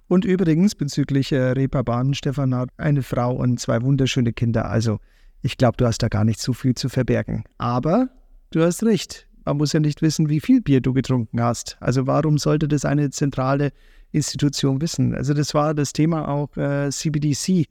[0.07, 4.69] Und übrigens bezüglich äh, Reeperbahn, Stefan hat eine Frau und zwei wunderschöne Kinder.
[4.69, 4.99] Also
[5.41, 7.43] ich glaube, du hast da gar nicht so viel zu verbergen.
[7.57, 8.09] Aber
[8.51, 9.27] du hast recht.
[9.45, 11.77] Man muss ja nicht wissen, wie viel Bier du getrunken hast.
[11.79, 13.71] Also warum sollte das eine zentrale
[14.11, 15.15] Institution wissen.
[15.15, 17.65] Also das war das Thema auch äh, CBDC.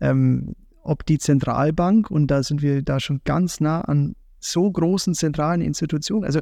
[0.00, 5.14] Ähm, ob die Zentralbank, und da sind wir da schon ganz nah an so großen
[5.14, 6.40] zentralen Institutionen, also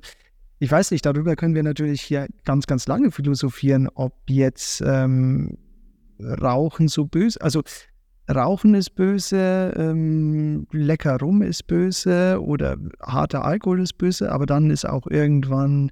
[0.58, 5.56] ich weiß nicht, darüber können wir natürlich hier ganz, ganz lange philosophieren, ob jetzt ähm,
[6.20, 7.62] Rauchen so böse, also
[8.30, 14.70] Rauchen ist böse, ähm, lecker Rum ist böse oder harter Alkohol ist böse, aber dann
[14.70, 15.90] ist auch irgendwann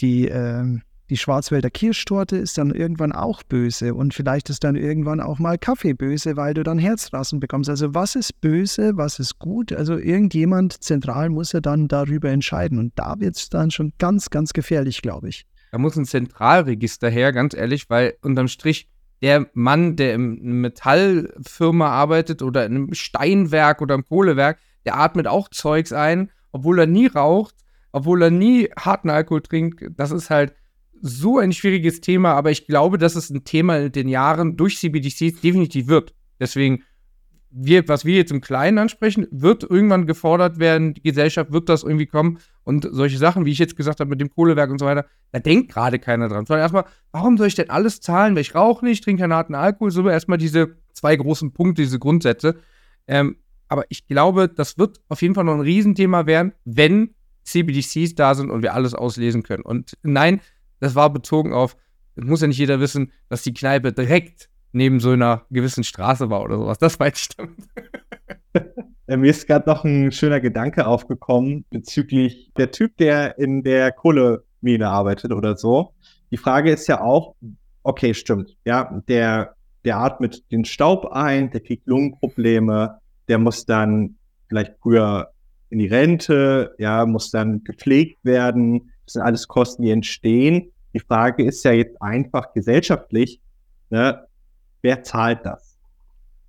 [0.00, 0.82] die, ähm,
[1.12, 5.58] die Schwarzwälder Kirschtorte ist dann irgendwann auch böse und vielleicht ist dann irgendwann auch mal
[5.58, 7.68] Kaffee böse, weil du dann Herzrassen bekommst.
[7.68, 9.74] Also was ist böse, was ist gut?
[9.74, 14.30] Also irgendjemand zentral muss ja dann darüber entscheiden und da wird es dann schon ganz,
[14.30, 15.44] ganz gefährlich, glaube ich.
[15.70, 18.88] Da muss ein Zentralregister her, ganz ehrlich, weil unterm Strich
[19.20, 25.26] der Mann, der im Metallfirma arbeitet oder in einem Steinwerk oder im Kohlewerk, der atmet
[25.26, 27.54] auch Zeugs ein, obwohl er nie raucht,
[27.92, 29.84] obwohl er nie harten Alkohol trinkt.
[29.98, 30.54] Das ist halt
[31.02, 34.78] so ein schwieriges Thema, aber ich glaube, dass es ein Thema in den Jahren durch
[34.78, 36.14] CBDCs definitiv wird.
[36.38, 36.84] Deswegen,
[37.50, 41.82] wir, was wir jetzt im Kleinen ansprechen, wird irgendwann gefordert werden, die Gesellschaft wird das
[41.82, 44.86] irgendwie kommen und solche Sachen, wie ich jetzt gesagt habe, mit dem Kohlewerk und so
[44.86, 46.46] weiter, da denkt gerade keiner dran.
[46.46, 49.56] Sondern erstmal, warum soll ich denn alles zahlen, weil ich rauche nicht, trinke keinen harten
[49.56, 52.60] Alkohol, so erstmal diese zwei großen Punkte, diese Grundsätze.
[53.08, 53.36] Ähm,
[53.68, 58.34] aber ich glaube, das wird auf jeden Fall noch ein Riesenthema werden, wenn CBDCs da
[58.34, 59.64] sind und wir alles auslesen können.
[59.64, 60.40] Und nein,
[60.82, 61.76] das war bezogen auf,
[62.16, 66.28] das muss ja nicht jeder wissen, dass die Kneipe direkt neben so einer gewissen Straße
[66.28, 66.78] war oder sowas.
[66.78, 67.56] Das weiß ich damit.
[69.06, 74.88] Mir ist gerade noch ein schöner Gedanke aufgekommen bezüglich der Typ, der in der Kohlemine
[74.88, 75.92] arbeitet oder so.
[76.30, 77.34] Die Frage ist ja auch,
[77.82, 79.54] okay, stimmt, ja, der,
[79.84, 84.16] der atmet den Staub ein, der kriegt Lungenprobleme, der muss dann
[84.48, 85.30] vielleicht früher
[85.70, 88.91] in die Rente, ja, muss dann gepflegt werden.
[89.12, 90.72] Sind alles Kosten, die entstehen.
[90.94, 93.40] Die Frage ist ja jetzt einfach gesellschaftlich,
[93.90, 94.26] ne,
[94.82, 95.78] wer zahlt das?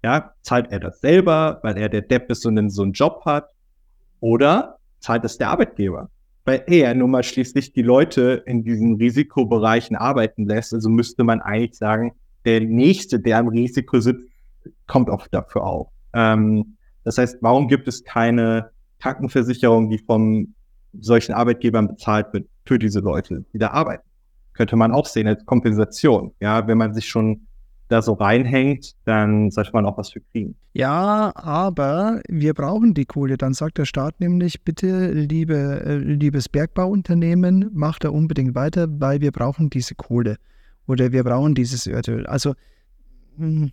[0.04, 3.50] Ja, zahlt er das selber, weil er der Depp ist und so einen Job hat?
[4.20, 6.10] Oder zahlt es der Arbeitgeber?
[6.46, 10.74] Weil er nun mal schließlich die Leute in diesen Risikobereichen arbeiten lässt.
[10.74, 14.28] Also müsste man eigentlich sagen, der Nächste, der am Risiko sitzt,
[14.88, 15.88] kommt auch dafür auf.
[16.14, 20.54] Ähm, das heißt, warum gibt es keine Krankenversicherung, die von
[21.00, 24.04] solchen Arbeitgebern bezahlt wird für diese Leute, die da arbeiten?
[24.54, 26.34] könnte man auch sehen als Kompensation.
[26.40, 27.48] Ja, wenn man sich schon
[27.90, 30.56] da so reinhängt, dann sollte man auch was für kriegen.
[30.74, 33.38] Ja, aber wir brauchen die Kohle.
[33.38, 39.22] Dann sagt der Staat nämlich, bitte, liebe, äh, liebes Bergbauunternehmen, macht da unbedingt weiter, weil
[39.22, 40.38] wir brauchen diese Kohle.
[40.88, 42.26] Oder wir brauchen dieses Erdöl.
[42.26, 42.54] Also
[43.38, 43.72] hm,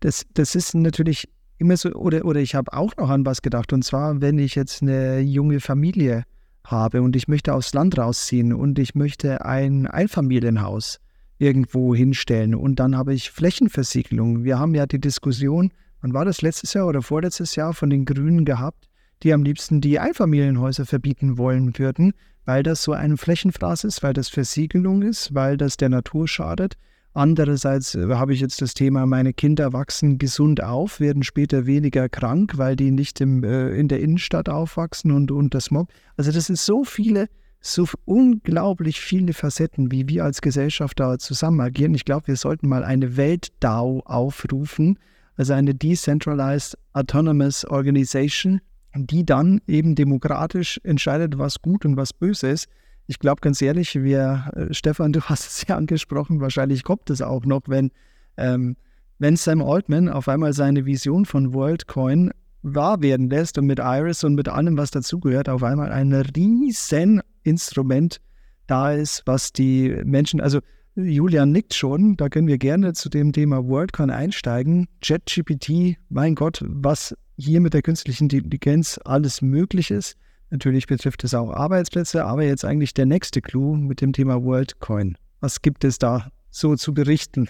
[0.00, 1.28] das, das ist natürlich
[1.64, 3.72] immer so, oder, oder ich habe auch noch an was gedacht.
[3.72, 6.24] Und zwar, wenn ich jetzt eine junge Familie
[6.64, 11.00] habe und ich möchte aufs Land rausziehen und ich möchte ein Einfamilienhaus
[11.38, 14.44] irgendwo hinstellen und dann habe ich Flächenversiegelung.
[14.44, 18.04] Wir haben ja die Diskussion, wann war das letztes Jahr oder vorletztes Jahr von den
[18.04, 18.88] Grünen gehabt,
[19.22, 22.12] die am liebsten die Einfamilienhäuser verbieten wollen würden,
[22.44, 26.74] weil das so ein Flächenfraß ist, weil das Versiegelung ist, weil das der Natur schadet.
[27.14, 32.08] Andererseits äh, habe ich jetzt das Thema, meine Kinder wachsen gesund auf, werden später weniger
[32.08, 35.88] krank, weil die nicht im, äh, in der Innenstadt aufwachsen und unter Smog.
[36.16, 37.28] Also das sind so viele,
[37.60, 41.94] so unglaublich viele Facetten, wie wir als Gesellschaft da zusammen agieren.
[41.94, 44.98] Ich glaube, wir sollten mal eine Welt-DAO aufrufen,
[45.36, 48.60] also eine Decentralized Autonomous Organization,
[48.96, 52.68] die dann eben demokratisch entscheidet, was gut und was böse ist
[53.06, 57.22] ich glaube ganz ehrlich, wir, äh, Stefan, du hast es ja angesprochen, wahrscheinlich kommt es
[57.22, 57.90] auch noch, wenn,
[58.36, 58.76] ähm,
[59.18, 62.30] wenn Sam Altman auf einmal seine Vision von WorldCoin
[62.62, 67.20] wahr werden lässt und mit Iris und mit allem, was dazugehört, auf einmal ein riesen
[67.42, 68.20] Instrument
[68.66, 70.60] da ist, was die Menschen, also
[70.96, 74.86] Julian nickt schon, da können wir gerne zu dem Thema WorldCon einsteigen.
[75.02, 80.16] ChatGPT, mein Gott, was hier mit der künstlichen Intelligenz alles möglich ist.
[80.54, 85.18] Natürlich betrifft es auch Arbeitsplätze, aber jetzt eigentlich der nächste Clou mit dem Thema WorldCoin.
[85.40, 87.48] Was gibt es da so zu berichten?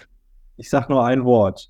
[0.57, 1.69] Ich sage nur ein Wort.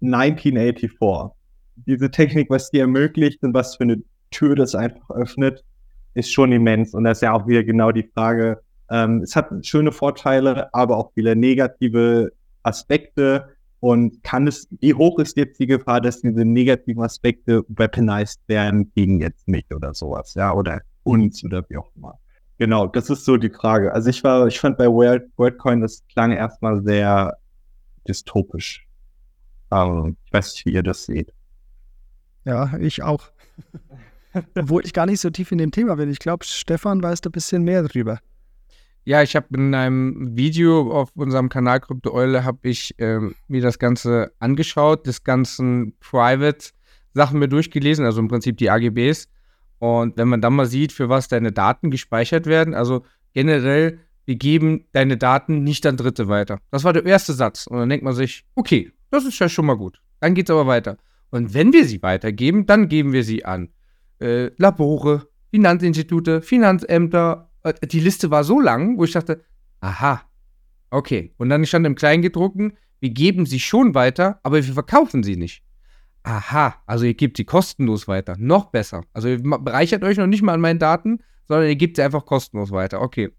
[0.00, 1.38] 1984.
[1.86, 4.02] Diese Technik, was die ermöglicht und was für eine
[4.32, 5.62] Tür das einfach öffnet,
[6.14, 6.94] ist schon immens.
[6.94, 8.60] Und das ist ja auch wieder genau die Frage,
[8.90, 12.32] ähm, es hat schöne Vorteile, aber auch viele negative
[12.64, 13.51] Aspekte.
[13.82, 18.92] Und kann es, wie hoch ist jetzt die Gefahr, dass diese negativen Aspekte weaponized werden
[18.94, 22.16] gegen jetzt mich oder sowas, ja, oder uns oder wie auch immer.
[22.58, 23.92] Genau, das ist so die Frage.
[23.92, 27.36] Also ich war, ich fand bei World, WorldCoin, das klang erstmal sehr
[28.06, 28.86] dystopisch.
[29.72, 31.32] Ähm, ich weiß nicht, wie ihr das seht.
[32.44, 33.32] Ja, ich auch.
[34.56, 36.08] Obwohl ich gar nicht so tief in dem Thema bin.
[36.08, 38.20] Ich glaube, Stefan weiß da ein bisschen mehr drüber.
[39.04, 43.60] Ja, ich habe in einem Video auf unserem Kanal Krypto Eule habe ich ähm, mir
[43.60, 46.70] das Ganze angeschaut, das ganzen Private
[47.12, 49.28] Sachen mir durchgelesen, also im Prinzip die AGBs.
[49.80, 54.36] Und wenn man dann mal sieht, für was deine Daten gespeichert werden, also generell, wir
[54.36, 56.60] geben deine Daten nicht an Dritte weiter.
[56.70, 57.66] Das war der erste Satz.
[57.66, 60.00] Und dann denkt man sich, okay, das ist ja schon mal gut.
[60.20, 60.96] Dann geht es aber weiter.
[61.30, 63.70] Und wenn wir sie weitergeben, dann geben wir sie an
[64.20, 67.50] äh, Labore, Finanzinstitute, Finanzämter,
[67.84, 69.44] die Liste war so lang, wo ich dachte,
[69.80, 70.22] aha,
[70.90, 71.34] okay.
[71.38, 75.62] Und dann stand im Kleingedruckten, wir geben sie schon weiter, aber wir verkaufen sie nicht.
[76.24, 78.36] Aha, also ihr gebt sie kostenlos weiter.
[78.38, 79.02] Noch besser.
[79.12, 82.24] Also ihr bereichert euch noch nicht mal an meinen Daten, sondern ihr gebt sie einfach
[82.24, 83.00] kostenlos weiter.
[83.00, 83.32] Okay.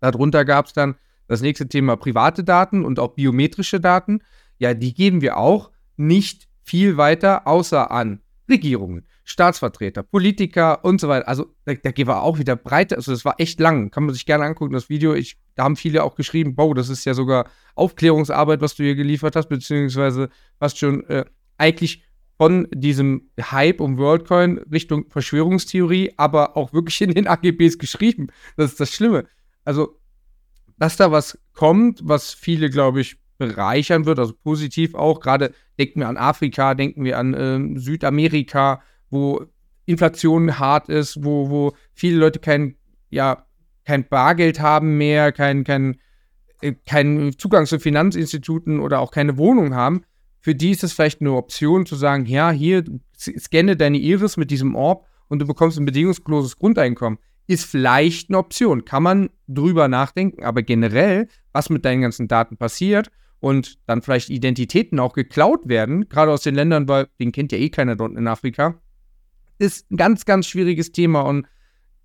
[0.00, 0.96] Darunter gab es dann
[1.26, 4.20] das nächste Thema private Daten und auch biometrische Daten.
[4.58, 8.20] Ja, die geben wir auch nicht viel weiter, außer an
[8.52, 11.26] Regierungen, Staatsvertreter, Politiker und so weiter.
[11.26, 13.90] Also da, da war auch wieder breiter, also das war echt lang.
[13.90, 15.14] Kann man sich gerne angucken, das Video.
[15.14, 18.94] Ich, da haben viele auch geschrieben, wow, das ist ja sogar Aufklärungsarbeit, was du hier
[18.94, 20.28] geliefert hast, beziehungsweise
[20.58, 21.24] was schon äh,
[21.58, 22.04] eigentlich
[22.36, 28.28] von diesem Hype um WorldCoin Richtung Verschwörungstheorie, aber auch wirklich in den AGBs geschrieben.
[28.56, 29.26] Das ist das Schlimme.
[29.64, 29.98] Also,
[30.78, 35.20] dass da was kommt, was viele, glaube ich, bereichern wird, also positiv auch.
[35.20, 39.46] Gerade denken wir an Afrika, denken wir an äh, Südamerika, wo
[39.84, 42.76] Inflation hart ist, wo, wo viele Leute kein,
[43.10, 43.46] ja,
[43.84, 45.98] kein Bargeld haben mehr, kein, kein,
[46.60, 50.04] äh, keinen Zugang zu Finanzinstituten oder auch keine Wohnung haben.
[50.40, 52.84] Für die ist es vielleicht eine Option zu sagen, ja, hier,
[53.16, 57.18] scanne deine Iris mit diesem Orb und du bekommst ein bedingungsloses Grundeinkommen.
[57.48, 62.56] Ist vielleicht eine Option, kann man drüber nachdenken, aber generell, was mit deinen ganzen Daten
[62.56, 63.10] passiert
[63.42, 67.58] und dann vielleicht Identitäten auch geklaut werden, gerade aus den Ländern, weil den kennt ja
[67.58, 68.80] eh keiner dort in Afrika,
[69.58, 71.48] ist ein ganz, ganz schwieriges Thema und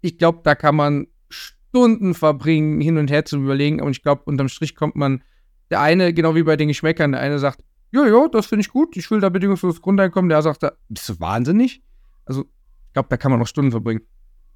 [0.02, 4.24] ich glaube, da kann man Stunden verbringen, hin und her zu überlegen und ich glaube,
[4.26, 5.24] unterm Strich kommt man,
[5.70, 8.70] der eine, genau wie bei den Geschmäckern, der eine sagt, ja, ja, das finde ich
[8.70, 11.84] gut, ich will da bedingungslos Grundeinkommen, der sagt, bist du wahnsinnig?
[12.26, 12.46] Also,
[12.88, 14.02] ich glaube, da kann man noch Stunden verbringen.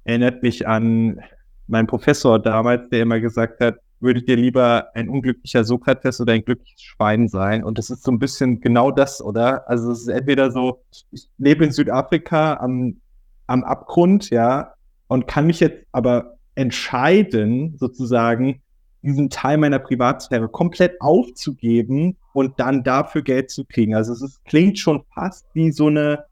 [0.02, 1.20] Erinnert mich an
[1.68, 6.44] meinen Professor damals, der immer gesagt hat, würdet ihr lieber ein unglücklicher Sokrates oder ein
[6.44, 7.64] glückliches Schwein sein?
[7.64, 9.68] Und das ist so ein bisschen genau das, oder?
[9.68, 13.00] Also es ist entweder so, ich lebe in Südafrika am,
[13.46, 14.74] am Abgrund, ja,
[15.08, 18.62] und kann mich jetzt aber entscheiden, sozusagen,
[19.02, 23.94] diesen Teil meiner Privatsphäre komplett aufzugeben und dann dafür Geld zu kriegen.
[23.94, 26.24] Also es ist, klingt schon fast wie so eine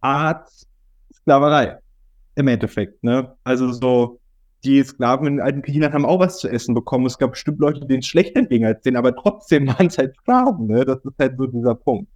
[0.00, 0.48] Art
[1.12, 1.78] Sklaverei
[2.36, 3.02] im Endeffekt.
[3.04, 3.34] Ne?
[3.44, 4.18] Also so,
[4.66, 7.06] die Sklaven in alten Griechenland haben auch was zu essen bekommen.
[7.06, 10.16] Es gab bestimmt Leute, denen es schlechter ging als denen, aber trotzdem waren es halt
[10.16, 10.66] Sklaven.
[10.66, 10.84] Ne?
[10.84, 12.10] Das ist halt so dieser Punkt.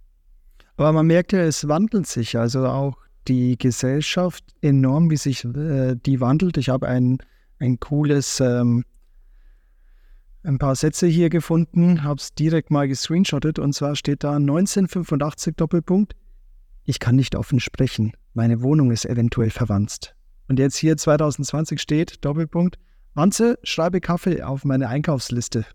[0.77, 2.37] Aber man merkt ja, es wandelt sich.
[2.37, 2.97] Also auch
[3.27, 6.57] die Gesellschaft enorm, wie sich äh, die wandelt.
[6.57, 7.19] Ich habe ein,
[7.59, 8.83] ein cooles, ähm,
[10.43, 15.55] ein paar Sätze hier gefunden, habe es direkt mal gescreenshottet und zwar steht da 1985
[15.55, 16.15] Doppelpunkt.
[16.83, 18.13] Ich kann nicht offen sprechen.
[18.33, 20.15] Meine Wohnung ist eventuell verwandt.
[20.51, 22.77] Und jetzt hier 2020 steht, Doppelpunkt,
[23.13, 25.65] Wanze, schreibe Kaffee auf meine Einkaufsliste.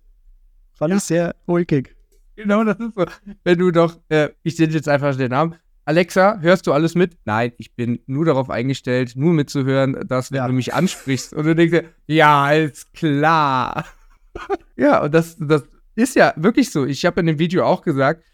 [0.75, 0.99] Fand ja.
[0.99, 1.97] ich sehr ulkig.
[2.35, 3.07] Genau, das ist so.
[3.43, 5.55] Wenn du doch, äh, ich sehe jetzt einfach den Namen.
[5.87, 7.17] Alexa, hörst du alles mit?
[7.25, 10.47] Nein, ich bin nur darauf eingestellt, nur mitzuhören, dass wenn ja.
[10.47, 13.87] du mich ansprichst und du denkst, ja, ist klar.
[14.77, 16.85] ja, und das, das ist ja wirklich so.
[16.85, 18.25] Ich habe in dem Video auch gesagt,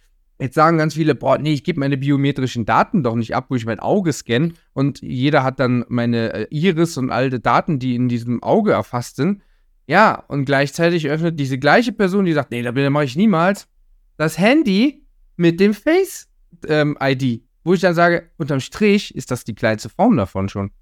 [0.42, 3.54] Jetzt sagen ganz viele, boah, nee, ich gebe meine biometrischen Daten doch nicht ab, wo
[3.54, 7.94] ich mein Auge scanne und jeder hat dann meine äh, Iris und alte Daten, die
[7.94, 9.40] in diesem Auge erfasst sind.
[9.86, 13.68] Ja, und gleichzeitig öffnet diese gleiche Person, die sagt, nee, das mache ich niemals,
[14.16, 19.54] das Handy mit dem Face-ID, ähm, wo ich dann sage, unterm Strich ist das die
[19.54, 20.72] kleinste Form davon schon.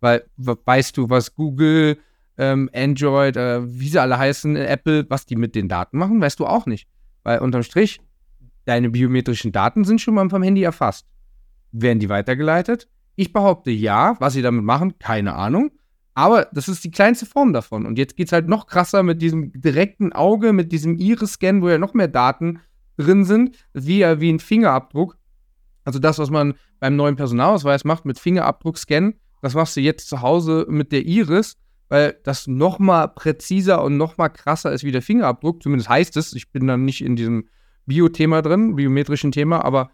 [0.00, 2.00] Weil weißt du, was Google, äh,
[2.38, 6.40] ähm, Android, äh, wie sie alle heißen, Apple, was die mit den Daten machen, weißt
[6.40, 6.88] du auch nicht.
[7.24, 8.00] Weil unterm Strich,
[8.64, 11.06] deine biometrischen Daten sind schon mal vom Handy erfasst.
[11.72, 12.88] Werden die weitergeleitet?
[13.16, 14.16] Ich behaupte ja.
[14.18, 15.72] Was sie damit machen, keine Ahnung.
[16.14, 17.86] Aber das ist die kleinste Form davon.
[17.86, 21.68] Und jetzt geht es halt noch krasser mit diesem direkten Auge, mit diesem Iris-Scan, wo
[21.68, 22.60] ja noch mehr Daten
[22.98, 25.16] drin sind, wie, wie ein Fingerabdruck.
[25.84, 30.20] Also das, was man beim neuen Personalausweis macht mit Fingerabdruck-Scan, das machst du jetzt zu
[30.20, 31.56] Hause mit der Iris,
[31.88, 35.62] weil das noch mal präziser und noch mal krasser ist wie der Fingerabdruck.
[35.62, 36.32] Zumindest heißt es.
[36.34, 37.48] Ich bin dann nicht in diesem
[37.86, 39.90] Bio-Thema drin, biometrischen Thema, aber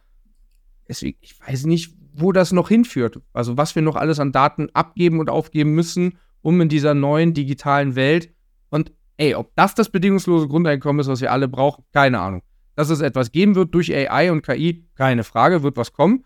[0.89, 3.21] deswegen, ich weiß nicht, wo das noch hinführt.
[3.33, 7.35] Also was wir noch alles an Daten abgeben und aufgeben müssen, um in dieser neuen
[7.35, 8.31] digitalen Welt.
[8.71, 12.43] Und ey, ob das das bedingungslose Grundeinkommen ist, was wir alle brauchen, keine Ahnung.
[12.75, 16.25] Dass es etwas geben wird durch AI und KI, keine Frage, wird was kommen.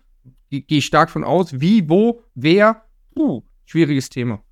[0.49, 1.59] Gehe ich stark von aus.
[1.59, 2.83] Wie, wo, wer?
[3.15, 4.43] Puh, schwieriges Thema.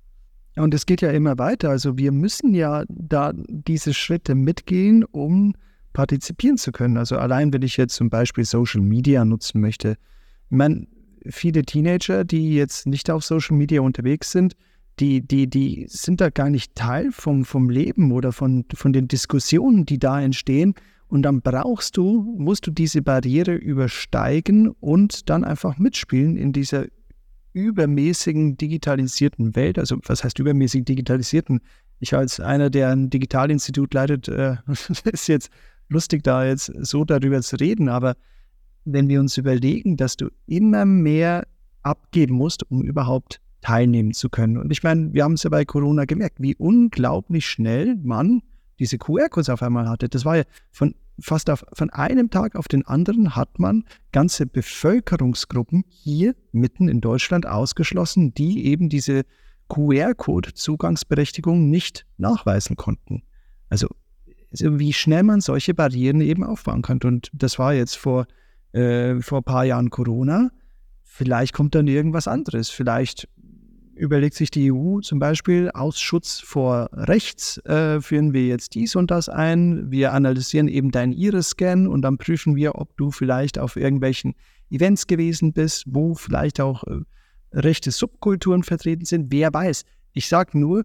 [0.56, 1.70] Und es geht ja immer weiter.
[1.70, 5.54] Also wir müssen ja da diese Schritte mitgehen, um
[5.92, 6.96] partizipieren zu können.
[6.96, 9.96] Also allein, wenn ich jetzt zum Beispiel Social Media nutzen möchte.
[10.50, 10.86] Ich meine,
[11.28, 14.54] viele Teenager, die jetzt nicht auf Social Media unterwegs sind,
[15.00, 19.08] die, die, die sind da gar nicht Teil vom, vom Leben oder von, von den
[19.08, 20.74] Diskussionen, die da entstehen.
[21.08, 26.86] Und dann brauchst du, musst du diese Barriere übersteigen und dann einfach mitspielen in dieser
[27.52, 29.78] übermäßigen digitalisierten Welt.
[29.78, 31.60] Also was heißt übermäßig digitalisierten?
[32.00, 34.56] Ich als einer, der ein Digitalinstitut leitet, äh,
[35.12, 35.50] ist jetzt
[35.92, 37.88] lustig, da jetzt so darüber zu reden.
[37.88, 38.16] Aber
[38.84, 41.46] wenn wir uns überlegen, dass du immer mehr
[41.82, 44.58] abgeben musst, um überhaupt teilnehmen zu können.
[44.58, 48.42] Und ich meine, wir haben es ja bei Corona gemerkt, wie unglaublich schnell man
[48.78, 50.08] diese QR-Codes auf einmal hatte.
[50.08, 54.46] Das war ja von fast auf, von einem Tag auf den anderen hat man ganze
[54.46, 59.22] Bevölkerungsgruppen hier mitten in Deutschland ausgeschlossen, die eben diese
[59.68, 63.22] QR-Code-Zugangsberechtigung nicht nachweisen konnten.
[63.68, 63.88] Also,
[64.60, 67.00] wie schnell man solche Barrieren eben aufbauen kann.
[67.04, 68.26] Und das war jetzt vor,
[68.72, 70.50] äh, vor ein paar Jahren Corona.
[71.02, 72.70] Vielleicht kommt dann irgendwas anderes.
[72.70, 73.28] Vielleicht
[73.94, 78.96] überlegt sich die EU zum Beispiel, aus Schutz vor Rechts äh, führen wir jetzt dies
[78.96, 79.90] und das ein.
[79.90, 84.34] Wir analysieren eben deinen Iris-Scan und dann prüfen wir, ob du vielleicht auf irgendwelchen
[84.70, 87.00] Events gewesen bist, wo vielleicht auch äh,
[87.52, 89.30] rechte Subkulturen vertreten sind.
[89.30, 89.84] Wer weiß.
[90.14, 90.84] Ich sage nur,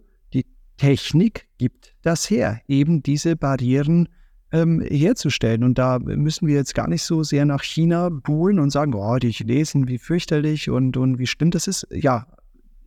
[0.78, 4.09] Technik gibt das her, eben diese Barrieren
[4.51, 5.63] ähm, herzustellen.
[5.63, 9.17] Und da müssen wir jetzt gar nicht so sehr nach China buhlen und sagen, oh,
[9.17, 11.88] die Chinesen, wie fürchterlich und, und wie stimmt das ist.
[11.91, 12.28] Ja,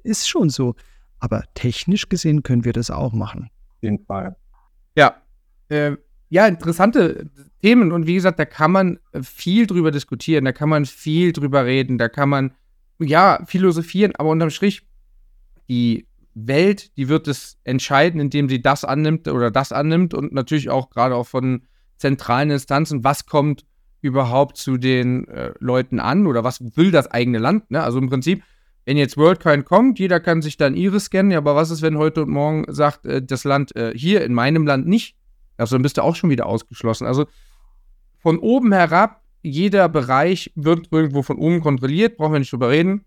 [0.02, 0.74] ist schon so.
[1.18, 3.50] Aber technisch gesehen können wir das auch machen.
[3.76, 4.36] Auf jeden Fall.
[4.96, 5.16] Ja.
[5.68, 5.96] Äh,
[6.30, 7.28] ja, interessante
[7.60, 7.92] Themen.
[7.92, 11.98] Und wie gesagt, da kann man viel drüber diskutieren, da kann man viel drüber reden,
[11.98, 12.52] da kann man,
[12.98, 14.82] ja, philosophieren, aber unterm Strich,
[15.68, 20.70] die Welt, die wird es entscheiden, indem sie das annimmt oder das annimmt und natürlich
[20.70, 21.62] auch gerade auch von
[21.98, 23.64] zentralen Instanzen, was kommt
[24.00, 27.70] überhaupt zu den äh, Leuten an oder was will das eigene Land.
[27.70, 27.82] Ne?
[27.82, 28.42] Also im Prinzip,
[28.86, 32.22] wenn jetzt WorldCoin kommt, jeder kann sich dann Iris scannen, aber was ist, wenn heute
[32.22, 35.16] und morgen sagt, äh, das Land äh, hier in meinem Land nicht?
[35.58, 37.06] Also dann bist du auch schon wieder ausgeschlossen.
[37.06, 37.26] Also
[38.18, 43.04] von oben herab, jeder Bereich wird irgendwo von oben kontrolliert, brauchen wir nicht drüber reden.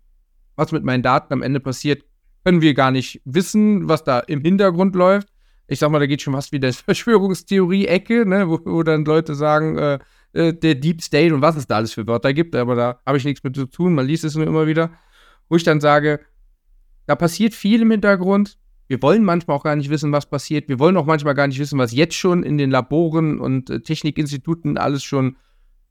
[0.56, 2.04] Was mit meinen Daten am Ende passiert,
[2.44, 5.28] können wir gar nicht wissen, was da im Hintergrund läuft.
[5.66, 9.78] Ich sag mal, da geht schon fast wieder Verschwörungstheorie-Ecke, ne, wo, wo, dann Leute sagen,
[9.78, 9.98] äh,
[10.34, 13.18] äh, der Deep State und was es da alles für Wörter gibt, aber da habe
[13.18, 14.90] ich nichts mit zu tun, man liest es nur immer wieder
[15.48, 16.20] wo ich dann sage,
[17.06, 18.58] da passiert viel im Hintergrund.
[18.86, 20.68] Wir wollen manchmal auch gar nicht wissen, was passiert.
[20.68, 23.80] Wir wollen auch manchmal gar nicht wissen, was jetzt schon in den Laboren und äh,
[23.80, 25.36] Technikinstituten alles schon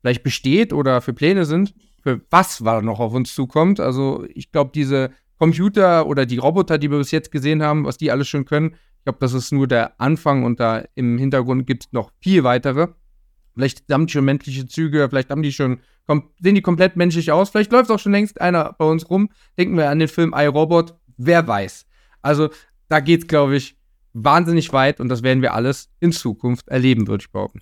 [0.02, 3.80] vielleicht besteht oder für Pläne sind, für was war noch auf uns zukommt.
[3.80, 7.98] Also ich glaube, diese Computer oder die Roboter, die wir bis jetzt gesehen haben, was
[7.98, 11.68] die alles schon können, ich glaube, das ist nur der Anfang und da im Hintergrund
[11.68, 12.88] gibt es noch viel weitere.
[13.54, 15.80] Vielleicht haben die schon menschliche Züge, vielleicht haben die schon
[16.40, 17.50] sehen die komplett menschlich aus.
[17.50, 19.30] Vielleicht läuft auch schon längst einer bei uns rum.
[19.58, 20.96] Denken wir an den Film iRobot.
[21.18, 21.86] Wer weiß.
[22.22, 22.50] Also
[22.90, 23.78] da geht es, glaube ich,
[24.14, 27.62] wahnsinnig weit und das werden wir alles in Zukunft erleben, würde ich behaupten.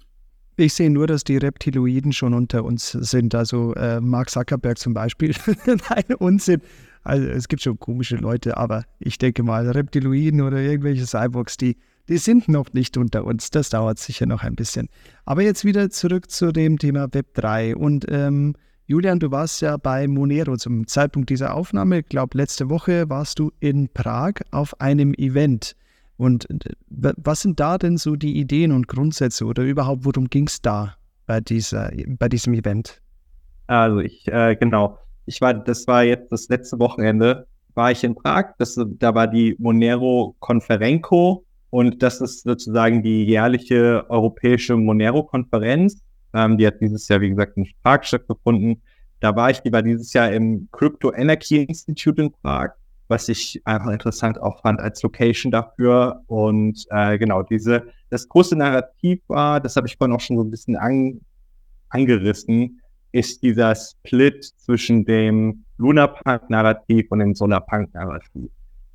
[0.57, 3.33] Ich sehe nur, dass die Reptiloiden schon unter uns sind.
[3.33, 5.33] Also äh, Mark Zuckerberg zum Beispiel.
[5.65, 6.61] Nein, Unsinn.
[7.03, 11.77] Also es gibt schon komische Leute, aber ich denke mal, Reptiloiden oder irgendwelche Cyborgs, die
[12.09, 13.51] die sind noch nicht unter uns.
[13.51, 14.89] Das dauert sicher noch ein bisschen.
[15.25, 17.75] Aber jetzt wieder zurück zu dem Thema Web 3.
[17.75, 21.99] Und ähm, Julian, du warst ja bei Monero zum Zeitpunkt dieser Aufnahme.
[21.99, 25.75] Ich glaube, letzte Woche warst du in Prag auf einem Event.
[26.17, 30.47] Und äh, was sind da denn so die Ideen und Grundsätze oder überhaupt, worum ging
[30.47, 30.95] es da
[31.27, 33.01] bei, dieser, bei diesem Event?
[33.67, 34.99] Also ich, äh, genau.
[35.25, 38.53] Ich war, das war jetzt das letzte Wochenende war ich in Prag.
[38.57, 46.03] Das, da war die Monero Conferenco und das ist sozusagen die jährliche europäische Monero-Konferenz.
[46.33, 48.81] Ähm, die hat dieses Jahr, wie gesagt, in Prag stattgefunden.
[49.21, 52.71] Da war ich, die war dieses Jahr im Crypto Energy Institute in Prag,
[53.07, 56.21] was ich einfach interessant auch fand als Location dafür.
[56.27, 60.43] Und äh, genau, diese, das große Narrativ war, das habe ich vorhin auch schon so
[60.43, 61.21] ein bisschen an,
[61.89, 62.80] angerissen,
[63.11, 68.49] ist dieser Split zwischen dem Lunarpunk-Narrativ und dem Solarpunk-Narrativ.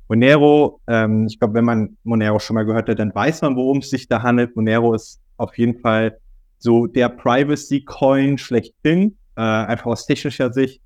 [0.09, 3.79] Monero, ähm, ich glaube, wenn man Monero schon mal gehört hat, dann weiß man, worum
[3.79, 4.55] es sich da handelt.
[4.55, 6.17] Monero ist auf jeden Fall
[6.59, 10.81] so der Privacy-Coin schlechthin, äh, einfach aus technischer Sicht.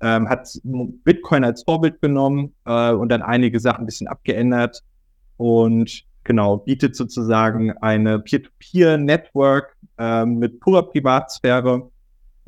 [0.00, 4.80] Ähm, hat Bitcoin als Vorbild genommen äh, und dann einige Sachen ein bisschen abgeändert
[5.38, 11.90] und genau, bietet sozusagen eine Peer-to-Peer-Network äh, mit purer Privatsphäre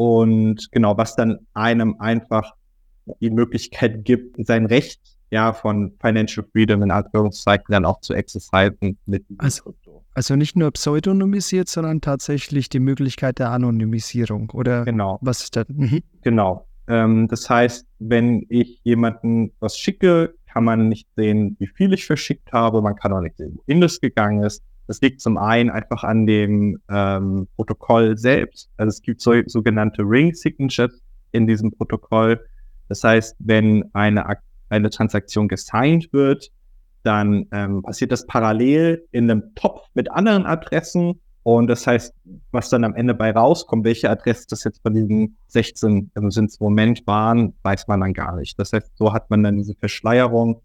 [0.01, 2.55] und genau, was dann einem einfach
[3.21, 4.99] die Möglichkeit gibt, sein Recht
[5.31, 10.03] ja von Financial Freedom in Anführungszeichen dann auch zu exercisen mit also, Krypto.
[10.15, 15.19] Also nicht nur pseudonymisiert, sondern tatsächlich die Möglichkeit der Anonymisierung oder genau.
[15.21, 15.67] was ist das?
[15.69, 16.01] Mhm.
[16.23, 16.67] Genau.
[16.89, 22.07] Ähm, das heißt, wenn ich jemanden was schicke, kann man nicht sehen, wie viel ich
[22.07, 22.81] verschickt habe.
[22.81, 24.63] Man kann auch nicht sehen, wohin das gegangen ist.
[24.91, 28.69] Das liegt zum einen einfach an dem ähm, Protokoll selbst.
[28.77, 32.45] Also es gibt so, sogenannte Ring Signatures in diesem Protokoll.
[32.89, 34.27] Das heißt, wenn eine,
[34.69, 36.51] eine Transaktion gesigned wird,
[37.05, 41.21] dann ähm, passiert das parallel in einem Topf mit anderen Adressen.
[41.45, 42.13] Und das heißt,
[42.51, 47.07] was dann am Ende bei rauskommt, welche Adresse das jetzt von diesen 16 im Moment
[47.07, 48.59] waren, weiß man dann gar nicht.
[48.59, 50.61] Das heißt, so hat man dann diese Verschleierung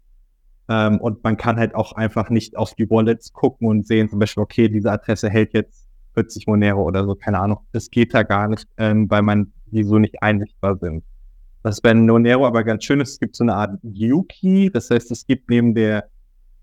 [0.68, 4.18] ähm, und man kann halt auch einfach nicht auf die Wallets gucken und sehen, zum
[4.18, 7.58] Beispiel, okay, diese Adresse hält jetzt 40 Monero oder so, keine Ahnung.
[7.72, 11.04] Das geht da gar nicht, ähm, weil man die so nicht einsichtbar sind.
[11.62, 15.10] Was bei Monero aber ganz schön ist, es gibt so eine Art U-Key, das heißt,
[15.10, 16.08] es gibt neben der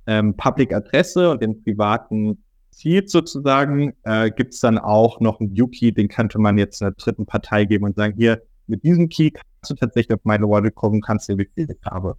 [0.08, 2.41] ähm, Public-Adresse und den privaten
[2.72, 6.91] Seed sozusagen, äh, gibt es dann auch noch einen U-Key, den könnte man jetzt einer
[6.91, 10.74] dritten Partei geben und sagen, hier, mit diesem Key kannst du tatsächlich auf meine Wallet
[10.74, 12.16] kommen, kannst dir wie viel ich habe.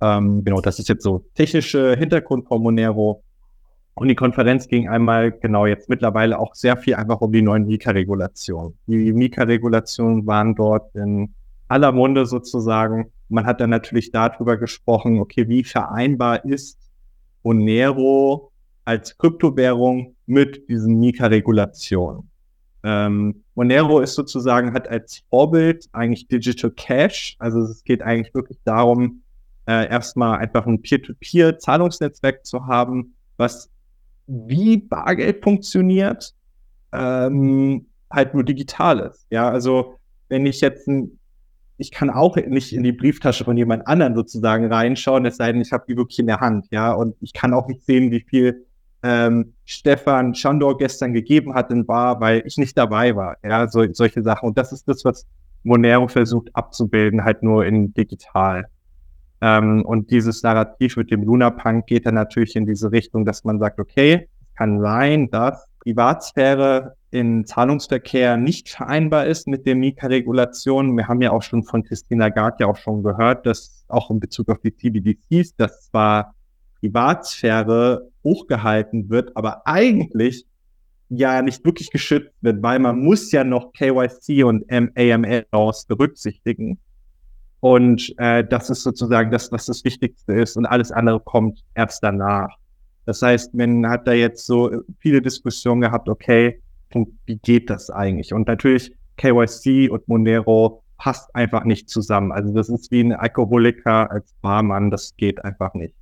[0.00, 3.22] Ähm, genau, das ist jetzt so technische Hintergrund von Monero.
[3.94, 7.66] Und die Konferenz ging einmal genau jetzt mittlerweile auch sehr viel einfach um die neuen
[7.66, 8.74] Mika-Regulationen.
[8.86, 11.34] Die Mika-Regulationen waren dort in
[11.68, 13.12] aller Munde sozusagen.
[13.28, 16.78] Man hat dann natürlich darüber gesprochen, okay, wie vereinbar ist
[17.42, 18.50] Monero
[18.84, 22.28] als Kryptowährung mit diesen Mika-Regulationen.
[22.82, 27.36] Ähm, Monero ist sozusagen, hat als Vorbild eigentlich Digital Cash.
[27.38, 29.22] Also es geht eigentlich wirklich darum,
[29.70, 33.70] äh, erstmal einfach ein Peer-to-Peer-Zahlungsnetzwerk zu haben, was
[34.26, 36.34] wie Bargeld funktioniert,
[36.92, 39.26] ähm, halt nur digital ist.
[39.30, 39.94] Ja, also
[40.28, 41.20] wenn ich jetzt ein,
[41.78, 45.60] ich kann auch nicht in die Brieftasche von jemand anderen sozusagen reinschauen, es sei denn,
[45.60, 48.24] ich habe die wirklich in der Hand, ja, und ich kann auch nicht sehen, wie
[48.28, 48.66] viel
[49.04, 53.84] ähm, Stefan Chandor gestern gegeben hat in Bar, weil ich nicht dabei war, ja, so,
[53.92, 54.48] solche Sachen.
[54.48, 55.26] Und das ist das, was
[55.62, 58.66] Monero versucht abzubilden, halt nur in digital.
[59.40, 63.58] Ähm, und dieses Narrativ mit dem Lunapunk geht dann natürlich in diese Richtung, dass man
[63.58, 70.96] sagt, okay, es kann sein, dass Privatsphäre in Zahlungsverkehr nicht vereinbar ist mit der Mika-Regulation.
[70.96, 74.20] Wir haben ja auch schon von Christina Gard ja auch schon gehört, dass auch in
[74.20, 76.34] Bezug auf die CBDCs, dass zwar
[76.80, 80.46] Privatsphäre hochgehalten wird, aber eigentlich
[81.08, 86.78] ja nicht wirklich geschützt wird, weil man muss ja noch KYC und AML aus berücksichtigen.
[87.60, 90.56] Und äh, das ist sozusagen das, was das Wichtigste ist.
[90.56, 92.48] Und alles andere kommt erst danach.
[93.04, 96.60] Das heißt, man hat da jetzt so viele Diskussionen gehabt, okay,
[97.26, 98.32] wie geht das eigentlich?
[98.32, 102.32] Und natürlich KYC und Monero passt einfach nicht zusammen.
[102.32, 105.94] Also das ist wie ein Alkoholiker als Barmann, das geht einfach nicht.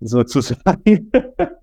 [0.00, 1.10] Sozusagen.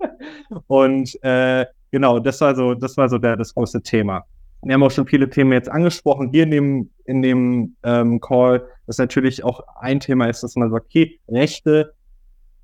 [0.67, 4.23] und äh, genau, das war so, das war so der, das große Thema
[4.65, 8.67] wir haben auch schon viele Themen jetzt angesprochen hier in dem, in dem ähm, Call,
[8.87, 11.93] dass natürlich auch ein Thema ist, dass man sagt, okay, Rechte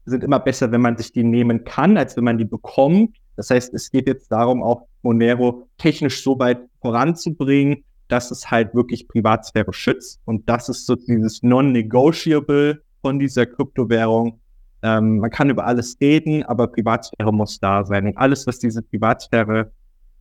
[0.05, 3.17] sind immer besser, wenn man sich die nehmen kann, als wenn man die bekommt.
[3.35, 8.73] Das heißt, es geht jetzt darum, auch Monero technisch so weit voranzubringen, dass es halt
[8.73, 10.19] wirklich Privatsphäre schützt.
[10.25, 14.39] Und das ist so dieses Non-Negotiable von dieser Kryptowährung.
[14.81, 18.07] Ähm, man kann über alles reden, aber Privatsphäre muss da sein.
[18.07, 19.71] Und alles, was diese Privatsphäre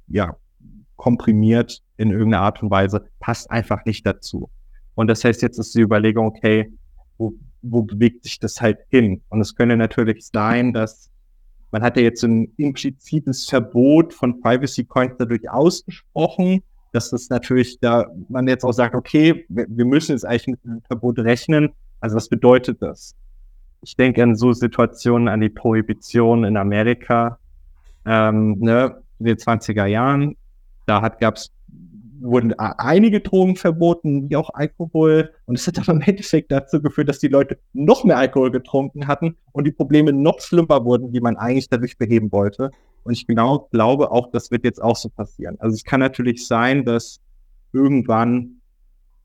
[0.09, 0.37] ja,
[0.99, 4.51] komprimiert in irgendeiner Art und Weise, passt einfach nicht dazu.
[4.94, 6.70] Und das heißt, jetzt ist die Überlegung, okay,
[7.16, 7.32] wo,
[7.62, 9.22] wo bewegt sich das halt hin?
[9.30, 11.11] Und es könnte natürlich sein, dass
[11.70, 17.78] man hat ja jetzt ein implizites Verbot von Privacy Coins dadurch ausgesprochen, dass das natürlich
[17.80, 21.70] da man jetzt auch sagt, okay, wir, müssen jetzt eigentlich mit einem Verbot rechnen.
[22.01, 23.14] Also was bedeutet das?
[23.82, 27.38] ich denke an so Situationen, an die Prohibition in Amerika,
[28.05, 30.36] ähm, ne, in den 20er Jahren.
[30.89, 31.53] Da hat, gab's,
[32.20, 35.32] wurden einige Drogen verboten, wie auch Alkohol.
[35.47, 39.07] Und es hat aber im Endeffekt dazu geführt, dass die Leute noch mehr Alkohol getrunken
[39.07, 42.70] hatten und die Probleme noch schlimmer wurden, die man eigentlich dadurch beheben wollte.
[43.05, 45.57] Und ich genau glaube auch, das wird jetzt auch so passieren.
[45.61, 47.20] Also es kann natürlich sein, dass
[47.72, 48.61] irgendwann,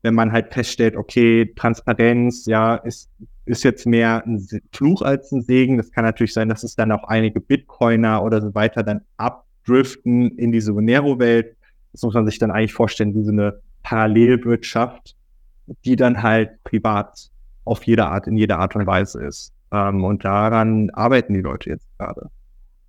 [0.02, 3.10] wenn man halt feststellt, okay, Transparenz, ja, ist,
[3.46, 5.76] ist jetzt mehr ein Fluch als ein Segen.
[5.76, 10.36] Das kann natürlich sein, dass es dann auch einige Bitcoiner oder so weiter dann abdriften
[10.38, 11.53] in diese Monero-Welt.
[11.94, 15.14] Das muss man sich dann eigentlich vorstellen, wie so eine Parallelwirtschaft,
[15.84, 17.30] die dann halt privat
[17.64, 19.52] auf jede Art, in jeder Art und Weise ist.
[19.70, 22.30] Ähm, und daran arbeiten die Leute jetzt gerade.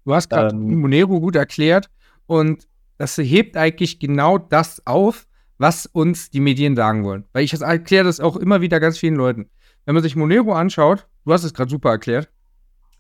[0.06, 1.92] Du hast gerade ähm, Monero gut erklärt
[2.26, 5.28] und das hebt eigentlich genau das auf,
[5.60, 7.26] was uns die Medien sagen wollen.
[7.32, 9.52] Weil ich erkläre das auch immer wieder ganz vielen Leuten.
[9.86, 12.28] Wenn man sich Monero anschaut, du hast es gerade super erklärt,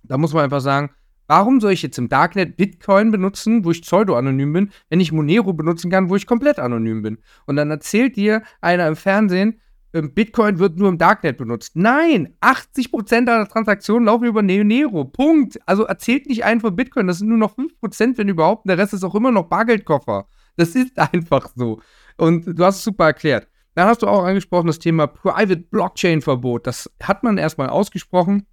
[0.03, 0.91] da muss man einfach sagen,
[1.27, 5.53] warum soll ich jetzt im Darknet Bitcoin benutzen, wo ich pseudo-anonym bin, wenn ich Monero
[5.53, 7.17] benutzen kann, wo ich komplett anonym bin?
[7.45, 9.59] Und dann erzählt dir einer im Fernsehen,
[9.95, 11.75] ähm, Bitcoin wird nur im Darknet benutzt.
[11.75, 15.05] Nein, 80% aller Transaktionen laufen über Monero.
[15.05, 15.57] Punkt.
[15.65, 18.67] Also erzählt nicht einen von Bitcoin, das sind nur noch 5%, wenn überhaupt.
[18.67, 20.27] Der Rest ist auch immer noch Bargeldkoffer.
[20.57, 21.79] Das ist einfach so.
[22.17, 23.47] Und du hast es super erklärt.
[23.73, 26.67] Dann hast du auch angesprochen das Thema Private Blockchain Verbot.
[26.67, 28.45] Das hat man erstmal ausgesprochen.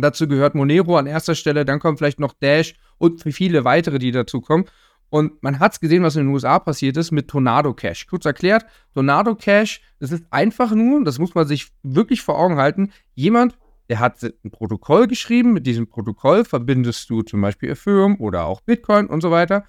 [0.00, 4.12] Dazu gehört Monero an erster Stelle, dann kommt vielleicht noch Dash und viele weitere, die
[4.12, 4.64] dazu kommen.
[5.10, 8.06] Und man hat es gesehen, was in den USA passiert ist mit Tornado Cash.
[8.06, 12.56] Kurz erklärt, Tornado Cash, das ist einfach nur, das muss man sich wirklich vor Augen
[12.56, 18.20] halten, jemand, der hat ein Protokoll geschrieben, mit diesem Protokoll verbindest du zum Beispiel Ethereum
[18.20, 19.64] oder auch Bitcoin und so weiter,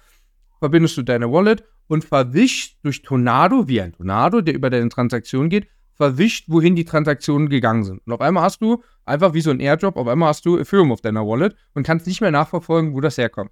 [0.58, 5.48] verbindest du deine Wallet und verwischt durch Tornado, wie ein Tornado, der über deine Transaktion
[5.48, 5.68] geht,
[6.00, 8.00] verwischt, wohin die Transaktionen gegangen sind.
[8.06, 10.92] Und auf einmal hast du, einfach wie so ein Airdrop, auf einmal hast du Ethereum
[10.92, 13.50] auf deiner Wallet und kannst nicht mehr nachverfolgen, wo das herkommt.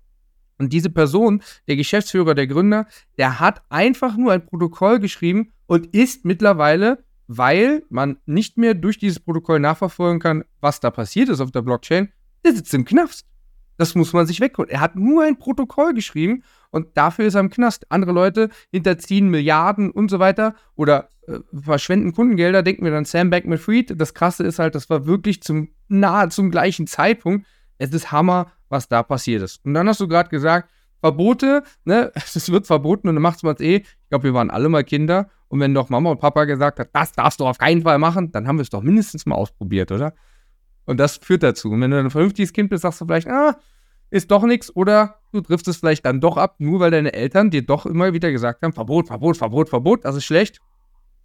[0.56, 2.86] Und diese Person, der Geschäftsführer, der Gründer,
[3.18, 8.96] der hat einfach nur ein Protokoll geschrieben und ist mittlerweile, weil man nicht mehr durch
[8.96, 12.08] dieses Protokoll nachverfolgen kann, was da passiert ist auf der Blockchain,
[12.46, 13.26] der sitzt im Knast.
[13.78, 14.70] Das muss man sich wegholen.
[14.70, 17.90] Er hat nur ein Protokoll geschrieben und dafür ist er im Knast.
[17.90, 23.30] Andere Leute hinterziehen Milliarden und so weiter oder äh, verschwenden Kundengelder, denken wir dann Sam
[23.30, 23.98] Bankman-Fried.
[23.98, 27.46] Das Krasse ist halt, das war wirklich zum nahe zum gleichen Zeitpunkt.
[27.78, 29.64] Es ist Hammer, was da passiert ist.
[29.64, 30.68] Und dann hast du gerade gesagt,
[31.00, 33.76] Verbote, ne, es wird verboten und dann macht man es eh.
[33.76, 36.90] Ich glaube, wir waren alle mal Kinder und wenn doch Mama und Papa gesagt hat,
[36.92, 39.92] das darfst du auf keinen Fall machen, dann haben wir es doch mindestens mal ausprobiert,
[39.92, 40.14] oder?
[40.88, 41.70] Und das führt dazu.
[41.70, 43.58] Und wenn du ein vernünftiges Kind bist, sagst du vielleicht, ah,
[44.08, 47.50] ist doch nichts oder du triffst es vielleicht dann doch ab, nur weil deine Eltern
[47.50, 50.60] dir doch immer wieder gesagt haben, Verbot, Verbot, Verbot, Verbot, das ist schlecht.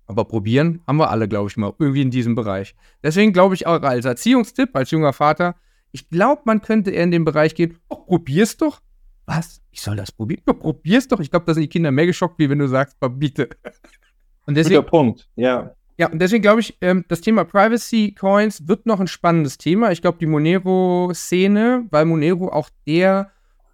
[0.05, 2.76] Aber probieren haben wir alle, glaube ich mal, irgendwie in diesem Bereich.
[3.03, 5.55] Deswegen glaube ich auch als Erziehungstipp, als junger Vater,
[5.93, 8.82] ich glaube, man könnte eher in den Bereich gehen, oh, probier's doch.
[9.26, 9.61] Was?
[9.72, 10.41] Ich soll das probieren?
[10.45, 11.22] Ja, probier's doch.
[11.22, 13.47] Ich glaube, da sind die Kinder mehr geschockt, wie wenn du sagst, verbiete.
[14.45, 15.74] Und deswegen, Guter Punkt, ja.
[15.98, 19.91] Ja, und deswegen glaube ich, ähm, das Thema Privacy Coins wird noch ein spannendes Thema.
[19.91, 23.32] Ich glaube, die Monero-Szene, weil Monero auch der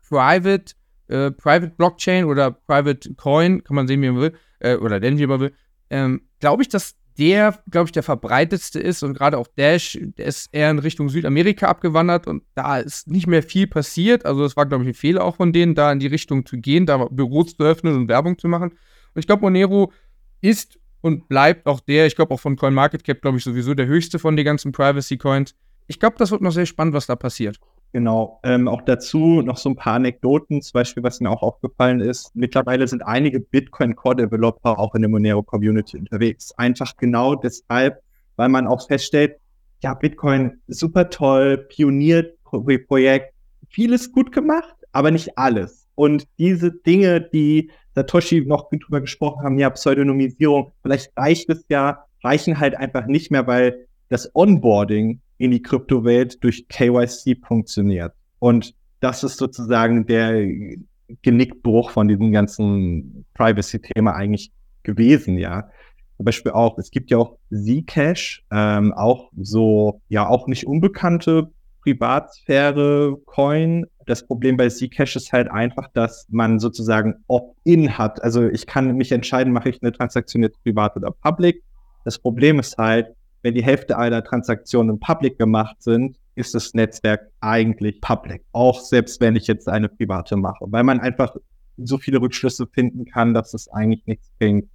[0.08, 0.74] Private,
[1.08, 5.18] äh, Private Blockchain oder Private Coin, kann man sehen, wie man will, äh, oder nennen,
[5.18, 5.54] wie man will,
[5.90, 10.26] ähm, glaube ich, dass der, glaube ich, der verbreitetste ist und gerade auch Dash, der
[10.26, 14.26] ist eher in Richtung Südamerika abgewandert und da ist nicht mehr viel passiert.
[14.26, 16.58] Also es war, glaube ich, ein Fehler auch von denen, da in die Richtung zu
[16.58, 18.70] gehen, da Büros zu öffnen und Werbung zu machen.
[18.70, 19.92] Und ich glaube, Monero
[20.40, 24.20] ist und bleibt auch der, ich glaube auch von CoinMarketCap, glaube ich, sowieso der höchste
[24.20, 25.56] von den ganzen Privacy-Coins.
[25.88, 27.60] Ich glaube, das wird noch sehr spannend, was da passiert.
[27.92, 28.40] Genau.
[28.44, 32.36] Ähm, auch dazu noch so ein paar Anekdoten, zum Beispiel, was mir auch aufgefallen ist.
[32.36, 36.52] Mittlerweile sind einige Bitcoin Core Developer auch in der Monero Community unterwegs.
[36.58, 38.02] Einfach genau deshalb,
[38.36, 39.38] weil man auch feststellt,
[39.82, 43.34] ja, Bitcoin super toll, Pionierprojekt,
[43.70, 45.88] vieles gut gemacht, aber nicht alles.
[45.96, 52.06] Und diese Dinge, die Satoshi noch drüber gesprochen haben, ja, Pseudonymisierung, vielleicht reicht es ja,
[52.24, 58.14] reichen halt einfach nicht mehr, weil das Onboarding in die Kryptowelt durch KYC funktioniert.
[58.40, 60.46] Und das ist sozusagen der
[61.22, 64.52] Genickbruch von diesem ganzen Privacy-Thema eigentlich
[64.84, 65.70] gewesen, ja.
[66.18, 71.50] Zum Beispiel auch, es gibt ja auch Zcash, ähm, auch so, ja, auch nicht unbekannte
[71.84, 73.86] Privatsphäre-Coin.
[74.10, 78.24] Das Problem bei Zcash ist halt einfach, dass man sozusagen Opt-in hat.
[78.24, 81.62] Also ich kann mich entscheiden, mache ich eine Transaktion jetzt privat oder public.
[82.06, 87.30] Das Problem ist halt, wenn die Hälfte einer Transaktionen public gemacht sind, ist das Netzwerk
[87.40, 88.42] eigentlich public.
[88.52, 91.36] Auch selbst wenn ich jetzt eine private mache, weil man einfach
[91.78, 94.72] so viele Rückschlüsse finden kann, dass es eigentlich nichts bringt.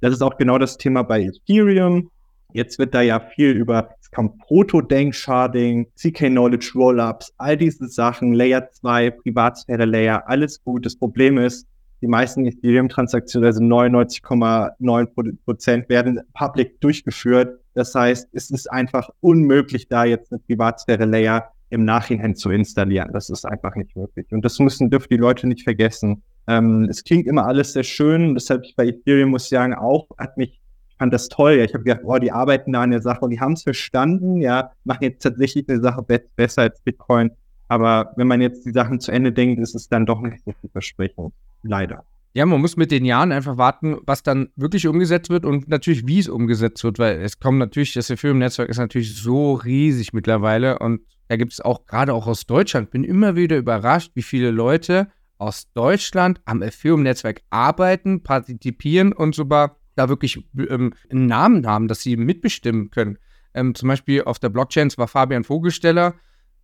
[0.00, 2.12] Das ist auch genau das Thema bei Ethereum.
[2.52, 8.70] Jetzt wird da ja viel über, es kommt Proto-Dank-Sharding, CK-Knowledge Rollups, all diese Sachen, Layer
[8.70, 10.86] 2, Privatsphäre-Layer, alles gut.
[10.86, 11.66] Das Problem ist,
[12.02, 17.58] die meisten Ethereum-Transaktionen, also 99,9 Prozent, werden public durchgeführt.
[17.74, 23.10] Das heißt, es ist einfach unmöglich, da jetzt eine Privatsphäre-Layer im Nachhinein zu installieren.
[23.12, 24.26] Das ist einfach nicht möglich.
[24.30, 26.22] Und das müssen, dürfen die Leute nicht vergessen.
[26.46, 28.34] Ähm, es klingt immer alles sehr schön.
[28.34, 30.65] Deshalb bei Ethereum muss ich sagen, auch hat mich, ich
[30.98, 31.54] fand das toll.
[31.54, 31.64] Ja.
[31.64, 34.40] Ich habe gedacht, oh, die arbeiten da an der Sache und die haben es verstanden.
[34.40, 37.30] Ja, machen jetzt tatsächlich eine Sache be besser als Bitcoin.
[37.68, 40.52] Aber wenn man jetzt die Sachen zu Ende denkt, ist es dann doch nicht so
[40.60, 41.32] viel Versprechung.
[41.62, 42.04] Leider.
[42.36, 46.06] Ja, man muss mit den Jahren einfach warten, was dann wirklich umgesetzt wird und natürlich,
[46.06, 50.78] wie es umgesetzt wird, weil es kommt natürlich, das Ethereum-Netzwerk ist natürlich so riesig mittlerweile
[50.78, 54.50] und da gibt es auch gerade auch aus Deutschland, bin immer wieder überrascht, wie viele
[54.50, 55.08] Leute
[55.38, 62.00] aus Deutschland am Ethereum-Netzwerk arbeiten, partizipieren und sogar da wirklich ähm, einen Namen haben, dass
[62.00, 63.18] sie mitbestimmen können.
[63.54, 66.14] Ähm, zum Beispiel auf der Blockchain war Fabian Vogelsteller.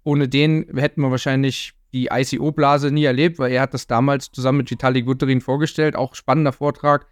[0.04, 4.58] Ohne den hätten wir wahrscheinlich die ICO-Blase nie erlebt, weil er hat das damals zusammen
[4.58, 5.96] mit Vitalik Buterin vorgestellt.
[5.96, 7.06] Auch spannender Vortrag.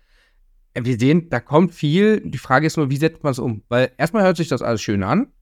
[0.74, 2.20] Äh, wir sehen, da kommt viel.
[2.20, 3.62] Die Frage ist nur, wie setzt man es um?
[3.68, 5.32] Weil erstmal hört sich das alles schön an,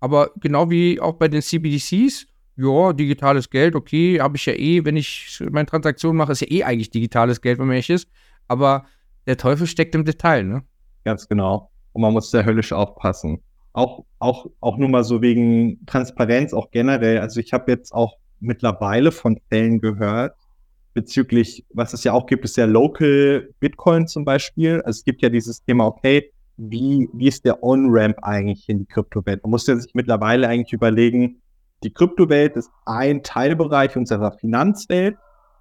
[0.00, 2.26] aber genau wie auch bei den CBDCs,
[2.56, 6.50] ja, digitales Geld, okay, habe ich ja eh, wenn ich meine Transaktion mache, ist ja
[6.50, 8.08] eh eigentlich digitales Geld, wenn man echt ist.
[8.48, 8.86] Aber
[9.26, 10.62] der Teufel steckt im Detail, ne?
[11.04, 11.70] Ganz genau.
[11.92, 13.42] Und man muss da höllisch aufpassen.
[13.72, 17.18] Auch, auch, auch nur mal so wegen Transparenz, auch generell.
[17.18, 20.34] Also ich habe jetzt auch mittlerweile von Fällen gehört,
[20.94, 24.82] bezüglich, was es ja auch gibt, ist ja Local Bitcoin zum Beispiel.
[24.82, 28.86] Also es gibt ja dieses Thema, okay, wie, wie ist der On-Ramp eigentlich in die
[28.86, 29.42] Kryptowelt?
[29.42, 31.40] Man muss ja sich mittlerweile eigentlich überlegen,
[31.82, 35.16] die Kryptowelt ist ein Teilbereich unserer Finanzwelt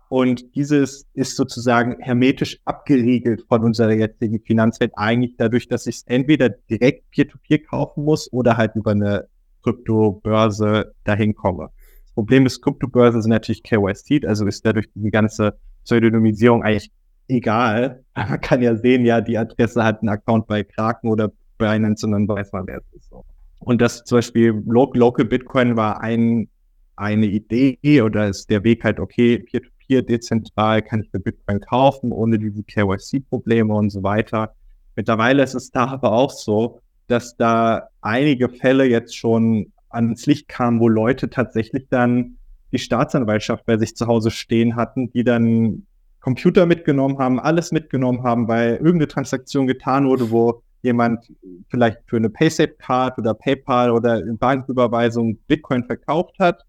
[0.10, 6.04] und dieses ist sozusagen hermetisch abgeriegelt von unserer jetzigen Finanzwelt eigentlich dadurch, dass ich es
[6.08, 9.28] entweder direkt peer-to-peer -peer kaufen muss oder halt über eine
[9.64, 11.70] Kryptobörse dahin komme.
[12.06, 16.92] Das Problem ist, Kryptobörse sind natürlich KYC, also ist dadurch die ganze Pseudonymisierung eigentlich
[17.28, 18.04] egal.
[18.16, 22.14] Man kann ja sehen, ja, die Adresse hat einen Account bei Kraken oder Binance und
[22.14, 23.12] dann weiß man, wer es ist.
[23.60, 26.48] Und das zum Beispiel Local Bitcoin war ein,
[26.96, 29.46] eine Idee oder ist der Weg halt, okay,
[29.90, 34.54] peer-to-peer, dezentral kann ich mir Bitcoin kaufen, ohne diese KYC-Probleme und so weiter.
[34.96, 40.48] Mittlerweile ist es da aber auch so, dass da einige Fälle jetzt schon ans Licht
[40.48, 42.38] kamen, wo Leute tatsächlich dann
[42.72, 45.88] die Staatsanwaltschaft bei sich zu Hause stehen hatten, die dann
[46.20, 51.32] Computer mitgenommen haben, alles mitgenommen haben, weil irgendeine Transaktion getan wurde, wo jemand
[51.70, 56.64] vielleicht für eine PaySafe-Card oder PayPal oder Banküberweisung Bitcoin verkauft hat.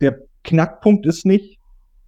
[0.00, 1.58] Der Knackpunkt ist nicht,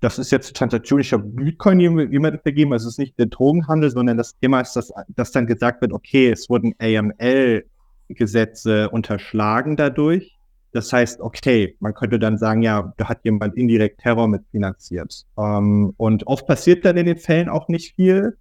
[0.05, 3.91] das ist jetzt Transaktion, ich habe Bitcoin jemandem vergeben, also es ist nicht der Drogenhandel,
[3.91, 10.37] sondern das Thema ist, dass, dass dann gesagt wird, okay, es wurden AML-Gesetze unterschlagen dadurch.
[10.73, 15.25] Das heißt, okay, man könnte dann sagen, ja, da hat jemand indirekt Terror mitfinanziert.
[15.39, 18.37] Ähm, und oft passiert dann in den Fällen auch nicht viel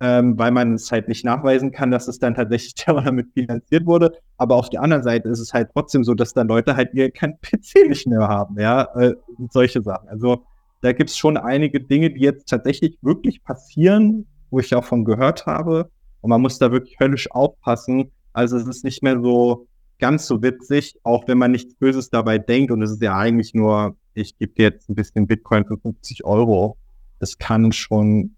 [0.00, 3.86] ähm, weil man es halt nicht nachweisen kann, dass es dann tatsächlich Terror damit finanziert
[3.86, 4.12] wurde.
[4.36, 7.10] Aber auf der anderen Seite ist es halt trotzdem so, dass dann Leute halt ihr
[7.10, 9.14] kein PC nicht mehr haben, ja, äh,
[9.50, 10.08] solche Sachen.
[10.08, 10.44] Also
[10.80, 15.04] da gibt es schon einige Dinge, die jetzt tatsächlich wirklich passieren, wo ich auch von
[15.04, 15.90] gehört habe.
[16.20, 18.10] Und man muss da wirklich höllisch aufpassen.
[18.32, 19.66] Also es ist nicht mehr so
[19.98, 22.70] ganz so witzig, auch wenn man nichts Böses dabei denkt.
[22.70, 26.24] Und es ist ja eigentlich nur, ich gebe dir jetzt ein bisschen Bitcoin für 50
[26.24, 26.76] Euro.
[27.18, 28.36] Das kann schon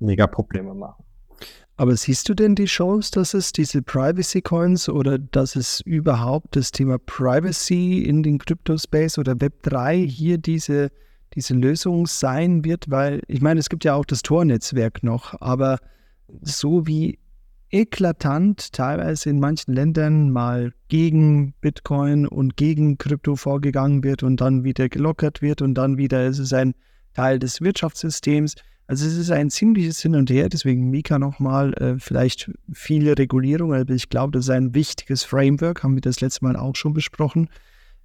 [0.00, 1.04] mega Probleme machen.
[1.76, 6.54] Aber siehst du denn die Chance, dass es diese Privacy Coins oder dass es überhaupt
[6.54, 10.90] das Thema Privacy in den Crypto-Space oder Web3 hier diese,
[11.34, 12.90] diese Lösung sein wird?
[12.90, 15.78] Weil ich meine, es gibt ja auch das Tor-Netzwerk noch, aber
[16.42, 17.18] so wie
[17.70, 24.64] eklatant teilweise in manchen Ländern mal gegen Bitcoin und gegen Krypto vorgegangen wird und dann
[24.64, 26.74] wieder gelockert wird und dann wieder ist es ein
[27.14, 28.54] Teil des Wirtschaftssystems
[28.86, 33.72] also es ist ein ziemliches Hin und Her, deswegen Mika nochmal, äh, vielleicht viele Regulierung,
[33.72, 36.92] aber ich glaube, das ist ein wichtiges Framework, haben wir das letzte Mal auch schon
[36.92, 37.48] besprochen.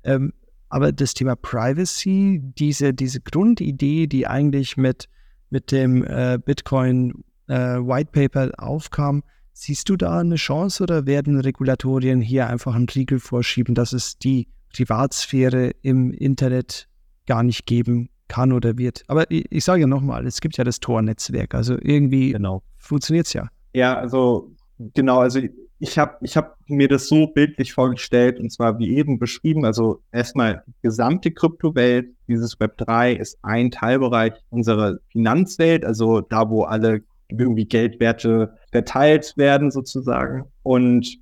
[0.04, 0.32] Ähm,
[0.70, 5.10] aber das Thema Privacy, diese, diese Grundidee, die eigentlich mit,
[5.50, 9.24] mit dem äh, Bitcoin äh, White Paper aufkam,
[9.54, 14.18] siehst du da eine Chance oder werden Regulatorien hier einfach einen Riegel vorschieben, dass es
[14.18, 16.88] die Privatsphäre im Internet
[17.26, 19.04] gar nicht geben kann oder wird.
[19.08, 21.56] Aber ich, ich sage ja nochmal, es gibt ja das Tor-Netzwerk.
[21.56, 22.62] Also irgendwie genau.
[22.78, 23.50] funktioniert es ja.
[23.74, 24.56] Ja, also
[24.94, 25.42] genau, also
[25.80, 30.02] ich habe ich hab mir das so bildlich vorgestellt und zwar wie eben beschrieben, also
[30.12, 36.64] erstmal die gesamte Kryptowelt, dieses Web 3 ist ein Teilbereich unserer Finanzwelt, also da, wo
[36.64, 40.46] alle irgendwie Geldwerte verteilt werden sozusagen.
[40.64, 41.20] Und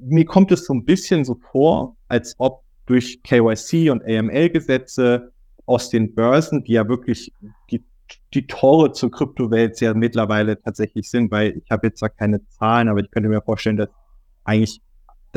[0.00, 5.32] mir kommt es so ein bisschen so vor, als ob durch KYC und AML-Gesetze
[5.64, 7.32] aus den Börsen, die ja wirklich
[7.70, 7.82] die,
[8.36, 12.88] die Tore zur Kryptowelt ja mittlerweile tatsächlich sind, weil ich habe jetzt zwar keine Zahlen,
[12.88, 13.88] aber ich könnte mir vorstellen, dass
[14.44, 14.80] eigentlich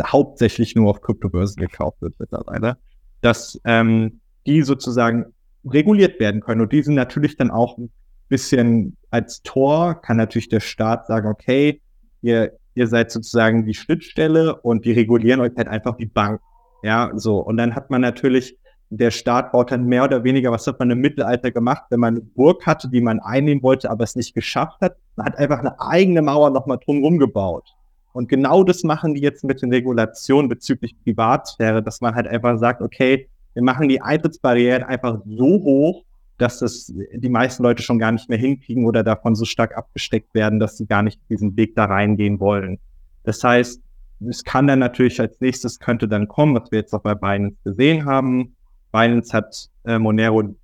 [0.01, 2.77] hauptsächlich nur auf Kryptobörsen gekauft wird mittlerweile,
[3.21, 5.25] dass ähm, die sozusagen
[5.65, 6.61] reguliert werden können.
[6.61, 7.91] Und die sind natürlich dann auch ein
[8.27, 11.81] bisschen als Tor, kann natürlich der Staat sagen, okay,
[12.21, 16.41] ihr, ihr seid sozusagen die Schnittstelle und die regulieren euch halt einfach die Bank.
[16.83, 17.39] Ja, so.
[17.39, 18.57] Und dann hat man natürlich,
[18.89, 22.15] der Staat baut dann mehr oder weniger, was hat man im Mittelalter gemacht, wenn man
[22.15, 25.59] eine Burg hatte, die man einnehmen wollte, aber es nicht geschafft hat, man hat einfach
[25.59, 27.75] eine eigene Mauer nochmal drumherum gebaut.
[28.13, 32.57] Und genau das machen die jetzt mit den Regulationen bezüglich Privatsphäre, dass man halt einfach
[32.57, 36.03] sagt, okay, wir machen die Eintrittsbarrieren einfach so hoch,
[36.39, 40.33] dass das die meisten Leute schon gar nicht mehr hinkriegen oder davon so stark abgesteckt
[40.33, 42.79] werden, dass sie gar nicht diesen Weg da reingehen wollen.
[43.23, 43.81] Das heißt,
[44.27, 47.57] es kann dann natürlich als nächstes könnte dann kommen, was wir jetzt auch bei Binance
[47.63, 48.55] gesehen haben.
[48.91, 50.55] Binance hat äh, Monero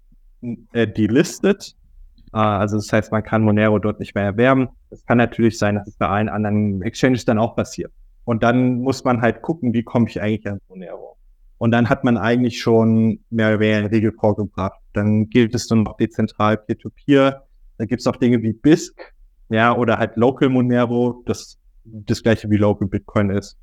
[0.73, 1.75] äh, delistet.
[2.33, 4.69] Äh, also das heißt, man kann Monero dort nicht mehr erwerben.
[4.89, 7.91] Es kann natürlich sein, dass es bei allen anderen Exchanges dann auch passiert.
[8.23, 11.17] Und dann muss man halt gucken, wie komme ich eigentlich an Monero.
[11.57, 14.79] Und dann hat man eigentlich schon mehr oder weniger eine Regel vorgebracht.
[14.93, 17.43] Dann gilt es nur noch dezentral Peer-to-Peer.
[17.77, 19.13] Da gibt es auch Dinge wie BISC,
[19.49, 23.57] ja, oder halt Local Monero, das das gleiche wie Local Bitcoin ist.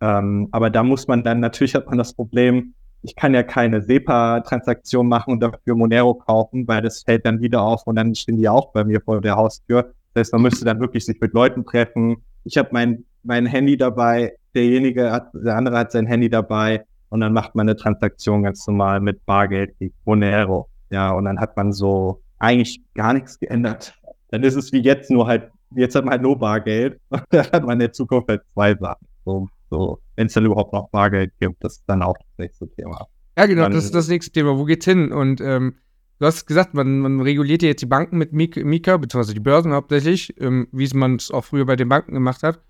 [0.00, 3.82] Ähm, aber da muss man dann, natürlich hat man das Problem, ich kann ja keine
[3.82, 8.36] SEPA-Transaktion machen und dafür Monero kaufen, weil das fällt dann wieder auf und dann stehen
[8.36, 9.92] die auch bei mir vor der Haustür.
[10.14, 12.16] Das heißt, man müsste dann wirklich sich mit Leuten treffen.
[12.44, 17.20] Ich habe mein, mein Handy dabei, derjenige hat, der andere hat sein Handy dabei und
[17.20, 20.68] dann macht man eine Transaktion ganz normal mit Bargeld wie Monero.
[20.90, 23.94] Ja, und dann hat man so eigentlich gar nichts geändert.
[24.30, 27.46] Dann ist es wie jetzt, nur halt, jetzt hat man halt nur Bargeld und dann
[27.52, 29.06] hat man in der Zukunft halt zwei Sachen.
[29.24, 30.00] So, so.
[30.16, 33.06] Wenn es dann überhaupt noch Bargeld gibt, das ist dann auch das nächste Thema.
[33.36, 34.58] Ja, genau, man, das ist das nächste Thema.
[34.58, 35.12] Wo geht's hin?
[35.12, 35.76] Und ähm,
[36.18, 39.72] du hast gesagt, man, man reguliert ja jetzt die Banken mit Mika, beziehungsweise die Börsen
[39.72, 42.60] hauptsächlich, ähm, wie man es auch früher bei den Banken gemacht hat.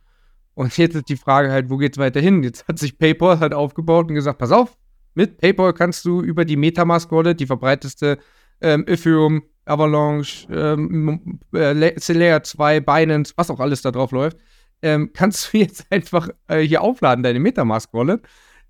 [0.54, 2.42] Und jetzt ist die Frage halt, wo geht's weiter hin?
[2.42, 4.76] Jetzt hat sich PayPal halt aufgebaut und gesagt, pass auf,
[5.14, 8.18] mit PayPal kannst du über die Metamask Wallet, die verbreiteste
[8.60, 14.36] ähm, Ethereum, Avalanche, ähm, äh, Layer 2, Binance, was auch alles da drauf läuft,
[14.82, 18.20] ähm, kannst du jetzt einfach äh, hier aufladen, deine Metamask Wallet.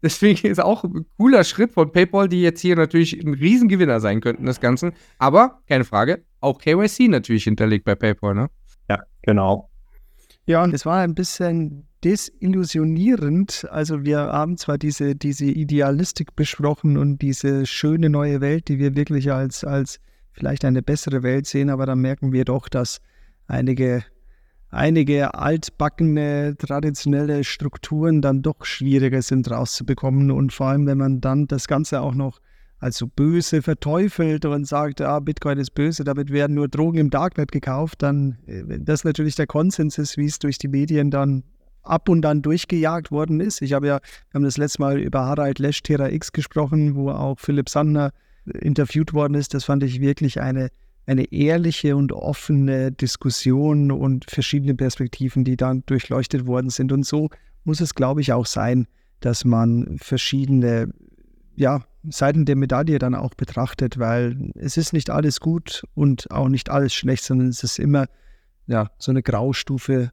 [0.00, 4.20] Deswegen ist auch ein cooler Schritt von PayPal, die jetzt hier natürlich ein Riesengewinner sein
[4.20, 4.92] könnten, das Ganze.
[5.18, 8.48] Aber, keine Frage, auch KYC natürlich hinterlegt bei PayPal, ne?
[8.88, 9.68] Ja, genau.
[10.46, 13.66] Ja, und es war ein bisschen desillusionierend.
[13.70, 18.94] Also wir haben zwar diese, diese Idealistik besprochen und diese schöne neue Welt, die wir
[18.94, 19.98] wirklich als, als
[20.32, 23.00] vielleicht eine bessere Welt sehen, aber dann merken wir doch, dass
[23.46, 24.04] einige,
[24.70, 30.30] einige altbackene, traditionelle Strukturen dann doch schwieriger sind rauszubekommen.
[30.30, 32.40] Und vor allem, wenn man dann das Ganze auch noch
[32.80, 37.10] als so böse verteufelt und sagt, ah, Bitcoin ist böse, damit werden nur Drogen im
[37.10, 41.42] Darknet gekauft, dann wenn das natürlich der Konsens ist, wie es durch die Medien dann
[41.82, 43.62] ab und dann durchgejagt worden ist.
[43.62, 43.98] Ich habe ja,
[44.30, 48.12] wir haben das letzte Mal über Harald Lesch Terra X gesprochen, wo auch Philipp Sandner
[48.44, 49.54] interviewt worden ist.
[49.54, 50.68] Das fand ich wirklich eine,
[51.08, 56.92] eine ehrliche und offene Diskussion und verschiedene Perspektiven, die dann durchleuchtet worden sind.
[56.92, 57.30] Und so
[57.64, 58.86] muss es, glaube ich, auch sein,
[59.20, 60.92] dass man verschiedene
[61.56, 66.48] ja, Seiten der Medaille dann auch betrachtet, weil es ist nicht alles gut und auch
[66.48, 68.06] nicht alles schlecht, sondern es ist immer
[68.66, 70.12] ja, so eine Graustufe,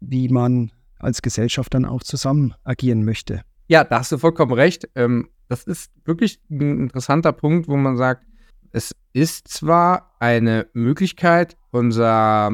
[0.00, 3.42] wie man als Gesellschaft dann auch zusammen agieren möchte.
[3.68, 4.88] Ja, da hast du vollkommen recht.
[4.96, 8.26] Ähm, das ist wirklich ein interessanter Punkt, wo man sagt,
[8.74, 12.50] es ist zwar eine Möglichkeit, unser,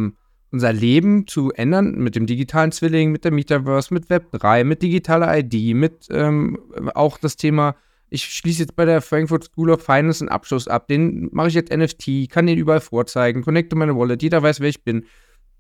[0.51, 5.39] unser Leben zu ändern mit dem digitalen Zwilling, mit der Metaverse, mit Web3, mit digitaler
[5.39, 6.59] ID, mit ähm,
[6.95, 7.75] auch das Thema
[8.11, 11.55] ich schließe jetzt bei der Frankfurt School of Finance einen Abschluss ab, den mache ich
[11.55, 15.07] jetzt NFT, kann den überall vorzeigen, connecte meine Wallet, jeder weiß, wer ich bin.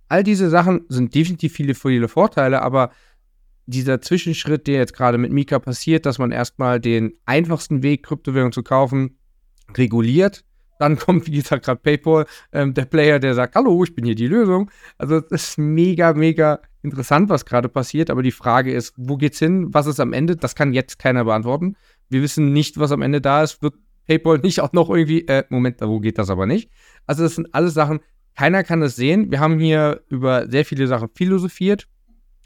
[0.09, 2.91] All diese Sachen sind definitiv viele, viele Vorteile, aber
[3.66, 8.51] dieser Zwischenschritt, der jetzt gerade mit Mika passiert, dass man erstmal den einfachsten Weg, Kryptowährung
[8.51, 9.19] zu kaufen,
[9.77, 10.45] reguliert.
[10.81, 14.15] Dann kommt, wie gesagt, gerade PayPal, ähm, der Player, der sagt, hallo, ich bin hier
[14.15, 14.70] die Lösung.
[14.97, 18.09] Also das ist mega, mega interessant, was gerade passiert.
[18.09, 19.73] Aber die Frage ist, wo geht's hin?
[19.74, 20.36] Was ist am Ende?
[20.36, 21.77] Das kann jetzt keiner beantworten.
[22.09, 23.62] Wir wissen nicht, was am Ende da ist.
[23.62, 23.74] Wird
[24.07, 26.70] PayPal nicht auch noch irgendwie, äh, Moment, wo geht das aber nicht?
[27.07, 28.01] Also, das sind alles Sachen,
[28.35, 29.31] keiner kann das sehen.
[29.31, 31.89] Wir haben hier über sehr viele Sachen philosophiert,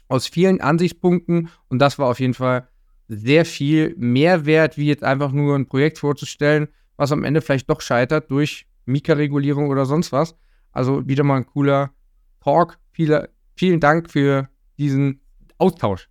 [0.09, 2.67] aus vielen Ansichtspunkten und das war auf jeden Fall
[3.07, 6.67] sehr viel mehr wert, wie jetzt einfach nur ein Projekt vorzustellen,
[6.97, 10.35] was am Ende vielleicht doch scheitert durch Mika-Regulierung oder sonst was.
[10.71, 11.91] Also wieder mal ein cooler
[12.43, 12.77] Talk.
[12.91, 15.21] Viele, vielen Dank für diesen
[15.57, 16.09] Austausch.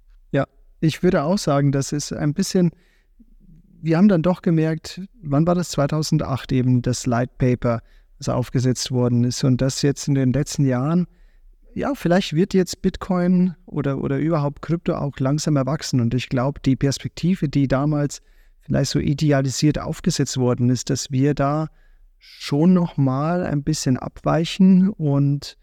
[0.84, 2.70] Ich würde auch sagen, das ist ein bisschen,
[3.80, 7.80] wir haben dann doch gemerkt, wann war das 2008 eben, das Light Paper,
[8.18, 11.06] das aufgesetzt worden ist und das jetzt in den letzten Jahren,
[11.72, 16.60] ja, vielleicht wird jetzt Bitcoin oder, oder überhaupt Krypto auch langsam erwachsen und ich glaube,
[16.60, 18.20] die Perspektive, die damals
[18.64, 21.68] vielleicht so idealisiert aufgesetzt worden ist, dass wir da
[22.18, 25.56] schon nochmal ein bisschen abweichen und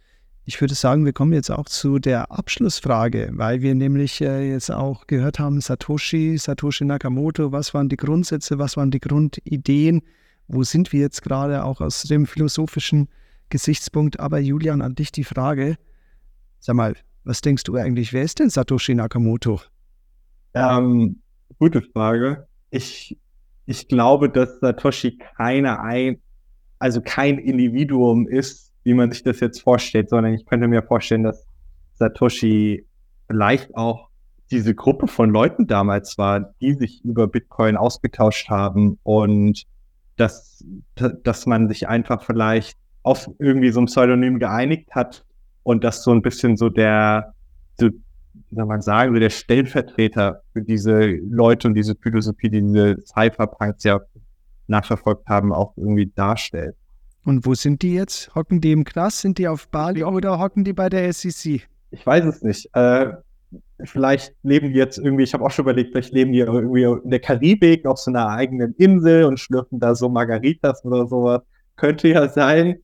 [0.46, 4.72] ich würde sagen, wir kommen jetzt auch zu der Abschlussfrage, weil wir nämlich äh, jetzt
[4.72, 10.02] auch gehört haben, Satoshi, Satoshi Nakamoto, was waren die Grundsätze, was waren die Grundideen,
[10.48, 13.08] wo sind wir jetzt gerade auch aus dem philosophischen
[13.50, 14.20] Gesichtspunkt.
[14.20, 15.78] Aber Julian, an dich die Frage,
[16.60, 19.62] sag mal, was denkst du eigentlich, wer ist denn Satoshi Nakamoto?
[20.54, 21.22] Ähm,
[21.60, 22.48] gute Frage.
[22.72, 23.18] Ich,
[23.66, 26.20] ich glaube, dass Satoshi keine ein,
[26.80, 31.24] also kein Individuum ist, wie man sich das jetzt vorstellt, sondern ich könnte mir vorstellen,
[31.24, 31.46] dass
[31.94, 32.86] Satoshi
[33.28, 34.10] vielleicht auch
[34.50, 39.64] diese Gruppe von Leuten damals war, die sich über Bitcoin ausgetauscht haben und
[40.18, 40.64] dass,
[40.96, 45.26] dass man sich einfach vielleicht auf irgendwie so ein Pseudonym geeinigt hat
[45.64, 47.34] und das so ein bisschen so der,
[47.80, 47.90] so,
[48.52, 51.00] soll man sagen, so der Stellvertreter für diese
[51.30, 54.00] Leute und diese Philosophie, die diese Cypherpunks ja
[54.68, 56.76] nachverfolgt haben, auch irgendwie darstellt.
[57.24, 58.34] Und wo sind die jetzt?
[58.34, 59.20] Hocken die im Knast?
[59.22, 61.68] Sind die auf Bali oder hocken die bei der SEC?
[61.92, 62.68] Ich weiß es nicht.
[62.74, 63.12] Äh,
[63.84, 67.10] vielleicht leben die jetzt irgendwie, ich habe auch schon überlegt, vielleicht leben die irgendwie in
[67.10, 71.42] der Karibik auf so einer eigenen Insel und schlürfen da so Margaritas oder sowas.
[71.76, 72.78] Könnte ja sein.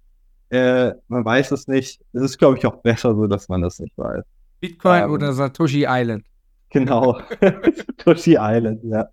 [0.49, 2.01] Äh, man weiß es nicht.
[2.13, 4.23] Es ist, glaube ich, auch besser so, dass man das nicht weiß.
[4.59, 6.25] Bitcoin ähm, oder Satoshi Island?
[6.69, 7.19] Genau.
[7.41, 9.07] Satoshi Island, ja.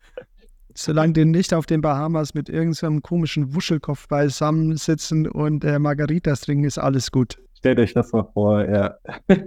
[0.76, 6.64] Solange die nicht auf den Bahamas mit irgendeinem komischen Wuschelkopf beisammensitzen und äh, Margaritas trinken,
[6.64, 7.38] ist alles gut.
[7.58, 8.96] Stellt euch das mal vor, ja.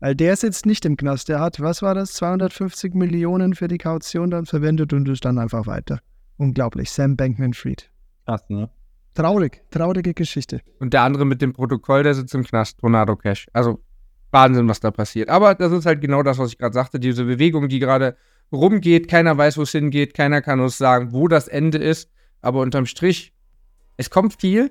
[0.00, 1.28] Weil der sitzt nicht im Knast.
[1.28, 5.38] Der hat, was war das, 250 Millionen für die Kaution dann verwendet und ist dann
[5.38, 6.00] einfach weiter.
[6.36, 6.90] Unglaublich.
[6.90, 7.90] Sam Bankman-Fried.
[8.26, 8.68] Krass, ne?
[9.14, 10.60] Traurig, traurige Geschichte.
[10.78, 13.46] Und der andere mit dem Protokoll, der sitzt im Knast, Tornado Cash.
[13.54, 13.80] Also
[14.36, 15.30] Wahnsinn, was da passiert.
[15.30, 18.16] Aber das ist halt genau das, was ich gerade sagte, diese Bewegung, die gerade
[18.52, 22.10] rumgeht, keiner weiß, wo es hingeht, keiner kann uns sagen, wo das Ende ist.
[22.42, 23.32] Aber unterm Strich,
[23.96, 24.70] es kommt viel.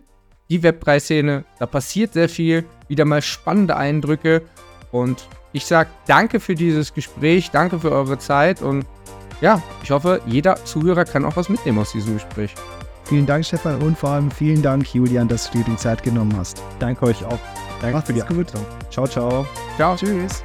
[0.52, 4.44] Die Web3-Szene, da passiert sehr viel, wieder mal spannende Eindrücke.
[4.92, 8.86] Und ich sage danke für dieses Gespräch, danke für eure Zeit und
[9.42, 12.54] ja, ich hoffe, jeder Zuhörer kann auch was mitnehmen aus diesem Gespräch.
[13.06, 16.36] Vielen Dank, Stefan, und vor allem vielen Dank, Julian, dass du dir die Zeit genommen
[16.38, 16.62] hast.
[16.80, 17.65] Danke euch auch.
[17.82, 18.48] Danke Macht's für die gut.
[18.90, 19.46] Ciao, ciao.
[19.78, 19.96] Ciao.
[19.96, 20.44] Tschüss.